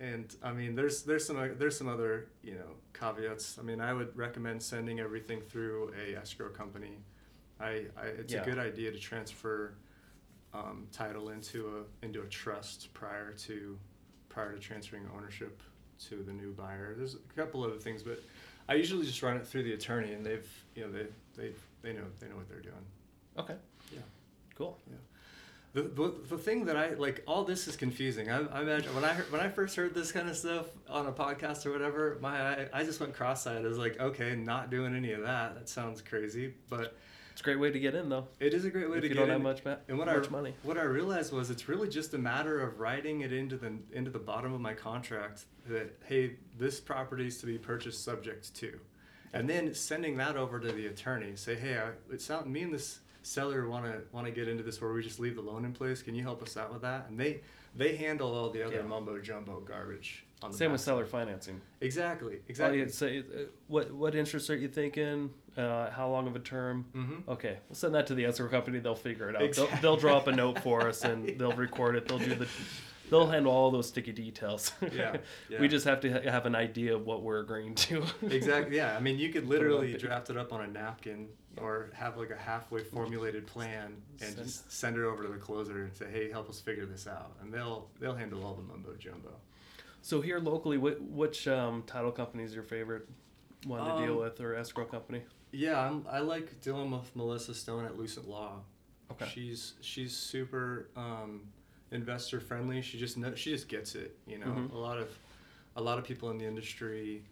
Yeah, 0.00 0.06
and 0.06 0.36
I 0.42 0.52
mean, 0.52 0.74
there's 0.74 1.02
there's 1.04 1.24
some 1.26 1.36
there's 1.58 1.78
some 1.78 1.88
other 1.88 2.28
you 2.42 2.54
know 2.54 2.74
caveats. 2.92 3.58
I 3.58 3.62
mean, 3.62 3.80
I 3.80 3.92
would 3.94 4.14
recommend 4.16 4.62
sending 4.62 5.00
everything 5.00 5.40
through 5.40 5.94
a 5.94 6.16
escrow 6.16 6.50
company. 6.50 6.98
I, 7.58 7.86
I 7.96 8.06
it's 8.18 8.32
Yeah. 8.32 8.42
a 8.42 8.44
good 8.44 8.58
idea 8.58 8.90
to 8.92 8.98
transfer 8.98 9.74
um, 10.52 10.88
title 10.92 11.30
into 11.30 11.68
a 12.02 12.04
into 12.04 12.22
a 12.22 12.26
trust 12.26 12.92
prior 12.92 13.32
to 13.32 13.78
prior 14.28 14.52
to 14.52 14.58
transferring 14.60 15.08
ownership 15.16 15.62
to 16.08 16.22
the 16.22 16.32
new 16.32 16.52
buyer. 16.52 16.94
There's 16.96 17.14
a 17.14 17.18
couple 17.36 17.62
other 17.64 17.76
things, 17.78 18.02
but 18.02 18.20
I 18.68 18.74
usually 18.74 19.04
just 19.06 19.22
run 19.22 19.36
it 19.36 19.46
through 19.46 19.62
the 19.64 19.72
attorney, 19.74 20.12
and 20.12 20.24
they've 20.26 20.48
you 20.74 20.82
know 20.82 20.90
they 20.92 21.06
they 21.36 21.52
they 21.82 21.92
know 21.92 22.04
they 22.18 22.28
know 22.28 22.36
what 22.36 22.48
they're 22.48 22.60
doing. 22.60 22.84
Okay. 23.38 23.54
Yeah. 24.60 24.66
Cool. 24.86 24.96
The, 25.72 25.82
the, 25.82 26.14
the 26.30 26.38
thing 26.38 26.64
that 26.64 26.76
I 26.76 26.94
like, 26.94 27.22
all 27.28 27.44
this 27.44 27.68
is 27.68 27.76
confusing. 27.76 28.28
I, 28.28 28.40
I 28.48 28.62
imagine 28.62 28.92
when 28.92 29.04
I 29.04 29.12
heard, 29.12 29.30
when 29.30 29.40
I 29.40 29.48
first 29.48 29.76
heard 29.76 29.94
this 29.94 30.10
kind 30.10 30.28
of 30.28 30.36
stuff 30.36 30.66
on 30.88 31.06
a 31.06 31.12
podcast 31.12 31.64
or 31.64 31.70
whatever, 31.70 32.18
my 32.20 32.40
I, 32.64 32.68
I 32.72 32.82
just 32.84 32.98
went 32.98 33.14
cross-eyed. 33.14 33.64
I 33.64 33.68
was 33.68 33.78
like, 33.78 34.00
okay, 34.00 34.34
not 34.34 34.70
doing 34.70 34.96
any 34.96 35.12
of 35.12 35.22
that. 35.22 35.54
That 35.54 35.68
sounds 35.68 36.02
crazy, 36.02 36.54
but 36.68 36.96
It's 37.30 37.40
a 37.40 37.44
great 37.44 37.60
way 37.60 37.70
to 37.70 37.78
get 37.78 37.94
in 37.94 38.08
though. 38.08 38.26
it 38.40 38.52
is 38.52 38.64
a 38.64 38.70
great 38.70 38.90
way 38.90 38.96
if 38.96 39.02
to 39.02 39.08
you 39.08 39.14
get 39.14 39.20
don't 39.20 39.28
in. 39.28 39.34
have 39.34 39.42
much, 39.42 39.64
ma- 39.64 39.76
and 39.86 39.96
what 39.96 40.08
much 40.08 40.26
I 40.26 40.30
money. 40.30 40.54
what 40.64 40.76
I 40.76 40.82
realized 40.82 41.32
was 41.32 41.50
it's 41.50 41.68
really 41.68 41.88
just 41.88 42.14
a 42.14 42.18
matter 42.18 42.60
of 42.60 42.80
writing 42.80 43.20
it 43.20 43.32
into 43.32 43.56
the 43.56 43.72
into 43.92 44.10
the 44.10 44.18
bottom 44.18 44.52
of 44.52 44.60
my 44.60 44.74
contract 44.74 45.44
that 45.68 45.96
hey, 46.04 46.32
this 46.58 46.80
property 46.80 47.28
is 47.28 47.38
to 47.38 47.46
be 47.46 47.58
purchased 47.58 48.02
subject 48.04 48.52
to, 48.56 48.80
and 49.32 49.48
then 49.48 49.72
sending 49.72 50.16
that 50.16 50.36
over 50.36 50.58
to 50.58 50.72
the 50.72 50.88
attorney. 50.88 51.36
Say 51.36 51.54
hey, 51.54 51.78
I, 51.78 51.90
it 52.12 52.20
sound 52.20 52.52
me 52.52 52.62
and 52.62 52.74
this 52.74 52.98
seller 53.22 53.68
want 53.68 53.84
to 53.84 54.00
want 54.12 54.26
to 54.26 54.32
get 54.32 54.48
into 54.48 54.62
this 54.62 54.80
where 54.80 54.92
we 54.92 55.02
just 55.02 55.20
leave 55.20 55.34
the 55.36 55.42
loan 55.42 55.64
in 55.64 55.72
place. 55.72 56.02
Can 56.02 56.14
you 56.14 56.22
help 56.22 56.42
us 56.42 56.56
out 56.56 56.72
with 56.72 56.82
that? 56.82 57.06
And 57.08 57.18
they 57.18 57.40
they 57.76 57.96
handle 57.96 58.34
all 58.34 58.50
the 58.50 58.62
other 58.64 58.76
Yeah. 58.76 58.82
mumbo 58.82 59.18
jumbo 59.20 59.60
garbage. 59.60 60.24
On 60.42 60.50
the 60.50 60.56
Same 60.56 60.72
with 60.72 60.80
seller 60.80 61.04
financing. 61.04 61.60
Exactly. 61.82 62.40
Exactly. 62.48 62.88
say, 62.88 63.18
uh, 63.18 63.22
what 63.68 63.92
what 63.92 64.14
interest 64.14 64.48
are 64.50 64.56
you 64.56 64.68
thinking? 64.68 65.30
Uh, 65.56 65.90
how 65.90 66.08
long 66.08 66.26
of 66.28 66.34
a 66.36 66.38
term? 66.38 66.86
mm-hmm. 66.94 67.30
Okay, 67.30 67.58
we'll 67.68 67.74
send 67.76 67.94
that 67.94 68.06
to 68.06 68.14
the 68.14 68.24
escrow 68.24 68.48
company. 68.48 68.78
They'll 68.78 68.94
figure 68.94 69.28
it 69.28 69.36
out. 69.36 69.42
Exactly. 69.42 69.78
They'll, 69.82 69.92
they'll 69.96 70.00
draw 70.00 70.16
up 70.16 70.28
a 70.28 70.32
note 70.32 70.60
for 70.60 70.88
us 70.88 71.04
and 71.04 71.28
they'll 71.38 71.52
record 71.52 71.96
it. 71.96 72.06
They'll 72.08 72.18
do 72.20 72.34
the, 72.36 72.46
they'll 73.10 73.26
handle 73.26 73.52
all 73.52 73.70
those 73.70 73.88
sticky 73.88 74.12
details. 74.12 74.72
Yeah, 74.92 75.16
yeah. 75.50 75.60
we 75.60 75.68
just 75.68 75.84
have 75.84 76.00
to 76.00 76.10
ha- 76.12 76.30
have 76.30 76.46
an 76.46 76.54
idea 76.54 76.94
of 76.94 77.04
what 77.04 77.22
we're 77.22 77.40
agreeing 77.40 77.74
to. 77.74 78.02
exactly 78.22 78.76
yeah 78.76 78.96
i 78.96 79.00
mean 79.00 79.18
you 79.18 79.28
could 79.30 79.46
literally 79.48 79.92
draft 79.96 80.30
it 80.30 80.36
up 80.36 80.52
on 80.52 80.62
a 80.62 80.66
napkin 80.66 81.28
or 81.58 81.90
have 81.94 82.16
like 82.16 82.30
a 82.30 82.36
halfway 82.36 82.82
formulated 82.82 83.46
plan 83.46 83.96
and 84.20 84.34
Send- 84.34 84.36
just 84.36 84.72
send 84.72 84.96
it 84.96 85.02
over 85.04 85.22
to 85.24 85.28
the 85.28 85.36
closer 85.38 85.82
and 85.82 85.94
say 85.94 86.06
hey 86.12 86.30
help 86.30 86.48
us 86.48 86.60
figure 86.60 86.86
this 86.86 87.06
out 87.06 87.32
and 87.42 87.52
they'll 87.52 87.88
they'll 87.98 88.14
handle 88.14 88.44
all 88.44 88.54
the 88.54 88.62
mumbo 88.62 88.94
jumbo 88.98 89.32
So 90.02 90.20
here 90.20 90.38
locally, 90.38 90.78
what, 90.78 91.00
which 91.02 91.46
um, 91.48 91.82
title 91.86 92.12
company 92.12 92.44
is 92.44 92.54
your 92.54 92.62
favorite 92.62 93.06
one 93.66 93.84
to 93.84 93.96
deal 94.04 94.14
Um, 94.14 94.20
with, 94.20 94.40
or 94.40 94.54
escrow 94.54 94.84
company? 94.84 95.22
yeah 95.52 95.80
I'm, 95.80 96.06
i 96.08 96.20
like 96.20 96.60
dealing 96.60 96.90
with 96.92 97.14
melissa 97.16 97.54
stone 97.54 97.84
at 97.84 97.98
lucent 97.98 98.28
law 98.28 98.60
Okay. 99.10 99.28
she's 99.34 99.74
she's 99.80 100.16
super 100.16 100.88
um, 100.96 101.40
investor 101.90 102.38
friendly 102.38 102.80
she 102.80 102.96
just 102.96 103.18
know, 103.18 103.34
she 103.34 103.50
just 103.50 103.68
gets 103.68 103.96
it 103.96 104.16
you 104.28 104.38
know 104.38 104.46
Mhm. 104.46 104.72
a 104.72 104.78
lot 104.78 104.98
of 104.98 105.08
a 105.76 105.82
lot 105.82 105.98
of 105.98 106.04
people 106.04 106.30
in 106.30 106.38
the 106.38 106.44
industry 106.46 107.22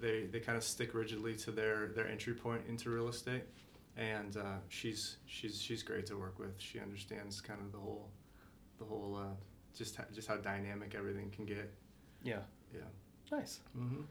they 0.00 0.24
they 0.24 0.40
kind 0.40 0.56
of 0.56 0.64
stick 0.64 0.94
rigidly 0.94 1.34
to 1.36 1.50
their 1.50 1.88
their 1.88 2.08
entry 2.08 2.34
point 2.34 2.62
into 2.68 2.90
real 2.90 3.08
estate 3.08 3.42
and 3.96 4.36
uh, 4.36 4.42
she's 4.68 5.16
she's 5.26 5.60
she's 5.60 5.82
great 5.82 6.06
to 6.06 6.16
work 6.16 6.38
with 6.38 6.54
she 6.58 6.78
understands 6.80 7.40
kind 7.40 7.60
of 7.60 7.72
the 7.72 7.78
whole 7.78 8.08
the 8.78 8.84
whole 8.84 9.16
uh, 9.20 9.34
just 9.76 9.96
how, 9.96 10.04
just 10.14 10.28
how 10.28 10.36
dynamic 10.36 10.94
everything 10.96 11.30
can 11.30 11.44
get 11.44 11.70
Yeah. 12.22 12.40
yeah 12.74 12.80
Nice. 13.30 13.60
mm-hmm. 13.78 14.02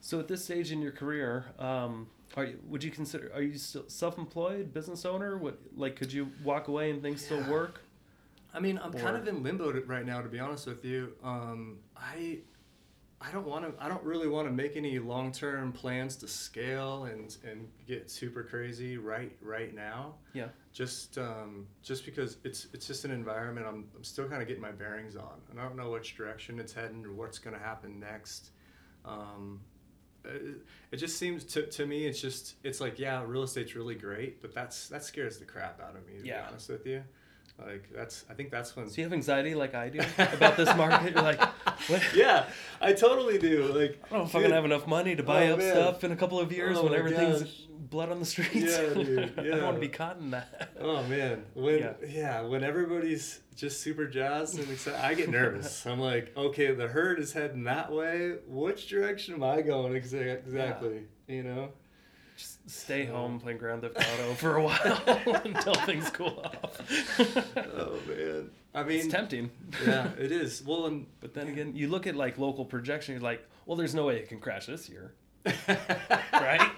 So 0.00 0.20
at 0.20 0.28
this 0.28 0.44
stage 0.44 0.70
in 0.72 0.80
your 0.82 0.92
career, 0.92 1.46
um, 1.58 2.06
are 2.36 2.44
you, 2.44 2.58
would 2.68 2.84
you 2.84 2.90
consider 2.90 3.32
are 3.34 3.42
you 3.42 3.56
still 3.58 3.84
self-employed, 3.88 4.72
business 4.72 5.04
owner? 5.04 5.38
What 5.38 5.58
like 5.76 5.96
could 5.96 6.12
you 6.12 6.30
walk 6.44 6.68
away 6.68 6.90
and 6.90 7.02
things 7.02 7.24
still 7.24 7.42
work? 7.50 7.80
I 8.54 8.60
mean, 8.60 8.78
I'm 8.82 8.92
kind 8.92 9.16
of 9.16 9.26
in 9.26 9.42
limbo 9.42 9.72
to- 9.72 9.80
right 9.82 10.06
now, 10.06 10.20
to 10.20 10.28
be 10.28 10.38
honest 10.38 10.66
with 10.66 10.84
you. 10.84 11.12
Um, 11.22 11.78
I, 11.96 12.38
I 13.20 13.32
don't 13.32 13.46
want 13.46 13.64
to. 13.64 13.84
I 13.84 13.88
don't 13.88 14.02
really 14.04 14.28
want 14.28 14.46
to 14.46 14.52
make 14.52 14.76
any 14.76 14.98
long-term 15.00 15.72
plans 15.72 16.14
to 16.16 16.28
scale 16.28 17.04
and 17.06 17.36
and 17.44 17.68
get 17.86 18.10
super 18.10 18.44
crazy 18.44 18.96
right 18.96 19.36
right 19.42 19.74
now. 19.74 20.14
Yeah. 20.34 20.48
Just 20.72 21.18
um, 21.18 21.66
just 21.82 22.04
because 22.04 22.36
it's 22.44 22.68
it's 22.72 22.86
just 22.86 23.04
an 23.04 23.10
environment 23.10 23.66
I'm 23.66 23.88
I'm 23.96 24.04
still 24.04 24.28
kind 24.28 24.40
of 24.40 24.46
getting 24.46 24.62
my 24.62 24.70
bearings 24.70 25.16
on, 25.16 25.40
and 25.50 25.58
I 25.58 25.64
don't 25.64 25.76
know 25.76 25.90
which 25.90 26.16
direction 26.16 26.60
it's 26.60 26.72
heading 26.72 27.04
or 27.04 27.12
what's 27.12 27.40
going 27.40 27.56
to 27.56 27.62
happen 27.62 27.98
next. 27.98 28.50
Um, 29.04 29.60
it, 30.24 30.58
it 30.92 30.96
just 30.96 31.16
seems 31.18 31.42
to, 31.44 31.62
to 31.66 31.86
me 31.86 32.04
it's 32.06 32.20
just 32.20 32.56
it's 32.62 32.80
like 32.80 32.98
yeah 32.98 33.22
real 33.26 33.44
estate's 33.44 33.74
really 33.76 33.94
great 33.94 34.42
but 34.42 34.52
that's 34.52 34.88
that 34.88 35.04
scares 35.04 35.38
the 35.38 35.44
crap 35.44 35.80
out 35.80 35.94
of 35.96 36.06
me 36.06 36.18
to 36.20 36.26
Yeah. 36.26 36.42
be 36.42 36.48
honest 36.48 36.68
with 36.68 36.84
you 36.86 37.02
like 37.66 37.88
that's 37.94 38.24
I 38.30 38.34
think 38.34 38.50
that's 38.50 38.74
when 38.76 38.88
So 38.88 38.96
you 38.98 39.04
have 39.04 39.12
anxiety 39.12 39.54
like 39.54 39.74
I 39.74 39.88
do 39.88 40.00
about 40.18 40.56
this 40.56 40.74
market? 40.76 41.12
You're 41.14 41.22
like, 41.22 41.40
what? 41.88 42.02
yeah, 42.14 42.46
I 42.80 42.92
totally 42.92 43.38
do. 43.38 43.64
Like, 43.72 44.00
I 44.06 44.08
don't 44.10 44.18
know 44.20 44.24
if 44.26 44.34
I'm 44.34 44.42
gonna 44.42 44.54
have 44.54 44.64
enough 44.64 44.86
money 44.86 45.16
to 45.16 45.22
buy 45.22 45.48
Oh, 45.48 45.54
up 45.54 45.58
man. 45.58 45.72
stuff 45.74 46.04
in 46.04 46.12
a 46.12 46.16
couple 46.16 46.38
of 46.40 46.52
years 46.52 46.78
Oh, 46.78 46.84
when 46.84 46.94
everything's 46.94 47.42
gosh. 47.42 47.60
blood 47.90 48.10
on 48.10 48.20
the 48.20 48.26
streets. 48.26 48.54
Yeah, 48.78 48.94
dude, 48.94 49.32
Yeah. 49.36 49.42
I 49.42 49.56
don't 49.56 49.62
want 49.64 49.76
to 49.76 49.80
be 49.80 49.88
caught 49.88 50.18
in 50.18 50.30
that. 50.30 50.70
oh 50.80 51.02
man, 51.04 51.44
when 51.54 51.78
Yeah. 51.78 51.92
yeah. 52.08 52.40
when 52.42 52.62
everybody's 52.64 53.40
just 53.56 53.80
super 53.80 54.06
jazzed 54.06 54.58
and 54.58 54.70
excited, 54.70 55.00
I 55.04 55.14
get 55.14 55.28
nervous. 55.28 55.84
I'm 55.86 55.98
like, 55.98 56.32
okay, 56.36 56.72
the 56.74 56.86
herd 56.86 57.18
is 57.18 57.32
heading 57.32 57.64
that 57.64 57.90
way. 57.92 58.34
Which 58.46 58.88
direction 58.88 59.34
am 59.34 59.42
I 59.42 59.62
going 59.62 59.94
exa- 59.94 60.38
exactly? 60.46 61.02
You 61.26 61.42
know? 61.42 61.68
Just 62.38 62.70
stay 62.70 63.06
So- 63.06 63.12
home 63.12 63.40
playing 63.40 63.58
Grand 63.58 63.82
Theft 63.82 63.96
Auto 63.98 64.34
for 64.34 64.56
a 64.56 64.62
while 64.62 65.02
until 65.44 65.74
things 65.74 66.08
cool 66.10 66.40
off. 66.44 66.80
Oh 67.56 67.98
man, 68.08 68.50
I 68.74 68.84
mean, 68.84 69.00
it's 69.00 69.08
tempting. 69.08 69.50
yeah, 69.84 70.08
it 70.16 70.30
is. 70.30 70.62
Well, 70.64 70.86
and 70.86 71.06
But 71.20 71.34
then 71.34 71.48
again, 71.48 71.72
you 71.74 71.88
look 71.88 72.06
at 72.06 72.14
like 72.14 72.38
local 72.38 72.64
projection, 72.64 73.14
you're 73.14 73.22
like, 73.22 73.44
well, 73.66 73.76
there's 73.76 73.94
no 73.94 74.06
way 74.06 74.18
it 74.18 74.28
can 74.28 74.38
crash 74.38 74.66
this 74.66 74.88
year, 74.88 75.14
right? 75.46 76.70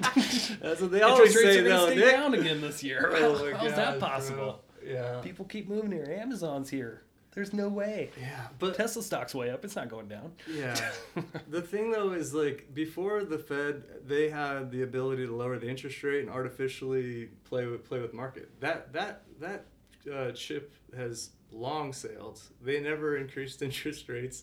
That's 0.62 0.80
what 0.80 0.90
they 0.90 1.02
always 1.02 1.36
Interest 1.36 1.44
rates 1.44 1.56
say, 1.56 1.60
are 1.60 1.62
gonna 1.68 1.68
though, 1.78 1.86
stay 1.88 1.96
Nick. 1.96 2.10
down 2.10 2.34
again 2.34 2.60
this 2.62 2.82
year. 2.82 3.12
Oh 3.14 3.44
my 3.44 3.58
How's 3.58 3.70
that 3.72 3.76
gosh, 3.76 3.98
bro. 3.98 4.08
possible? 4.08 4.60
Yeah. 4.86 5.20
People 5.22 5.44
keep 5.44 5.68
moving 5.68 5.92
here. 5.92 6.06
Amazon's 6.20 6.70
here. 6.70 7.02
There's 7.32 7.52
no 7.52 7.68
way. 7.68 8.10
Yeah, 8.20 8.48
but 8.58 8.74
Tesla 8.74 9.02
stock's 9.02 9.34
way 9.34 9.50
up. 9.50 9.64
It's 9.64 9.76
not 9.76 9.88
going 9.88 10.08
down. 10.08 10.32
Yeah. 10.52 10.76
the 11.48 11.62
thing 11.62 11.92
though 11.92 12.12
is 12.12 12.34
like 12.34 12.74
before 12.74 13.22
the 13.22 13.38
Fed, 13.38 13.84
they 14.06 14.28
had 14.30 14.72
the 14.72 14.82
ability 14.82 15.26
to 15.26 15.34
lower 15.34 15.58
the 15.58 15.68
interest 15.68 16.02
rate 16.02 16.20
and 16.20 16.30
artificially 16.30 17.28
play 17.44 17.66
with 17.66 17.88
play 17.88 18.00
with 18.00 18.12
market. 18.12 18.60
That 18.60 18.92
that 18.92 19.22
that 19.38 19.66
uh, 20.12 20.32
chip 20.32 20.74
has 20.96 21.30
long 21.52 21.92
sailed. 21.92 22.40
They 22.62 22.80
never 22.80 23.16
increased 23.16 23.62
interest 23.62 24.08
rates. 24.08 24.42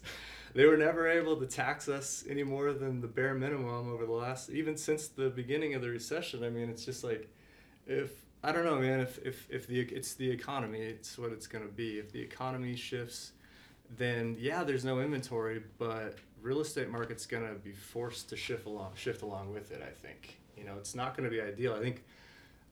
They 0.53 0.65
were 0.65 0.77
never 0.77 1.09
able 1.09 1.35
to 1.37 1.45
tax 1.45 1.89
us 1.89 2.23
any 2.29 2.43
more 2.43 2.71
than 2.71 3.01
the 3.01 3.07
bare 3.07 3.33
minimum 3.33 3.91
over 3.91 4.05
the 4.05 4.13
last 4.13 4.49
even 4.49 4.77
since 4.77 5.09
the 5.09 5.29
beginning 5.29 5.73
of 5.73 5.81
the 5.81 5.89
recession. 5.89 6.43
I 6.43 6.49
mean, 6.49 6.69
it's 6.69 6.85
just 6.85 7.03
like 7.03 7.29
if 7.85 8.11
I 8.47 8.53
don't 8.53 8.63
know, 8.63 8.79
man. 8.79 9.01
If 9.01 9.19
if 9.25 9.45
if 9.49 9.67
the 9.67 9.81
it's 9.81 10.13
the 10.13 10.31
economy, 10.31 10.79
it's 10.79 11.17
what 11.17 11.33
it's 11.33 11.47
gonna 11.47 11.65
be. 11.65 11.99
If 11.99 12.13
the 12.13 12.21
economy 12.21 12.77
shifts, 12.77 13.33
then 13.97 14.37
yeah, 14.39 14.63
there's 14.63 14.85
no 14.85 15.01
inventory, 15.01 15.61
but 15.77 16.15
real 16.41 16.61
estate 16.61 16.89
market's 16.89 17.25
gonna 17.25 17.55
be 17.55 17.73
forced 17.73 18.29
to 18.29 18.37
shift 18.37 18.65
along 18.65 18.93
shift 18.95 19.21
along 19.21 19.51
with 19.51 19.71
it. 19.71 19.83
I 19.85 19.91
think 19.91 20.37
you 20.55 20.63
know 20.63 20.75
it's 20.77 20.95
not 20.95 21.13
gonna 21.17 21.29
be 21.29 21.41
ideal. 21.41 21.73
I 21.73 21.81
think, 21.81 22.05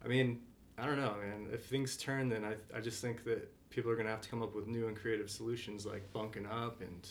I 0.01 0.07
mean, 0.07 0.39
I 0.77 0.85
don't 0.85 0.95
know, 0.95 1.13
man. 1.21 1.49
If 1.51 1.65
things 1.65 1.97
turn, 1.97 2.29
then 2.29 2.45
I 2.45 2.55
I 2.77 2.79
just 2.79 3.01
think 3.01 3.25
that 3.25 3.51
people 3.69 3.91
are 3.91 3.97
gonna 3.97 4.11
have 4.11 4.21
to 4.21 4.29
come 4.29 4.41
up 4.41 4.55
with 4.55 4.67
new 4.67 4.87
and 4.87 4.95
creative 4.95 5.29
solutions 5.29 5.85
like 5.85 6.13
bunking 6.13 6.45
up 6.45 6.79
and 6.79 7.05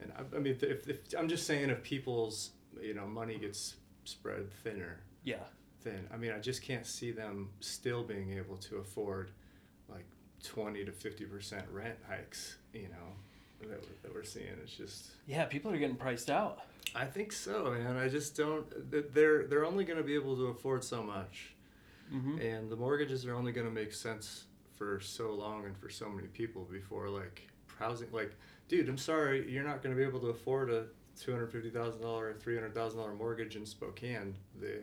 and 0.00 0.10
I, 0.16 0.36
I 0.36 0.38
mean 0.38 0.56
if, 0.58 0.88
if 0.88 1.00
I'm 1.18 1.28
just 1.28 1.46
saying 1.46 1.68
if 1.68 1.82
people's 1.82 2.52
you 2.80 2.94
know 2.94 3.06
money 3.06 3.36
gets 3.36 3.74
spread 4.04 4.50
thinner 4.50 5.00
Yeah. 5.22 5.44
Then 5.84 6.06
I 6.12 6.16
mean 6.16 6.32
I 6.32 6.38
just 6.38 6.62
can't 6.62 6.86
see 6.86 7.10
them 7.12 7.50
still 7.60 8.02
being 8.02 8.32
able 8.32 8.56
to 8.58 8.76
afford 8.76 9.30
like 9.88 10.04
twenty 10.42 10.84
to 10.84 10.92
fifty 10.92 11.24
percent 11.24 11.64
rent 11.72 11.96
hikes. 12.08 12.56
You 12.72 12.88
know 12.88 13.12
that, 13.60 13.68
we're- 13.68 13.82
that 14.02 14.14
we're 14.14 14.22
seeing. 14.24 14.46
It's 14.62 14.72
just 14.76 15.10
Yeah, 15.26 15.44
people 15.44 15.70
are 15.72 15.76
getting 15.78 15.96
priced 15.96 16.30
out. 16.30 16.60
I 16.94 17.04
think 17.04 17.30
so, 17.32 17.70
man. 17.78 17.96
I 17.96 18.08
just 18.08 18.36
don't. 18.36 18.66
th- 18.90 19.06
They're 19.12 19.46
they're 19.46 19.64
only 19.66 19.84
going 19.84 19.98
to 19.98 20.02
be 20.04 20.14
able 20.14 20.34
to 20.36 20.46
afford 20.46 20.82
so 20.82 21.02
much, 21.02 21.54
Mm-hmm. 22.12 22.40
and 22.40 22.70
the 22.70 22.76
mortgages 22.76 23.24
are 23.26 23.34
only 23.34 23.52
going 23.52 23.66
to 23.66 23.72
make 23.72 23.92
sense 23.92 24.44
for 24.76 24.98
so 24.98 25.32
long 25.32 25.66
and 25.66 25.76
for 25.76 25.88
so 25.90 26.08
many 26.08 26.26
people 26.28 26.66
before 26.70 27.08
like 27.08 27.48
housing. 27.78 28.08
Like, 28.12 28.32
dude, 28.68 28.88
I'm 28.88 28.98
sorry, 28.98 29.48
you're 29.48 29.62
not 29.62 29.82
going 29.82 29.94
to 29.94 30.00
be 30.00 30.06
able 30.08 30.18
to 30.20 30.28
afford 30.28 30.70
a 30.70 30.86
$250000 31.24 32.02
or 32.04 32.34
$300000 32.34 33.16
mortgage 33.18 33.54
in 33.56 33.64
Spokane. 33.66 34.34
The, 34.60 34.80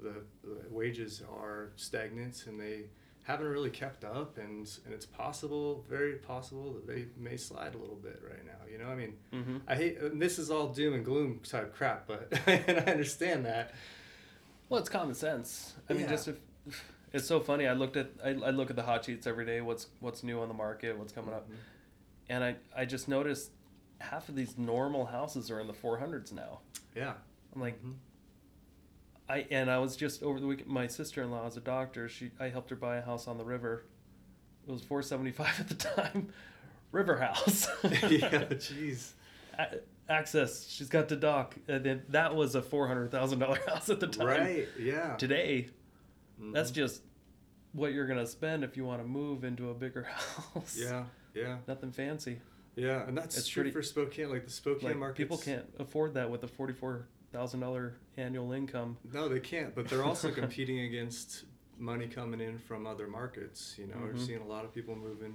the 0.00 0.22
the 0.42 0.60
wages 0.70 1.22
are 1.30 1.70
stagnant 1.76 2.44
and 2.46 2.60
they 2.60 2.84
haven't 3.22 3.46
really 3.46 3.70
kept 3.70 4.04
up, 4.04 4.38
and 4.38 4.68
and 4.84 4.94
it's 4.94 5.04
possible, 5.06 5.84
very 5.88 6.14
possible 6.14 6.72
that 6.72 6.86
they 6.86 7.06
may 7.18 7.36
slide 7.36 7.74
a 7.74 7.78
little 7.78 7.96
bit 7.96 8.22
right 8.26 8.44
now. 8.44 8.52
You 8.70 8.78
know, 8.78 8.86
I 8.86 8.94
mean. 8.94 9.14
Mm-hmm. 9.32 9.56
I 9.66 9.74
hate 9.74 9.98
and 9.98 10.20
this 10.20 10.38
is 10.38 10.50
all 10.50 10.68
doom 10.68 10.94
and 10.94 11.04
gloom 11.04 11.40
type 11.46 11.74
crap, 11.74 12.06
but 12.06 12.32
and 12.46 12.78
I 12.78 12.92
understand 12.92 13.44
that. 13.44 13.74
Well, 14.68 14.80
it's 14.80 14.88
common 14.88 15.14
sense. 15.14 15.74
I 15.88 15.94
mean, 15.94 16.08
just 16.08 16.28
if 16.28 16.36
it's 17.12 17.26
so 17.26 17.40
funny. 17.40 17.66
I 17.66 17.72
looked 17.72 17.96
at 17.96 18.10
I, 18.24 18.30
I 18.30 18.50
look 18.50 18.70
at 18.70 18.76
the 18.76 18.82
hot 18.82 19.04
sheets 19.04 19.26
every 19.26 19.44
day. 19.46 19.60
What's 19.60 19.86
what's 20.00 20.22
new 20.22 20.40
on 20.40 20.48
the 20.48 20.54
market? 20.54 20.98
What's 20.98 21.12
coming 21.12 21.34
up? 21.34 21.48
And 22.28 22.42
I 22.44 22.56
I 22.76 22.84
just 22.84 23.08
noticed 23.08 23.50
half 23.98 24.28
of 24.28 24.36
these 24.36 24.56
normal 24.56 25.06
houses 25.06 25.50
are 25.50 25.60
in 25.60 25.66
the 25.66 25.72
400s 25.72 26.32
now. 26.32 26.60
Yeah. 26.94 27.14
I'm 27.54 27.60
like, 27.60 27.82
Mhm. 27.82 27.94
I 29.28 29.46
and 29.50 29.70
I 29.70 29.78
was 29.78 29.96
just 29.96 30.22
over 30.22 30.40
the 30.40 30.46
weekend. 30.46 30.68
My 30.70 30.86
sister 30.86 31.22
in 31.22 31.30
law 31.30 31.46
is 31.46 31.56
a 31.56 31.60
doctor. 31.60 32.08
She 32.08 32.30
I 32.40 32.48
helped 32.48 32.70
her 32.70 32.76
buy 32.76 32.96
a 32.96 33.02
house 33.02 33.28
on 33.28 33.36
the 33.38 33.44
river. 33.44 33.84
It 34.66 34.70
was 34.72 34.82
475 34.82 35.60
at 35.60 35.68
the 35.68 35.74
time. 35.74 36.28
River 36.92 37.16
house. 37.18 37.68
yeah. 37.84 38.44
Jeez. 38.48 39.10
Access. 40.08 40.66
She's 40.68 40.88
got 40.88 41.08
the 41.08 41.16
dock. 41.16 41.54
And 41.68 41.84
then 41.84 42.02
that 42.08 42.34
was 42.34 42.54
a 42.54 42.62
four 42.62 42.86
hundred 42.88 43.10
thousand 43.10 43.40
dollar 43.40 43.58
house 43.68 43.90
at 43.90 44.00
the 44.00 44.06
time. 44.06 44.26
Right. 44.26 44.68
Yeah. 44.78 45.16
Today, 45.16 45.68
that's 46.52 46.70
Mhm. 46.70 46.74
just 46.74 47.02
what 47.72 47.92
you're 47.92 48.06
gonna 48.06 48.26
spend 48.26 48.64
if 48.64 48.76
you 48.76 48.84
want 48.86 49.02
to 49.02 49.06
move 49.06 49.44
into 49.44 49.68
a 49.70 49.74
bigger 49.74 50.04
house. 50.04 50.78
Yeah. 50.80 51.04
Yeah. 51.34 51.58
Nothing 51.66 51.92
fancy. 51.92 52.40
Yeah. 52.76 53.06
And 53.06 53.18
that's 53.18 53.36
It's 53.36 53.48
true 53.48 53.64
pretty- 53.64 53.74
for 53.74 53.82
Spokane. 53.82 54.30
Like 54.30 54.46
the 54.46 54.50
Spokane 54.50 54.88
Like 54.90 54.96
market. 54.96 55.16
people 55.16 55.36
can't 55.36 55.66
afford 55.78 56.14
that 56.14 56.30
with 56.30 56.42
a 56.44 56.48
forty-four 56.48 57.06
thousand 57.32 57.60
dollar 57.60 57.94
annual 58.16 58.52
income. 58.52 58.96
No, 59.12 59.28
they 59.28 59.40
can't. 59.40 59.74
But 59.74 59.88
they're 59.88 60.04
also 60.04 60.30
competing 60.42 60.80
against 60.80 61.44
money 61.78 62.06
coming 62.08 62.40
in 62.40 62.58
from 62.58 62.86
other 62.86 63.06
markets. 63.06 63.74
You 63.78 63.86
know, 63.86 63.96
we're 64.00 64.14
Mhm. 64.14 64.26
seeing 64.26 64.40
a 64.40 64.46
lot 64.46 64.64
of 64.64 64.74
people 64.74 64.96
moving 64.96 65.34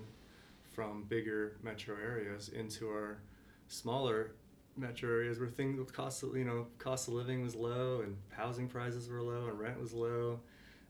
from 0.72 1.04
bigger 1.04 1.58
metro 1.64 1.96
areas 1.96 2.50
into 2.50 2.90
our 2.90 3.20
smaller 3.68 4.32
metro 4.76 5.08
areas 5.10 5.40
where 5.40 5.48
things 5.48 5.92
cost 5.92 6.24
you 6.24 6.44
know 6.44 6.66
cost 6.80 7.08
of 7.08 7.14
living 7.14 7.44
was 7.44 7.54
low 7.56 8.02
and 8.02 8.18
housing 8.32 8.68
prices 8.68 9.08
were 9.08 9.22
low 9.22 9.48
and 9.48 9.60
rent 9.60 9.80
was 9.80 9.94
low. 9.94 10.40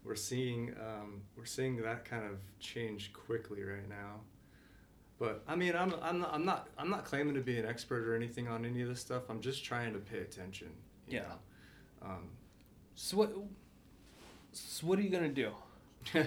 We're 0.05 0.15
seeing 0.15 0.73
um, 0.79 1.21
we're 1.37 1.45
seeing 1.45 1.77
that 1.81 2.05
kind 2.05 2.25
of 2.25 2.39
change 2.59 3.11
quickly 3.13 3.61
right 3.63 3.87
now. 3.87 4.21
But 5.19 5.43
I 5.47 5.55
mean, 5.55 5.75
I'm 5.75 5.93
I'm 6.01 6.19
not, 6.19 6.33
I'm 6.33 6.45
not 6.45 6.69
I'm 6.77 6.89
not 6.89 7.05
claiming 7.05 7.35
to 7.35 7.41
be 7.41 7.57
an 7.59 7.65
expert 7.65 8.07
or 8.07 8.15
anything 8.15 8.47
on 8.47 8.65
any 8.65 8.81
of 8.81 8.87
this 8.89 8.99
stuff. 9.01 9.23
I'm 9.29 9.41
just 9.41 9.63
trying 9.63 9.93
to 9.93 9.99
pay 9.99 10.19
attention. 10.19 10.69
You 11.13 11.19
Yeah. 11.19 11.27
know? 12.01 12.07
Um, 12.09 12.29
So 12.95 13.17
what? 13.17 13.31
So 14.51 14.85
what 14.87 14.99
are 14.99 15.01
you 15.01 15.09
gonna 15.09 15.29
do? 15.29 15.51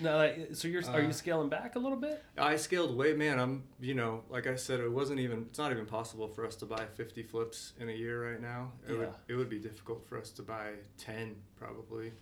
No, 0.00 0.16
like, 0.16 0.50
so 0.52 0.68
you're 0.68 0.84
are 0.88 1.00
Uh, 1.00 1.06
you 1.08 1.12
scaling 1.12 1.48
back 1.48 1.74
a 1.74 1.78
little 1.80 1.98
bit? 1.98 2.22
I 2.36 2.54
scaled 2.54 2.96
way, 2.96 3.14
man. 3.14 3.40
I'm, 3.40 3.64
you 3.80 3.94
know, 3.94 4.22
like 4.30 4.46
I 4.46 4.54
said, 4.54 4.78
it 4.78 4.92
wasn't 4.92 5.18
even. 5.18 5.46
It's 5.50 5.58
not 5.58 5.72
even 5.72 5.86
possible 5.86 6.28
for 6.28 6.46
us 6.46 6.54
to 6.56 6.66
buy 6.66 6.86
50 6.86 7.24
flips 7.24 7.72
in 7.80 7.88
a 7.88 7.92
year 7.92 8.30
right 8.30 8.40
now. 8.40 8.70
It 8.88 8.92
would. 8.92 9.08
Yeah. 9.08 9.14
It 9.26 9.34
would 9.34 9.48
be 9.48 9.58
difficult 9.58 10.06
for 10.06 10.16
us 10.16 10.30
to 10.32 10.42
buy 10.42 10.74
10, 10.98 11.34
probably. 11.56 12.12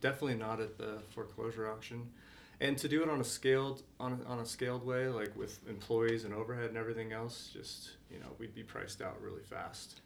Definitely 0.00 0.36
not 0.36 0.60
at 0.60 0.78
the 0.78 1.00
foreclosure 1.14 1.68
auction, 1.68 2.12
and 2.60 2.78
to 2.78 2.86
do 2.86 3.02
it 3.02 3.08
on 3.08 3.18
a 3.20 3.24
scaled 3.24 3.82
on 3.98 4.20
a, 4.24 4.28
on 4.28 4.38
a 4.38 4.46
scaled 4.46 4.86
way, 4.86 5.08
like 5.08 5.34
with 5.36 5.58
employees 5.68 6.24
and 6.24 6.32
overhead 6.32 6.68
and 6.68 6.76
everything 6.76 7.10
else, 7.12 7.50
just 7.52 7.96
you 8.08 8.20
know, 8.20 8.30
we'd 8.38 8.54
be 8.54 8.62
priced 8.62 9.02
out 9.02 9.20
really 9.20 9.42
fast. 9.42 10.02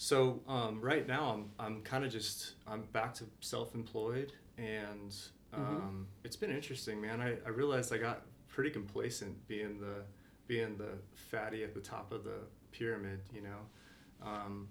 So 0.00 0.40
um, 0.48 0.80
right 0.80 1.06
now, 1.06 1.34
I'm 1.34 1.50
I'm 1.58 1.82
kind 1.82 2.04
of 2.04 2.12
just 2.12 2.52
I'm 2.66 2.82
back 2.92 3.14
to 3.14 3.24
self-employed, 3.40 4.32
and 4.56 5.14
um, 5.52 6.06
it's 6.24 6.36
been 6.36 6.52
interesting, 6.52 7.00
man. 7.00 7.20
I, 7.20 7.36
I 7.44 7.48
realized 7.50 7.92
I 7.92 7.98
got 7.98 8.22
pretty 8.48 8.70
complacent 8.70 9.46
being 9.48 9.80
the 9.80 10.04
being 10.46 10.76
the 10.78 10.98
fatty 11.14 11.64
at 11.64 11.74
the 11.74 11.80
top 11.80 12.12
of 12.12 12.22
the 12.24 12.38
pyramid, 12.70 13.20
you 13.34 13.42
know. 13.42 14.26
Um, 14.26 14.68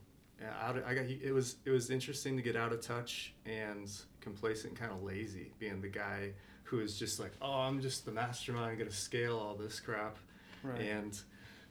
out 0.62 0.78
of, 0.78 0.86
I 0.86 0.94
got 0.94 1.06
it 1.06 1.34
was 1.34 1.58
it 1.66 1.72
was 1.72 1.90
interesting 1.90 2.38
to 2.38 2.42
get 2.42 2.56
out 2.56 2.72
of 2.72 2.80
touch 2.80 3.34
and 3.46 3.92
complacent, 4.22 4.76
kind 4.80 4.94
of 4.94 5.04
lazy, 5.04 5.52
being 5.60 5.82
the 5.82 5.90
guy 5.90 6.32
who 6.64 6.80
is 6.80 6.98
just 6.98 7.20
like, 7.20 7.34
oh, 7.42 7.52
I'm 7.62 7.82
just 7.82 8.06
the 8.06 8.12
mastermind, 8.12 8.78
gonna 8.78 8.92
scale 8.92 9.38
all 9.38 9.56
this 9.56 9.80
crap, 9.82 10.18
Right. 10.64 10.80
and 10.82 11.20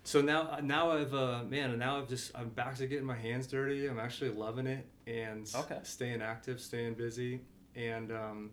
so 0.06 0.20
now 0.20 0.58
now 0.62 0.92
I've 0.92 1.12
uh, 1.12 1.42
man, 1.48 1.70
and 1.70 1.78
now 1.80 1.98
I've 1.98 2.08
just 2.08 2.30
I'm 2.34 2.48
back 2.48 2.76
to 2.76 2.86
getting 2.86 3.04
my 3.04 3.16
hands 3.16 3.46
dirty. 3.46 3.86
I'm 3.88 3.98
actually 3.98 4.30
loving 4.30 4.66
it 4.66 4.86
and 5.06 5.50
Okay. 5.54 5.78
staying 5.82 6.22
active, 6.22 6.60
staying 6.60 6.94
busy, 6.94 7.40
and 7.74 8.12
um, 8.12 8.50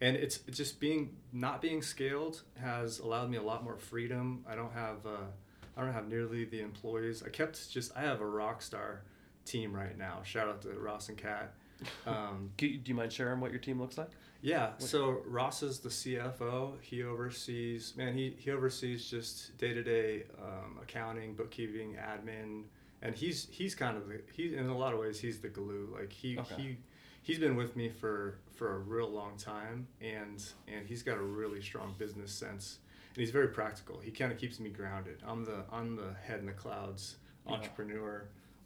and 0.00 0.16
it's 0.16 0.40
it's 0.46 0.56
just 0.56 0.78
being 0.80 1.16
not 1.32 1.60
being 1.60 1.82
scaled 1.82 2.42
has 2.60 3.00
allowed 3.00 3.30
me 3.30 3.36
a 3.36 3.42
lot 3.42 3.64
more 3.64 3.76
freedom. 3.76 4.44
I 4.48 4.54
don't 4.54 4.72
have 4.72 5.04
uh, 5.04 5.26
I 5.76 5.82
don't 5.82 5.92
have 5.92 6.08
nearly 6.08 6.44
the 6.44 6.60
employees. 6.60 7.22
I 7.26 7.30
kept 7.30 7.68
just 7.70 7.90
I 7.96 8.02
have 8.02 8.20
a 8.20 8.26
rock 8.26 8.62
star 8.62 9.02
team 9.44 9.74
right 9.74 9.98
now. 9.98 10.20
Shout 10.24 10.48
out 10.48 10.62
to 10.62 10.70
Ross 10.70 11.08
and 11.08 11.18
Kat. 11.18 11.52
Um, 12.06 12.50
Do 12.56 12.66
you, 12.66 12.78
do 12.78 12.90
you 12.90 12.94
mind 12.94 13.12
sharing 13.12 13.40
what 13.40 13.50
your 13.50 13.60
team 13.60 13.80
looks 13.80 13.98
like? 13.98 14.10
yeah, 14.42 14.70
so 14.78 15.22
Ross 15.26 15.62
is 15.62 15.80
the 15.80 15.88
CFO. 15.88 16.74
He 16.80 17.02
oversees, 17.02 17.94
man, 17.96 18.14
he, 18.14 18.34
he 18.38 18.50
oversees 18.50 19.08
just 19.10 19.56
day 19.58 19.72
to 19.74 19.82
day 19.82 20.24
accounting, 20.80 21.34
bookkeeping, 21.34 21.96
admin, 21.96 22.64
and 23.02 23.14
he's 23.14 23.48
he's 23.50 23.74
kind 23.74 23.96
of 23.96 24.08
the 24.08 24.20
he 24.32 24.54
in 24.54 24.66
a 24.68 24.76
lot 24.76 24.92
of 24.94 25.00
ways 25.00 25.18
he's 25.20 25.40
the 25.40 25.48
glue. 25.48 25.88
Like 25.92 26.12
he 26.12 26.38
Okay. 26.38 26.54
he 26.56 26.76
he's 27.22 27.38
been 27.38 27.56
with 27.56 27.76
me 27.76 27.88
for 27.88 28.38
for 28.54 28.74
a 28.76 28.78
real 28.78 29.08
long 29.10 29.36
time, 29.36 29.86
and 30.00 30.42
and 30.68 30.86
he's 30.86 31.02
got 31.02 31.18
a 31.18 31.22
really 31.22 31.60
strong 31.60 31.94
business 31.98 32.32
sense, 32.32 32.78
and 33.14 33.20
he's 33.20 33.30
very 33.30 33.48
practical. 33.48 33.98
He 33.98 34.10
kind 34.10 34.32
of 34.32 34.38
keeps 34.38 34.60
me 34.60 34.70
grounded. 34.70 35.22
I'm 35.26 35.44
the 35.44 35.64
I'm 35.72 35.96
the 35.96 36.14
head 36.26 36.40
in 36.40 36.46
the 36.46 36.52
clouds 36.52 37.16
Yeah. 37.48 37.56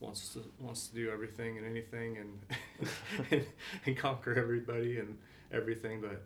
Wants 0.01 0.31
to 0.31 0.43
wants 0.59 0.89
to 0.89 0.95
do 0.95 1.11
everything 1.11 1.59
and 1.59 1.67
anything 1.67 2.17
and 2.19 2.89
and, 3.31 3.45
and 3.87 3.97
conquer 3.97 4.35
everybody 4.35 4.99
and 4.99 5.17
everything 5.53 6.01
but 6.01 6.23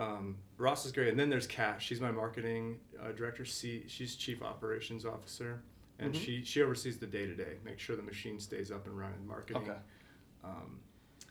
um, 0.00 0.36
Ross 0.56 0.86
is 0.86 0.92
great 0.92 1.08
and 1.08 1.18
then 1.18 1.28
there's 1.28 1.46
Cash. 1.48 1.86
she's 1.86 2.00
my 2.00 2.10
marketing 2.12 2.78
uh, 3.02 3.12
director 3.12 3.44
she, 3.44 3.84
she's 3.88 4.14
chief 4.14 4.42
operations 4.42 5.04
officer 5.04 5.62
and 5.98 6.14
Mhm. 6.14 6.18
she 6.24 6.44
she 6.44 6.62
oversees 6.62 6.98
the 6.98 7.06
day 7.06 7.26
to 7.26 7.34
day 7.34 7.56
make 7.64 7.78
sure 7.80 7.96
the 7.96 8.02
machine 8.02 8.38
stays 8.38 8.70
up 8.70 8.86
and 8.86 8.96
running 8.96 9.26
marketing 9.26 9.62
Okay. 9.62 9.78
um, 10.44 10.78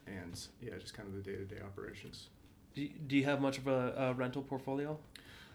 and 0.05 0.47
yeah 0.61 0.77
just 0.77 0.93
kind 0.93 1.07
of 1.07 1.15
the 1.15 1.21
day 1.21 1.37
to 1.37 1.45
day 1.45 1.61
operations 1.63 2.27
Do 2.75 2.81
you, 2.81 2.89
do 3.07 3.15
you 3.15 3.23
have 3.25 3.39
much 3.41 3.57
of 3.57 3.67
a, 3.67 3.93
a 3.97 4.13
rental 4.13 4.41
portfolio? 4.43 4.99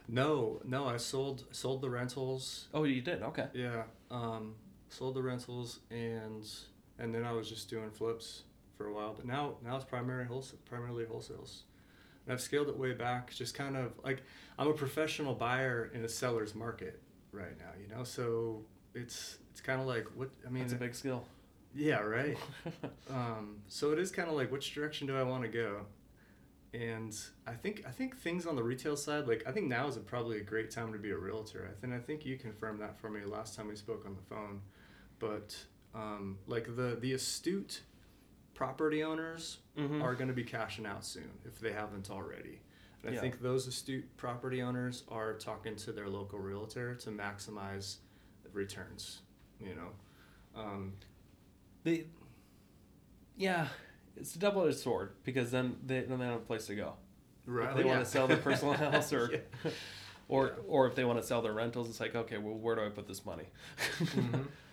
No, 0.08 0.60
no, 0.64 0.86
I 0.86 0.98
sold 0.98 1.44
sold 1.50 1.80
the 1.80 1.88
rentals. 1.88 2.68
Oh, 2.74 2.84
you 2.84 3.00
did. 3.00 3.22
Okay. 3.22 3.46
Yeah, 3.54 3.84
um, 4.10 4.54
sold 4.94 5.14
the 5.14 5.22
rentals 5.22 5.80
and 5.90 6.48
and 6.98 7.14
then 7.14 7.24
I 7.24 7.32
was 7.32 7.48
just 7.48 7.68
doing 7.68 7.90
flips 7.90 8.44
for 8.76 8.86
a 8.86 8.92
while. 8.92 9.14
But 9.14 9.26
now 9.26 9.56
now 9.64 9.76
it's 9.76 9.84
primarily 9.84 10.26
wholesale, 10.26 10.58
primarily 10.64 11.04
wholesales. 11.04 11.62
And 12.26 12.32
I've 12.32 12.40
scaled 12.40 12.68
it 12.68 12.76
way 12.76 12.92
back, 12.92 13.34
just 13.34 13.54
kind 13.54 13.76
of 13.76 13.92
like 14.02 14.22
I'm 14.58 14.68
a 14.68 14.72
professional 14.74 15.34
buyer 15.34 15.90
in 15.94 16.04
a 16.04 16.08
seller's 16.08 16.54
market 16.54 17.00
right 17.32 17.58
now, 17.58 17.70
you 17.80 17.94
know. 17.94 18.04
So 18.04 18.64
it's 18.94 19.38
it's 19.50 19.60
kind 19.60 19.80
of 19.80 19.86
like 19.86 20.06
what 20.14 20.30
I 20.46 20.50
mean. 20.50 20.64
It's 20.64 20.72
a 20.72 20.76
big 20.76 20.94
skill. 20.94 21.24
Yeah, 21.74 22.00
right. 22.00 22.36
um, 23.10 23.56
so 23.66 23.90
it 23.92 23.98
is 23.98 24.12
kind 24.12 24.28
of 24.28 24.36
like 24.36 24.52
which 24.52 24.72
direction 24.74 25.06
do 25.08 25.16
I 25.16 25.24
want 25.24 25.42
to 25.42 25.48
go? 25.48 25.86
And 26.72 27.16
I 27.46 27.52
think 27.52 27.84
I 27.86 27.90
think 27.90 28.16
things 28.16 28.46
on 28.46 28.56
the 28.56 28.62
retail 28.62 28.96
side, 28.96 29.26
like 29.26 29.44
I 29.46 29.52
think 29.52 29.68
now 29.68 29.86
is 29.86 29.96
a, 29.96 30.00
probably 30.00 30.38
a 30.38 30.42
great 30.42 30.70
time 30.70 30.92
to 30.92 30.98
be 30.98 31.10
a 31.10 31.16
realtor. 31.16 31.68
I 31.70 31.80
think 31.80 31.92
I 31.92 31.98
think 31.98 32.24
you 32.24 32.36
confirmed 32.36 32.80
that 32.80 32.98
for 32.98 33.10
me 33.10 33.24
last 33.24 33.56
time 33.56 33.68
we 33.68 33.76
spoke 33.76 34.04
on 34.06 34.14
the 34.16 34.22
phone. 34.22 34.60
But 35.18 35.56
um, 35.94 36.38
like 36.46 36.74
the 36.76 36.96
the 37.00 37.12
astute 37.12 37.82
property 38.54 39.02
owners 39.02 39.58
Mhm. 39.76 40.02
are 40.02 40.14
going 40.14 40.28
to 40.28 40.34
be 40.34 40.44
cashing 40.44 40.86
out 40.86 41.04
soon 41.04 41.28
if 41.44 41.58
they 41.58 41.72
haven't 41.72 42.10
already. 42.10 42.60
And 43.02 43.16
I 43.16 43.20
think 43.20 43.40
those 43.42 43.66
astute 43.66 44.16
property 44.16 44.62
owners 44.62 45.02
are 45.08 45.34
talking 45.34 45.76
to 45.76 45.92
their 45.92 46.08
local 46.08 46.38
realtor 46.38 46.94
to 46.94 47.10
maximize 47.10 47.96
returns. 48.52 49.20
You 49.60 49.74
know, 49.74 50.60
um, 50.60 50.94
They, 51.82 52.06
yeah, 53.36 53.68
it's 54.16 54.34
a 54.36 54.38
double-edged 54.38 54.78
sword 54.78 55.12
because 55.24 55.50
then 55.50 55.76
they 55.84 56.00
then 56.00 56.18
they 56.18 56.24
don't 56.24 56.34
have 56.34 56.42
a 56.42 56.44
place 56.46 56.66
to 56.66 56.74
go. 56.76 56.94
right? 57.46 57.70
If 57.70 57.76
they 57.76 57.84
want 57.84 58.00
to 58.04 58.06
sell 58.10 58.26
their 58.26 58.36
personal 58.48 58.72
house 58.74 59.12
or, 59.12 59.30
Yeah. 59.64 59.70
or 60.28 60.46
Yeah. 60.46 60.52
or 60.66 60.86
if 60.86 60.94
they 60.94 61.04
want 61.04 61.20
to 61.20 61.26
sell 61.26 61.42
their 61.42 61.52
rentals, 61.52 61.88
it's 61.90 62.00
like 62.00 62.14
okay, 62.14 62.38
well, 62.38 62.54
where 62.54 62.74
do 62.76 62.84
I 62.86 62.88
put 62.88 63.06
this 63.06 63.24
money? 63.26 63.48
Mhm. 63.98 64.46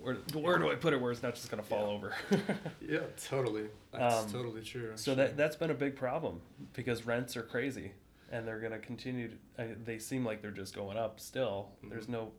where 0.00 0.14
where 0.34 0.58
do 0.58 0.70
I 0.70 0.74
put 0.74 0.92
it 0.92 1.00
where 1.00 1.10
it's 1.12 1.22
not 1.22 1.34
just 1.34 1.50
gonna 1.50 1.62
fall 1.62 1.90
over? 1.90 2.14
Yeah, 2.80 3.00
totally. 3.28 3.68
That's 3.92 4.26
Um, 4.26 4.30
totally 4.32 4.62
true. 4.62 4.92
so 4.96 5.14
that 5.14 5.36
that's 5.36 5.56
been 5.56 5.70
a 5.70 5.74
big 5.74 5.96
problem 5.96 6.40
because 6.74 7.04
rents 7.06 7.36
are 7.36 7.42
crazy 7.42 7.92
and 8.30 8.46
they're 8.46 8.60
gonna 8.60 8.78
continue. 8.78 9.28
To, 9.28 9.62
I, 9.62 9.74
they 9.84 9.98
seem 9.98 10.24
like 10.24 10.42
they're 10.42 10.50
just 10.50 10.74
going 10.74 10.96
up 10.96 11.18
still. 11.20 11.70
There's 11.82 12.06
Mhm. 12.06 12.10
no. 12.10 12.32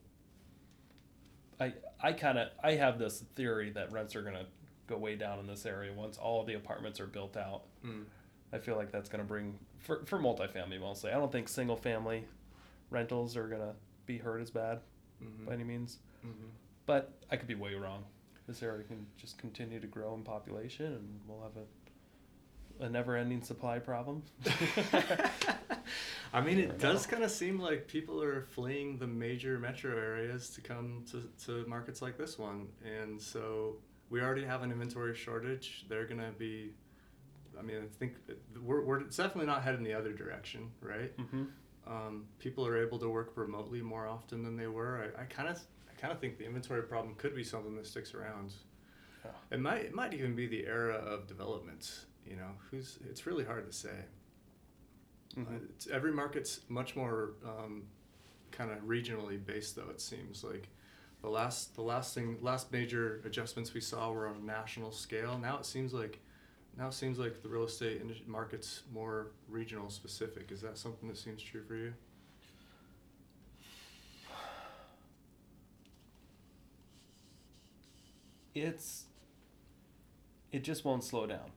I 1.59 1.73
I 2.01 2.13
kind 2.13 2.37
of 2.37 2.49
I 2.63 2.73
have 2.73 2.99
this 2.99 3.21
theory 3.35 3.71
that 3.71 3.91
rents 3.91 4.15
are 4.15 4.21
gonna 4.21 4.45
go 4.87 4.97
way 4.97 5.15
down 5.15 5.39
in 5.39 5.47
this 5.47 5.65
area 5.65 5.91
once 5.93 6.17
all 6.17 6.41
of 6.41 6.47
the 6.47 6.53
apartments 6.53 6.99
are 6.99 7.07
built 7.07 7.35
out. 7.35 7.63
Mm. 7.85 8.05
I 8.53 8.59
feel 8.59 8.77
like 8.77 8.89
that's 8.91 9.09
going 9.09 9.21
to 9.21 9.27
bring 9.27 9.59
for 9.79 10.05
for 10.05 10.17
multifamily 10.17 10.79
mostly. 10.79 11.11
I 11.11 11.15
don't 11.15 11.31
think 11.31 11.49
single 11.49 11.75
family 11.75 12.23
rentals 12.89 13.35
are 13.35 13.49
going 13.49 13.59
to 13.59 13.73
be 14.05 14.17
hurt 14.17 14.39
as 14.41 14.49
bad 14.49 14.79
Mhm. 15.21 15.45
by 15.45 15.53
any 15.53 15.65
means, 15.65 15.99
Mhm. 16.25 16.49
But 16.87 17.13
I 17.31 17.35
could 17.35 17.47
be 17.47 17.55
way 17.55 17.75
wrong. 17.75 18.03
This 18.47 18.63
area 18.63 18.83
can 18.83 19.05
just 19.17 19.37
continue 19.37 19.79
to 19.79 19.87
grow 19.87 20.15
in 20.15 20.23
population, 20.23 20.85
and 20.87 21.19
we'll 21.27 21.41
have 21.43 21.55
a 21.57 21.65
a 22.79 22.87
never-ending 22.89 23.41
supply 23.41 23.79
problem. 23.79 24.21
I 26.33 26.41
mean, 26.41 26.59
it 26.59 26.77
does 26.79 27.07
kind 27.07 27.23
of 27.23 27.31
seem 27.31 27.59
like 27.59 27.87
people 27.87 28.21
are 28.21 28.43
fleeing 28.43 28.99
the 28.99 29.07
major 29.07 29.57
metro 29.57 29.97
areas 29.97 30.49
to 30.51 30.61
come 30.61 31.03
to, 31.11 31.27
to 31.45 31.67
markets 31.67 32.01
like 32.01 32.17
this 32.17 32.37
one. 32.37 32.67
And 32.85 33.19
so 33.19 33.77
we 34.09 34.21
already 34.21 34.43
have 34.43 34.61
an 34.63 34.71
inventory 34.71 35.15
shortage. 35.15 35.85
They're 35.89 36.05
going 36.05 36.19
to 36.19 36.31
be, 36.37 36.73
I 37.57 37.63
mean, 37.63 37.77
I 37.77 37.87
think 37.97 38.13
we're, 38.61 38.83
we're 38.83 38.99
definitely 39.03 39.47
not 39.47 39.63
heading 39.63 39.83
the 39.83 39.93
other 39.93 40.13
direction, 40.13 40.69
right? 40.81 41.11
hmm 41.17 41.45
Um, 41.87 42.25
people 42.37 42.67
are 42.67 42.77
able 42.77 42.99
to 42.99 43.09
work 43.09 43.31
remotely 43.37 43.81
more 43.81 44.07
often 44.07 44.43
than 44.43 44.55
they 44.57 44.67
were. 44.67 45.11
I 45.17 45.21
I 45.21 45.25
kind 45.25 45.49
of 45.49 45.59
kind 45.97 46.13
of 46.13 46.19
think 46.19 46.37
the 46.37 46.45
inventory 46.45 46.83
problem 46.83 47.15
could 47.15 47.35
be 47.35 47.43
something 47.43 47.75
that 47.75 47.87
sticks 47.87 48.13
around. 48.13 48.53
Yeah. 49.25 49.31
It 49.51 49.59
might 49.59 49.85
it 49.85 49.93
might 49.93 50.13
even 50.13 50.35
be 50.35 50.47
the 50.47 50.65
era 50.65 50.95
of 50.95 51.27
development. 51.27 52.05
You 52.25 52.35
know, 52.35 52.51
who's 52.71 52.99
it's 53.09 53.25
really 53.25 53.43
hard 53.45 53.65
to 53.65 53.73
say. 53.75 53.89
Uh, 55.35 55.41
Mhm. 55.41 55.69
it's, 55.69 55.87
every 55.87 56.11
market's 56.11 56.61
much 56.69 56.95
more 56.95 57.33
um, 57.45 57.83
kind 58.51 58.71
of 58.71 58.79
regionally 58.83 59.43
based, 59.43 59.75
though. 59.75 59.89
It 59.89 60.01
seems 60.01 60.43
like 60.43 60.67
the 61.21 61.29
last 61.29 61.75
the 61.75 61.81
last 61.81 62.13
thing 62.15 62.37
last 62.41 62.71
major 62.71 63.21
adjustments 63.25 63.73
we 63.73 63.81
saw 63.81 64.11
were 64.11 64.27
on 64.27 64.35
a 64.37 64.45
national 64.45 64.91
scale. 64.91 65.37
Now 65.37 65.57
it 65.57 65.65
seems 65.65 65.93
like 65.93 66.19
now 66.77 66.87
it 66.87 66.93
seems 66.93 67.17
like 67.17 67.41
the 67.41 67.49
real 67.49 67.63
estate 67.65 68.27
market's 68.27 68.83
more 68.91 69.31
regional 69.49 69.89
specific. 69.89 70.51
Is 70.51 70.61
that 70.61 70.77
something 70.77 71.07
that 71.09 71.17
seems 71.17 71.41
true 71.41 71.63
for 71.63 71.75
you? 71.75 71.93
It's 78.61 79.05
it 80.51 80.63
just 80.63 80.85
won't 80.85 81.03
slow 81.03 81.25
down 81.27 81.51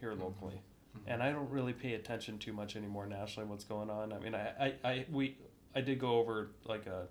here 0.00 0.12
Mhm. 0.12 0.20
locally. 0.20 0.60
and 1.06 1.22
I 1.22 1.32
don't 1.32 1.48
really 1.50 1.72
pay 1.72 1.94
attention 1.94 2.38
too 2.38 2.52
much 2.52 2.76
anymore 2.76 3.06
nationally 3.06 3.48
what's 3.48 3.64
going 3.64 3.88
on. 3.90 4.12
I 4.12 4.18
mean, 4.18 4.34
I, 4.34 4.48
I, 4.66 4.74
I 4.84 5.06
we 5.10 5.36
I 5.74 5.80
did 5.80 5.98
go 5.98 6.18
over 6.18 6.50
like 6.64 6.86
a 6.86 7.08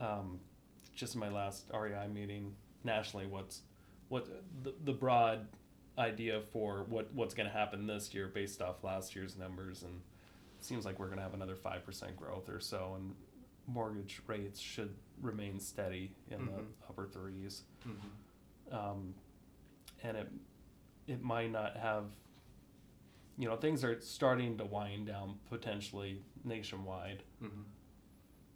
um, 0.00 0.40
just 0.94 1.14
in 1.14 1.20
my 1.20 1.28
last 1.28 1.64
REI 1.72 2.08
meeting 2.08 2.54
nationally 2.84 3.26
what's 3.26 3.62
what 4.08 4.26
the, 4.62 4.74
the 4.84 4.92
broad 4.92 5.46
idea 5.98 6.40
for 6.40 6.84
what 6.88 7.12
what's 7.14 7.34
going 7.34 7.48
to 7.48 7.52
happen 7.52 7.86
this 7.86 8.14
year 8.14 8.28
based 8.28 8.62
off 8.62 8.82
last 8.84 9.14
year's 9.16 9.36
numbers 9.36 9.82
and 9.82 10.00
it 10.58 10.64
seems 10.64 10.84
like 10.84 10.98
we're 10.98 11.06
going 11.06 11.18
to 11.18 11.22
have 11.22 11.34
another 11.34 11.54
5% 11.56 12.16
growth 12.16 12.48
or 12.48 12.58
so 12.60 12.94
and 12.96 13.14
mortgage 13.68 14.20
rates 14.26 14.58
should 14.58 14.94
remain 15.20 15.60
steady 15.60 16.10
in 16.30 16.38
Mhm. 16.40 16.46
the 16.56 16.62
upper 16.88 17.06
threes 17.06 17.62
Mm-hmm. 17.86 18.74
um, 18.74 19.14
and 20.02 20.16
it 20.16 20.28
it 21.06 21.22
might 21.22 21.50
not 21.52 21.76
have 21.76 22.04
you 23.38 23.48
know 23.48 23.56
things 23.56 23.84
are 23.84 24.00
starting 24.00 24.58
to 24.58 24.64
wind 24.64 25.06
down 25.06 25.36
potentially 25.48 26.22
nationwide 26.44 27.22
Mm-hmm. 27.42 27.62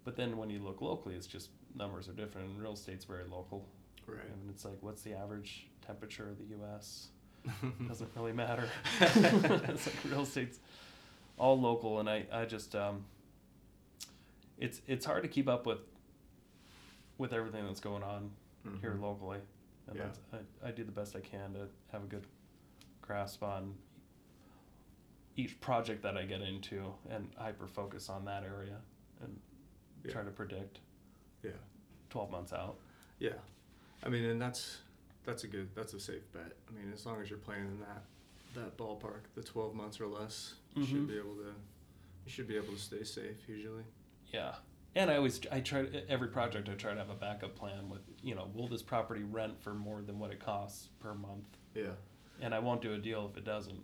but 0.05 0.17
then 0.17 0.37
when 0.37 0.51
you 0.51 0.59
look 0.61 0.81
locally 0.81 1.15
it's 1.15 1.27
just 1.27 1.51
numbers 1.75 2.09
are 2.09 2.13
different 2.13 2.49
and 2.51 2.61
real 2.61 2.73
estate's 2.73 3.05
very 3.05 3.25
local 3.25 3.67
Right. 4.07 4.19
and 4.27 4.51
it's 4.51 4.65
like 4.65 4.79
what's 4.81 5.03
the 5.03 5.15
average 5.15 5.69
temperature 5.87 6.29
of 6.29 6.37
the 6.39 6.57
us 6.77 7.09
doesn't 7.89 8.11
really 8.17 8.33
matter 8.33 8.69
it's 9.01 9.87
like 9.87 9.97
real 10.09 10.23
estate's 10.23 10.59
all 11.39 11.59
local 11.61 11.99
and 12.01 12.09
i 12.09 12.25
i 12.33 12.45
just 12.45 12.75
um 12.75 13.05
it's 14.59 14.81
it's 14.87 15.05
hard 15.05 15.23
to 15.23 15.29
keep 15.29 15.49
up 15.49 15.67
with 15.67 15.79
with 17.19 17.33
everything 17.33 17.65
that's 17.67 17.81
going 17.81 18.03
on 18.03 18.31
here 18.81 18.93
Mhm. 18.93 19.01
locally. 19.03 19.39
And 19.87 19.97
Yeah. 19.97 20.05
that's, 20.05 20.21
I, 20.63 20.69
I 20.69 20.71
do 20.71 20.85
the 20.85 20.93
best 20.93 21.15
I 21.17 21.21
can 21.21 21.53
to 21.55 21.69
have 21.91 22.05
a 22.05 22.07
good 22.07 22.27
grasp 23.01 23.43
on 23.43 23.77
each 25.37 25.61
project 25.61 26.03
that 26.03 26.17
I 26.17 26.25
get 26.25 26.41
into 26.43 26.95
and 27.09 27.29
hyper 27.37 27.67
focus 27.67 28.09
on 28.09 28.25
that 28.27 28.45
area 28.45 28.81
and 29.21 29.41
Yeah. 30.05 30.13
try 30.13 30.25
to 30.25 30.31
predict 30.31 30.81
Yeah. 31.43 31.53
12 32.11 32.31
months 32.31 32.53
out. 32.53 32.79
Yeah, 33.19 33.39
I 34.03 34.09
mean, 34.09 34.25
and 34.25 34.41
that's 34.41 34.79
that's 35.25 35.45
a 35.45 35.49
good 35.49 35.73
that's 35.75 35.95
a 35.95 36.01
safe 36.01 36.31
bet. 36.33 36.57
I 36.69 36.73
mean, 36.73 36.93
as 36.93 37.07
long 37.07 37.21
as 37.21 37.31
you're 37.31 37.39
playing 37.39 37.67
in 37.67 37.81
that 37.81 38.05
that 38.55 38.77
ballpark, 38.77 39.23
the 39.35 39.43
12 39.43 39.75
months 39.75 40.01
or 40.01 40.07
less, 40.07 40.55
you 40.75 40.83
Mhm. 40.83 40.87
should 40.89 41.07
be 41.09 41.17
able 41.19 41.37
to 41.37 41.55
you 42.25 42.31
should 42.31 42.47
be 42.49 42.57
able 42.57 42.73
to 42.75 42.79
stay 42.79 43.03
safe 43.05 43.49
usually. 43.49 43.85
Yeah. 44.33 44.55
And 44.95 45.11
I 45.11 45.17
always, 45.17 45.41
I 45.51 45.61
try, 45.61 45.87
every 46.09 46.29
project 46.29 46.69
I 46.69 46.75
try 46.75 46.93
to 46.93 46.99
have 46.99 47.09
a 47.11 47.15
backup 47.15 47.55
plan 47.57 47.89
with, 47.89 48.01
you 48.23 48.35
know, 48.35 48.49
will 48.55 48.69
this 48.69 48.83
property 48.83 49.23
rent 49.23 49.55
for 49.63 49.73
more 49.73 50.03
than 50.03 50.19
what 50.19 50.31
it 50.31 50.41
costs 50.41 50.89
per 51.01 51.15
month? 51.15 51.45
Yeah. 51.75 51.93
And 52.43 52.55
I 52.55 52.59
won't 52.59 52.83
do 52.83 52.93
a 52.93 52.99
deal 52.99 53.29
if 53.31 53.39
it 53.39 53.45
doesn't, 53.45 53.81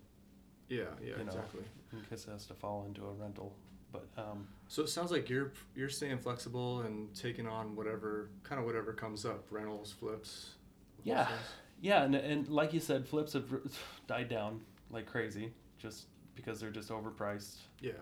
Yeah. 0.69 0.85
Yeah. 1.01 1.11
You 1.11 1.17
know. 1.17 1.23
exactly. 1.25 1.63
in 1.93 2.01
case 2.11 2.27
it 2.27 2.33
has 2.33 2.45
to 2.47 2.55
fall 2.55 2.85
into 2.87 3.07
a 3.07 3.13
rental. 3.13 3.55
But, 3.91 4.07
um, 4.19 4.47
So 4.69 4.83
it 4.83 4.91
sounds 4.91 5.11
like 5.11 5.31
you're 5.31 5.53
you're 5.75 5.89
staying 5.89 6.19
flexible 6.19 6.81
and 6.83 7.15
taking 7.15 7.47
on 7.47 7.75
whatever 7.75 8.29
kind 8.43 8.59
of 8.61 8.67
whatever 8.67 8.93
comes 8.93 9.25
up, 9.25 9.47
rentals, 9.51 9.93
flips. 9.99 10.57
Yeah. 11.05 11.25
wholesales. 11.25 11.29
Yeah, 11.81 12.03
and, 12.03 12.15
and 12.17 12.49
like 12.49 12.75
you 12.75 12.81
said, 12.81 13.07
flips 13.09 13.33
have 13.33 13.47
died 14.07 14.29
down 14.29 14.61
like 14.91 15.07
crazy, 15.07 15.53
just 15.79 16.07
because 16.35 16.61
they're 16.61 16.71
just 16.71 16.91
overpriced, 16.91 17.57
Yeah. 17.81 17.93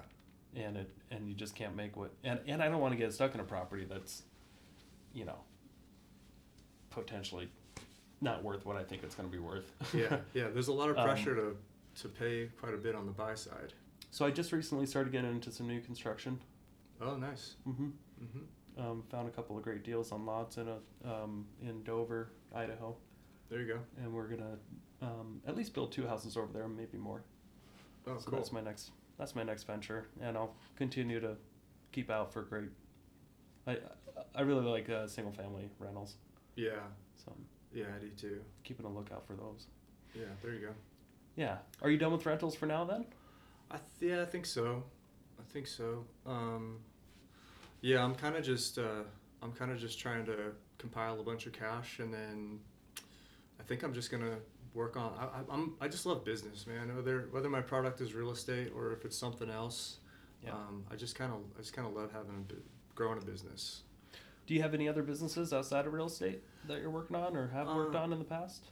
And 0.57 0.76
it 0.76 0.90
and 1.11 1.28
you 1.28 1.34
just 1.34 1.54
can't 1.54 1.76
make 1.76 1.96
what. 1.96 2.12
And 2.24 2.40
and 2.48 2.62
I 2.62 2.68
don't 2.68 2.80
want 2.80 2.92
to 2.92 2.98
get 2.98 3.12
stuck 3.12 3.34
in 3.34 3.40
a 3.40 3.44
property 3.44 3.84
that's, 3.88 4.22
you 5.14 5.24
know, 5.24 5.38
potentially 6.90 7.48
not 8.20 8.42
worth 8.42 8.64
what 8.64 8.76
I 8.76 8.82
think 8.82 9.02
it's 9.02 9.14
going 9.14 9.28
to 9.28 9.32
be 9.32 9.38
worth. 9.42 9.70
Yeah. 9.94 10.18
Yeah. 10.34 10.48
There's 10.48 10.68
a 10.68 10.72
lot 10.72 10.88
of 10.90 10.96
Um, 10.98 11.04
pressure 11.04 11.34
to 11.34 11.57
to 12.02 12.09
pay 12.09 12.46
quite 12.61 12.74
a 12.74 12.76
bit 12.78 12.94
on 12.94 13.07
the 13.07 13.12
buy 13.12 13.34
side. 13.34 13.72
so 14.11 14.26
I 14.26 14.30
just 14.30 14.52
recently 14.52 14.84
started 14.86 15.12
getting 15.12 15.30
into 15.30 15.50
some 15.50 15.66
new 15.66 15.80
construction. 15.80 16.38
Oh, 17.00 17.16
nice. 17.16 17.54
hmm 17.64 17.90
hmm 18.18 18.80
Um, 18.80 19.02
found 19.11 19.28
a 19.28 19.30
couple 19.30 19.57
of 19.57 19.62
great 19.62 19.82
deals 19.84 20.12
on 20.12 20.26
lots 20.26 20.57
in 20.59 20.68
a 20.68 20.78
um, 21.11 21.46
in 21.62 21.82
Dover, 21.84 22.28
Idaho, 22.54 22.96
There 23.48 23.61
you 23.61 23.66
go. 23.74 23.78
and 24.02 24.12
we're 24.12 24.28
gonna 24.28 24.59
um, 25.02 25.40
at 25.46 25.57
least 25.57 25.72
build 25.74 25.90
two 25.92 26.07
houses 26.07 26.36
over 26.36 26.52
there, 26.52 26.68
maybe 26.68 26.98
more. 26.98 27.22
Oh, 28.07 28.18
so 28.18 28.26
cool. 28.30 28.38
that's 28.38 28.52
my 28.52 28.61
next 28.61 28.90
that's 29.18 29.34
my 29.34 29.42
next 29.42 29.64
venture, 29.64 30.06
and 30.20 30.36
I'll 30.36 30.54
continue 30.76 31.20
to 31.20 31.36
keep 31.92 32.10
out 32.10 32.32
for 32.32 32.42
great. 32.42 32.70
I 33.66 33.78
I 34.34 34.42
really 34.42 34.64
like 34.64 34.88
uh, 34.90 35.06
single 35.06 35.32
family 35.32 35.70
rentals, 35.78 36.16
Yeah, 36.54 36.70
so 37.24 37.32
yeah, 37.72 37.86
I 37.94 37.98
do 38.00 38.08
too. 38.10 38.40
keeping 38.64 38.86
a 38.86 38.88
lookout 38.92 39.26
for 39.26 39.34
those. 39.34 39.66
Yeah, 40.14 40.24
there 40.42 40.52
you 40.54 40.60
go. 40.68 40.72
Yeah. 41.36 41.58
Are 41.82 41.90
you 41.90 41.98
done 41.98 42.12
with 42.12 42.24
rentals 42.24 42.54
for 42.54 42.66
now 42.66 42.84
then? 42.84 43.04
I 43.70 43.76
th- 43.76 44.10
yeah, 44.12 44.22
I 44.22 44.24
think 44.26 44.46
so. 44.46 44.82
I 45.38 45.42
think 45.52 45.66
so. 45.66 46.04
Um, 46.24 46.78
yeah, 47.82 48.02
I'm 48.02 48.14
kind 48.14 48.36
of 48.36 48.44
just 48.44 48.78
uh, 48.78 49.02
I'm 49.42 49.52
kind 49.52 49.70
of 49.70 49.78
just 49.78 49.98
trying 49.98 50.24
to 50.26 50.52
compile 50.78 51.20
a 51.20 51.22
bunch 51.22 51.46
of 51.46 51.52
cash, 51.52 51.98
and 51.98 52.12
then 52.14 52.60
I 53.60 53.62
think 53.64 53.82
I'm 53.82 53.92
just 53.92 54.10
gonna 54.10 54.36
work 54.76 54.96
on. 54.96 55.12
I, 55.18 55.52
I'm 55.52 55.74
I 55.80 55.88
just 55.88 56.06
love 56.06 56.24
business, 56.24 56.66
man. 56.66 56.94
Whether 56.94 57.28
whether 57.32 57.48
my 57.48 57.62
product 57.62 58.00
is 58.00 58.14
real 58.14 58.30
estate 58.30 58.70
or 58.76 58.92
if 58.92 59.04
it's 59.04 59.16
something 59.18 59.50
else, 59.50 59.98
Yeah. 60.44 60.52
um, 60.52 60.84
I 60.92 60.94
just 60.96 61.16
kind 61.16 61.32
of 61.32 61.38
I 61.56 61.60
just 61.62 61.72
kind 61.72 61.88
of 61.88 61.94
love 61.94 62.12
having 62.12 62.46
a 62.50 62.54
growing 62.94 63.18
a 63.18 63.24
business. 63.24 63.82
Do 64.46 64.54
you 64.54 64.62
have 64.62 64.74
any 64.74 64.88
other 64.88 65.02
businesses 65.02 65.52
outside 65.52 65.86
of 65.86 65.92
real 65.92 66.06
estate 66.06 66.42
that 66.68 66.80
you're 66.80 66.90
working 66.90 67.16
on 67.16 67.34
or 67.36 67.48
have 67.48 67.66
worked 67.66 67.96
Uh, 67.96 68.00
on 68.00 68.12
in 68.12 68.18
the 68.20 68.24
past? 68.24 68.66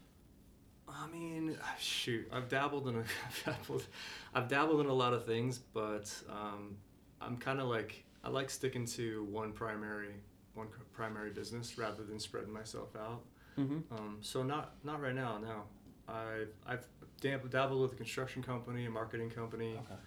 I 0.86 1.09
mean, 1.09 1.57
shoot, 1.80 2.28
I've 2.30 2.48
dabbled 2.48 2.86
in 2.88 2.96
a, 2.96 2.98
I've 3.26 3.42
dabbled, 3.44 3.86
I've 4.34 4.48
dabbled 4.48 4.80
in 4.82 4.86
a 4.86 4.92
lot 4.92 5.14
of 5.14 5.24
things, 5.24 5.59
but 5.59 6.12
um, 6.28 6.76
I'm 7.20 7.38
kind 7.38 7.59
of 7.61 7.66
like 7.68 8.05
I 8.22 8.28
like 8.28 8.50
sticking 8.50 8.84
to 8.98 9.24
one 9.24 9.52
primary, 9.52 10.14
one 10.55 10.68
primary 10.92 11.30
business 11.30 11.76
rather 11.78 12.05
than 12.05 12.20
spreading 12.20 12.52
myself 12.52 12.94
out. 12.96 13.22
Mm-hmm. 13.59 13.94
Um, 13.94 14.18
so 14.20 14.42
not 14.42 14.74
not 14.84 15.00
right 15.00 15.14
now. 15.14 15.38
No, 15.38 15.62
I 16.09 16.44
I've 16.66 16.86
dab- 17.20 17.50
dabbled 17.50 17.80
with 17.82 17.92
a 17.92 17.96
construction 17.96 18.42
company, 18.42 18.86
a 18.86 18.90
marketing 18.90 19.30
company, 19.30 19.72
Okay. 19.72 20.00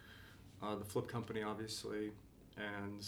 uh, 0.61 0.75
the 0.75 0.85
flip 0.85 1.07
company, 1.07 1.41
obviously, 1.43 2.11
and 2.57 3.05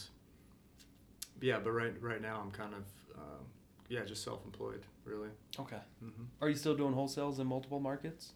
yeah, 1.41 1.59
but 1.63 1.71
right 1.71 1.93
right 2.01 2.21
now 2.21 2.39
I'm 2.43 2.51
kind 2.51 2.73
of 2.73 2.83
um, 3.17 3.45
yeah 3.89 4.03
just 4.05 4.23
self-employed 4.23 4.83
really. 5.05 5.29
Okay. 5.59 5.79
hmm 6.01 6.23
Are 6.41 6.49
you 6.49 6.55
still 6.55 6.75
doing 6.75 6.93
wholesales 6.93 7.39
in 7.39 7.47
multiple 7.47 7.79
markets? 7.79 8.33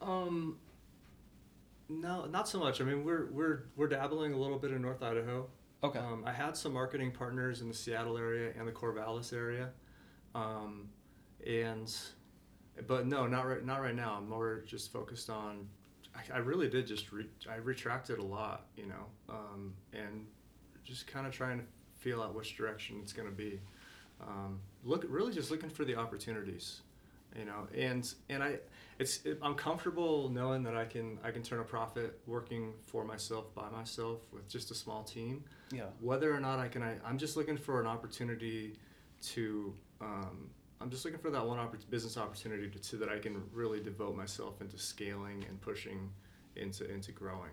Um, 0.00 0.58
no, 1.88 2.26
not 2.26 2.48
so 2.48 2.58
much. 2.58 2.80
I 2.80 2.84
mean, 2.84 3.04
we're 3.04 3.26
we're 3.30 3.64
we're 3.76 3.88
dabbling 3.88 4.32
a 4.34 4.38
little 4.38 4.58
bit 4.58 4.70
in 4.72 4.82
North 4.82 5.02
Idaho. 5.02 5.48
Okay. 5.82 5.98
Um, 5.98 6.24
I 6.26 6.32
had 6.32 6.56
some 6.56 6.72
marketing 6.72 7.12
partners 7.12 7.60
in 7.62 7.68
the 7.68 7.74
Seattle 7.74 8.18
area 8.18 8.52
and 8.58 8.66
the 8.68 8.72
Corvallis 8.72 9.32
area, 9.32 9.70
um, 10.34 10.88
and 11.46 11.94
but 12.86 13.06
no, 13.06 13.26
not 13.26 13.46
right 13.46 13.64
not 13.64 13.80
right 13.80 13.94
now. 13.94 14.14
I'm 14.18 14.28
more 14.28 14.62
just 14.66 14.92
focused 14.92 15.30
on. 15.30 15.66
I, 16.14 16.36
I 16.36 16.38
really 16.38 16.68
did 16.68 16.86
just 16.86 17.12
re, 17.12 17.26
I 17.50 17.56
retracted 17.56 18.18
a 18.18 18.24
lot, 18.24 18.66
you 18.76 18.86
know, 18.86 19.06
um, 19.28 19.74
and 19.92 20.26
just 20.84 21.06
kind 21.06 21.26
of 21.26 21.32
trying 21.32 21.58
to 21.58 21.64
feel 21.98 22.22
out 22.22 22.34
which 22.34 22.56
direction 22.56 22.98
it's 23.02 23.12
going 23.12 23.28
to 23.28 23.34
be. 23.34 23.60
Um, 24.20 24.58
look, 24.84 25.04
really 25.08 25.32
just 25.32 25.50
looking 25.50 25.70
for 25.70 25.84
the 25.84 25.94
opportunities, 25.94 26.80
you 27.38 27.44
know, 27.44 27.68
and 27.76 28.12
and 28.28 28.42
I 28.42 28.58
it's 28.98 29.24
it, 29.24 29.38
I'm 29.42 29.54
comfortable 29.54 30.28
knowing 30.28 30.64
that 30.64 30.76
I 30.76 30.84
can 30.86 31.18
I 31.22 31.30
can 31.30 31.42
turn 31.42 31.60
a 31.60 31.64
profit 31.64 32.18
working 32.26 32.72
for 32.86 33.04
myself 33.04 33.54
by 33.54 33.68
myself 33.70 34.18
with 34.32 34.48
just 34.48 34.72
a 34.72 34.74
small 34.74 35.04
team 35.04 35.44
Yeah. 35.70 35.84
whether 36.00 36.34
or 36.34 36.40
not 36.40 36.58
I 36.58 36.66
can, 36.66 36.82
I, 36.82 36.96
I'm 37.04 37.16
just 37.18 37.36
looking 37.36 37.56
for 37.56 37.80
an 37.80 37.86
opportunity 37.86 38.74
to, 39.34 39.72
um, 40.00 40.50
I'm 40.80 40.90
just 40.90 41.04
looking 41.04 41.20
for 41.20 41.30
that 41.30 41.44
one 41.44 41.58
oppor- 41.58 41.88
business 41.90 42.16
opportunity 42.16 42.68
to, 42.68 42.78
so 42.82 42.96
that 42.98 43.08
I 43.08 43.18
can 43.18 43.42
really 43.52 43.80
devote 43.80 44.16
myself 44.16 44.60
into 44.60 44.78
scaling 44.78 45.44
and 45.48 45.60
pushing 45.60 46.10
into, 46.56 46.88
into 46.90 47.12
growing. 47.12 47.50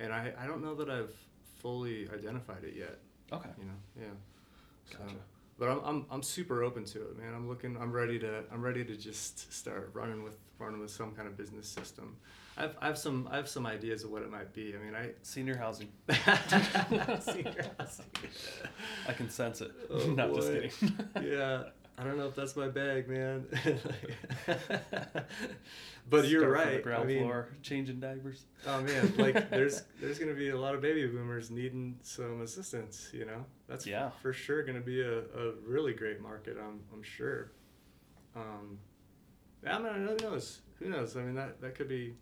And 0.00 0.12
I, 0.12 0.32
I 0.38 0.46
don't 0.46 0.62
know 0.62 0.74
that 0.76 0.90
I've 0.90 1.14
fully 1.58 2.08
identified 2.12 2.64
it 2.64 2.74
yet, 2.76 2.98
Okay. 3.32 3.48
you 3.58 3.64
know, 3.64 3.72
yeah. 3.98 4.12
So, 4.92 4.98
Gotcha. 4.98 5.14
but 5.58 5.68
I'm, 5.70 5.80
I'm, 5.84 6.06
I'm 6.10 6.22
super 6.22 6.62
open 6.62 6.84
to 6.84 7.00
it, 7.00 7.18
man. 7.18 7.34
I'm 7.34 7.48
looking, 7.48 7.76
I'm 7.80 7.92
ready 7.92 8.18
to, 8.18 8.44
I'm 8.52 8.62
ready 8.62 8.84
to 8.84 8.94
just 8.96 9.50
start 9.52 9.90
running 9.94 10.22
with, 10.22 10.36
running 10.58 10.78
with 10.80 10.90
some 10.90 11.12
kind 11.12 11.26
of 11.26 11.36
business 11.36 11.66
system. 11.66 12.16
I've, 12.58 12.74
I 12.80 12.86
have 12.86 12.96
some, 12.98 13.28
I 13.30 13.36
have 13.36 13.48
some 13.48 13.66
ideas 13.66 14.04
of 14.04 14.10
what 14.10 14.22
it 14.22 14.30
might 14.30 14.52
be. 14.54 14.74
I 14.74 14.82
mean, 14.84 14.94
I, 14.94 15.10
Senior 15.22 15.56
housing. 15.56 15.88
Senior 16.08 17.70
housing. 17.78 18.06
I 19.08 19.12
can 19.12 19.28
sense 19.28 19.60
it. 19.60 19.72
Oh, 19.90 19.98
no, 20.16 20.34
just 20.34 20.48
kidding. 20.52 21.30
yeah, 21.32 21.64
I 21.98 22.04
don't 22.04 22.18
know 22.18 22.26
if 22.28 22.34
that's 22.34 22.56
my 22.56 22.68
bag, 22.68 23.08
man. 23.08 23.46
but 26.10 26.28
you're 26.28 26.42
Start 26.42 26.52
right. 26.52 26.76
The 26.76 26.82
ground 26.82 27.04
I 27.04 27.06
mean, 27.06 27.18
floor, 27.22 27.48
changing 27.62 28.00
diapers. 28.00 28.44
oh 28.66 28.82
man, 28.82 29.14
like 29.16 29.50
there's 29.50 29.82
there's 30.00 30.18
gonna 30.18 30.34
be 30.34 30.50
a 30.50 30.58
lot 30.58 30.74
of 30.74 30.80
baby 30.82 31.06
boomers 31.06 31.50
needing 31.50 31.98
some 32.02 32.42
assistance. 32.42 33.08
You 33.12 33.24
know, 33.26 33.44
that's 33.68 33.86
Yeah. 33.86 34.10
for 34.22 34.32
sure 34.32 34.62
gonna 34.62 34.80
be 34.80 35.00
a, 35.00 35.20
a 35.20 35.52
really 35.66 35.92
great 35.94 36.20
market. 36.20 36.56
I'm 36.60 36.80
I'm 36.92 37.02
sure. 37.02 37.52
Um, 38.34 38.78
I 39.66 39.78
mean, 39.78 40.06
who 40.06 40.16
knows? 40.22 40.60
Who 40.78 40.88
knows? 40.88 41.16
I 41.16 41.22
mean, 41.22 41.34
that 41.34 41.60
that 41.60 41.74
could 41.74 41.88
be 41.88 42.14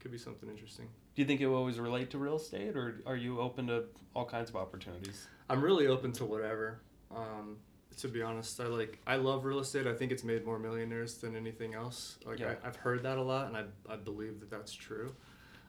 could 0.00 0.10
be 0.10 0.18
something 0.18 0.48
interesting. 0.48 0.86
Do 1.14 1.22
you 1.22 1.26
think 1.26 1.40
it 1.40 1.46
will 1.46 1.56
always 1.56 1.78
relate 1.78 2.10
to 2.10 2.18
real 2.18 2.36
estate, 2.36 2.76
or 2.76 3.00
are 3.06 3.16
you 3.16 3.40
open 3.40 3.66
to 3.68 3.84
all 4.14 4.24
kinds 4.24 4.50
of 4.50 4.56
opportunities? 4.56 5.26
I'm 5.48 5.62
really 5.62 5.86
open 5.86 6.12
to 6.12 6.24
whatever. 6.24 6.80
Um, 7.14 7.56
to 7.98 8.08
be 8.08 8.22
honest, 8.22 8.60
I 8.60 8.66
like 8.66 8.98
I 9.06 9.16
love 9.16 9.44
real 9.44 9.58
estate. 9.60 9.86
I 9.86 9.94
think 9.94 10.12
it's 10.12 10.24
made 10.24 10.44
more 10.44 10.58
millionaires 10.58 11.14
than 11.18 11.34
anything 11.36 11.74
else. 11.74 12.18
Like 12.26 12.38
Yeah. 12.40 12.54
I, 12.62 12.68
I've 12.68 12.76
heard 12.76 13.02
that 13.04 13.18
a 13.18 13.22
lot, 13.22 13.46
and 13.48 13.56
I, 13.56 13.64
I 13.90 13.96
believe 13.96 14.40
that 14.40 14.50
that's 14.50 14.72
true. 14.72 15.14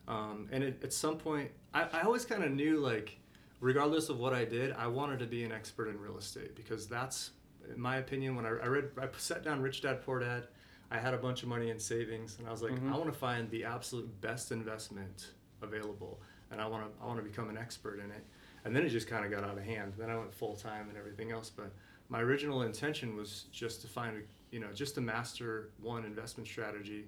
Um, 0.07 0.47
and 0.51 0.63
it, 0.63 0.83
at 0.83 0.93
some 0.93 1.17
point, 1.17 1.51
I, 1.73 1.83
I 1.83 2.01
always 2.01 2.25
kind 2.25 2.43
of 2.43 2.51
knew 2.51 2.77
like, 2.79 3.17
regardless 3.59 4.09
of 4.09 4.19
what 4.19 4.33
I 4.33 4.45
did, 4.45 4.73
I 4.73 4.87
wanted 4.87 5.19
to 5.19 5.25
be 5.25 5.43
an 5.43 5.51
expert 5.51 5.89
in 5.89 5.99
real 5.99 6.17
estate 6.17 6.55
because 6.55 6.87
that's, 6.87 7.31
in 7.73 7.79
my 7.79 7.97
opinion, 7.97 8.35
when 8.35 8.45
I, 8.45 8.49
I 8.49 8.67
read 8.67 8.89
I 9.01 9.07
sat 9.17 9.43
down 9.43 9.61
Rich 9.61 9.81
Dad 9.81 10.01
Poor 10.05 10.19
Dad, 10.19 10.47
I 10.91 10.97
had 10.99 11.13
a 11.13 11.17
bunch 11.17 11.43
of 11.43 11.49
money 11.49 11.69
in 11.69 11.79
savings, 11.79 12.37
and 12.39 12.47
I 12.47 12.51
was 12.51 12.61
like, 12.61 12.73
Mhm. 12.73 12.91
I 12.93 12.97
want 12.97 13.11
to 13.11 13.17
find 13.17 13.49
the 13.51 13.65
absolute 13.65 14.21
best 14.21 14.51
investment 14.53 15.27
available, 15.61 16.21
and 16.51 16.61
I 16.61 16.67
want 16.67 16.85
to 16.85 17.03
I 17.03 17.07
want 17.07 17.19
to 17.19 17.23
become 17.29 17.49
an 17.49 17.57
expert 17.57 17.99
in 17.99 18.09
it. 18.11 18.25
And 18.65 18.75
then 18.75 18.85
it 18.85 18.89
just 18.89 19.07
kind 19.07 19.23
of 19.25 19.31
got 19.31 19.43
out 19.49 19.57
of 19.57 19.63
hand. 19.63 19.93
Then 19.97 20.09
I 20.09 20.17
went 20.17 20.33
full 20.33 20.55
time 20.55 20.89
and 20.89 20.97
everything 20.97 21.31
else. 21.31 21.49
But 21.49 21.71
my 22.09 22.21
original 22.21 22.61
intention 22.61 23.15
was 23.15 23.45
just 23.51 23.81
to 23.81 23.87
find, 23.87 24.17
a, 24.17 24.21
you 24.51 24.59
know, 24.59 24.71
just 24.73 24.95
to 24.95 25.01
master 25.01 25.69
one 25.81 26.05
investment 26.05 26.47
strategy, 26.47 27.05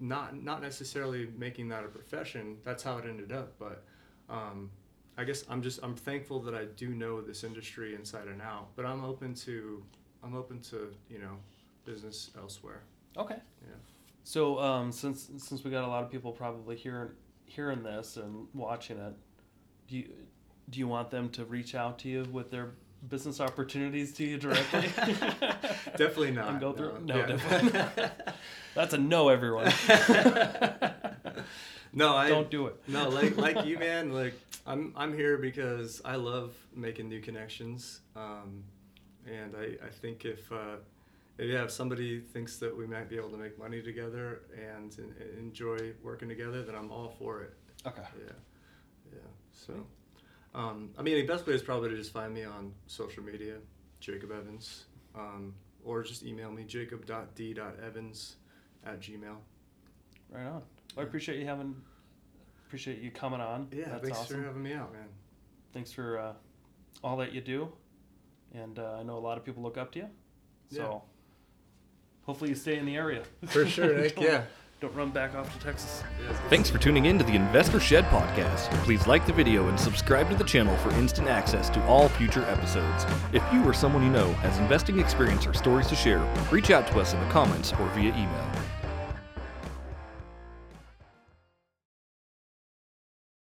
not 0.00 0.42
not 0.42 0.62
necessarily 0.62 1.28
making 1.36 1.68
that 1.68 1.84
a 1.84 1.88
profession. 1.88 2.56
That's 2.64 2.82
how 2.82 2.98
it 2.98 3.04
ended 3.06 3.32
up. 3.32 3.54
But 3.58 3.84
um, 4.28 4.70
I 5.16 5.24
guess 5.24 5.44
I'm 5.48 5.62
just 5.62 5.80
I'm 5.82 5.94
thankful 5.94 6.40
that 6.40 6.54
I 6.54 6.64
do 6.76 6.90
know 6.90 7.20
this 7.20 7.44
industry 7.44 7.94
inside 7.94 8.28
and 8.28 8.40
out. 8.40 8.68
But 8.76 8.86
I'm 8.86 9.04
open 9.04 9.34
to 9.34 9.82
I'm 10.22 10.34
open 10.34 10.60
to 10.62 10.92
you 11.08 11.18
know 11.18 11.36
business 11.84 12.30
elsewhere. 12.38 12.82
Okay. 13.16 13.36
Yeah. 13.62 13.74
So 14.24 14.58
um, 14.58 14.90
since 14.90 15.30
since 15.36 15.64
we 15.64 15.70
got 15.70 15.84
a 15.84 15.88
lot 15.88 16.02
of 16.02 16.10
people 16.10 16.32
probably 16.32 16.76
hearing 16.76 17.10
hearing 17.44 17.82
this 17.82 18.16
and 18.16 18.46
watching 18.54 18.98
it, 18.98 19.14
do 19.86 19.96
you 19.98 20.08
do 20.70 20.78
you 20.78 20.88
want 20.88 21.10
them 21.10 21.28
to 21.30 21.44
reach 21.44 21.74
out 21.74 21.98
to 22.00 22.08
you 22.08 22.24
with 22.32 22.50
their 22.50 22.70
business 23.08 23.40
opportunities 23.40 24.12
to 24.14 24.24
you 24.24 24.38
directly? 24.38 24.80
Definitely 25.96 26.30
not. 26.32 26.48
And 26.48 26.60
go 26.60 26.72
through? 26.72 27.00
no. 27.04 27.14
No, 27.14 27.16
Yeah. 27.16 27.26
definitely 27.26 27.78
not. 27.78 28.34
That's 28.74 28.94
a 28.94 28.98
no, 28.98 29.28
everyone. 29.28 29.66
no, 31.92 32.14
I 32.16 32.28
Don't 32.28 32.50
do 32.50 32.66
it. 32.66 32.76
no, 32.88 33.08
like 33.08 33.36
like 33.36 33.64
you, 33.64 33.78
man. 33.78 34.12
Like 34.12 34.34
I'm 34.66 34.92
I'm 34.96 35.14
here 35.14 35.36
because 35.38 36.00
I 36.04 36.16
love 36.16 36.54
making 36.74 37.08
new 37.08 37.20
connections. 37.20 38.00
Um, 38.16 38.64
and 39.26 39.54
I 39.56 39.76
I 39.86 39.90
think 39.90 40.24
if 40.24 40.50
uh, 40.50 40.76
yeah, 41.38 41.64
if 41.64 41.70
somebody 41.70 42.20
thinks 42.20 42.56
that 42.58 42.76
we 42.76 42.86
might 42.86 43.08
be 43.08 43.16
able 43.16 43.30
to 43.30 43.36
make 43.36 43.58
money 43.58 43.80
together 43.82 44.42
and, 44.56 44.94
en- 44.98 45.14
enjoy 45.38 45.92
working 46.02 46.28
together, 46.28 46.62
then 46.62 46.74
I'm 46.74 46.90
all 46.90 47.14
for 47.18 47.42
it. 47.42 47.54
Okay. 47.86 48.02
Yeah, 48.26 48.32
yeah. 49.12 49.18
So, 49.52 49.72
um, 50.54 50.90
I 50.98 51.02
mean, 51.02 51.16
the 51.16 51.26
best 51.32 51.46
way 51.46 51.54
is 51.54 51.62
probably 51.62 51.90
to 51.90 51.96
just 51.96 52.12
find 52.12 52.32
me 52.32 52.44
on 52.44 52.72
social 52.86 53.22
media, 53.22 53.56
Jacob 54.00 54.30
Evans, 54.32 54.84
um, 55.14 55.54
or 55.84 56.02
just 56.02 56.22
email 56.24 56.50
me 56.50 56.64
jacob.d.evans 56.64 58.36
at 58.86 59.00
gmail. 59.00 59.36
Right 60.30 60.46
on. 60.46 60.52
Well, 60.52 60.62
I 60.98 61.02
appreciate 61.02 61.38
you 61.40 61.46
having, 61.46 61.74
appreciate 62.66 63.00
you 63.00 63.10
coming 63.10 63.40
on. 63.40 63.68
Yeah, 63.72 63.88
That's 63.88 64.02
thanks 64.02 64.18
awesome. 64.18 64.40
for 64.40 64.46
having 64.46 64.62
me 64.62 64.72
out, 64.74 64.92
man. 64.92 65.08
Thanks 65.72 65.92
for 65.92 66.18
uh, 66.18 66.32
all 67.02 67.16
that 67.18 67.32
you 67.32 67.40
do, 67.40 67.68
and 68.54 68.78
uh, 68.78 68.96
I 69.00 69.02
know 69.02 69.16
a 69.16 69.20
lot 69.20 69.38
of 69.38 69.44
people 69.44 69.62
look 69.62 69.76
up 69.76 69.92
to 69.92 69.98
you. 70.00 70.08
So, 70.70 70.82
Yeah. 70.82 70.98
hopefully 72.26 72.50
you 72.50 72.56
stay 72.56 72.78
in 72.78 72.86
the 72.86 72.96
area. 72.96 73.22
For 73.46 73.66
sure, 73.66 73.96
Nick. 74.00 74.18
Yeah. 74.20 74.44
Don't 74.84 74.94
run 74.94 75.10
back 75.12 75.34
off 75.34 75.50
to 75.50 75.64
Texas. 75.64 76.02
Thanks 76.50 76.68
for 76.68 76.76
tuning 76.76 77.06
in 77.06 77.16
to 77.16 77.24
the 77.24 77.34
Investor 77.34 77.80
Shed 77.80 78.04
podcast. 78.08 78.70
Please 78.84 79.06
like 79.06 79.24
the 79.24 79.32
video 79.32 79.68
and 79.68 79.80
subscribe 79.80 80.28
to 80.28 80.36
the 80.36 80.44
channel 80.44 80.76
for 80.76 80.90
instant 80.96 81.26
access 81.26 81.70
to 81.70 81.82
all 81.86 82.10
future 82.10 82.44
episodes. 82.44 83.06
If 83.32 83.42
you 83.50 83.64
or 83.64 83.72
someone 83.72 84.02
you 84.02 84.10
know 84.10 84.30
has 84.34 84.58
investing 84.58 85.00
experience 85.00 85.46
or 85.46 85.54
stories 85.54 85.86
to 85.86 85.94
share, 85.94 86.22
reach 86.52 86.70
out 86.70 86.86
to 86.88 87.00
us 87.00 87.14
in 87.14 87.20
the 87.20 87.30
comments 87.30 87.72
or 87.72 87.88
via 87.94 88.10
email. 88.10 88.53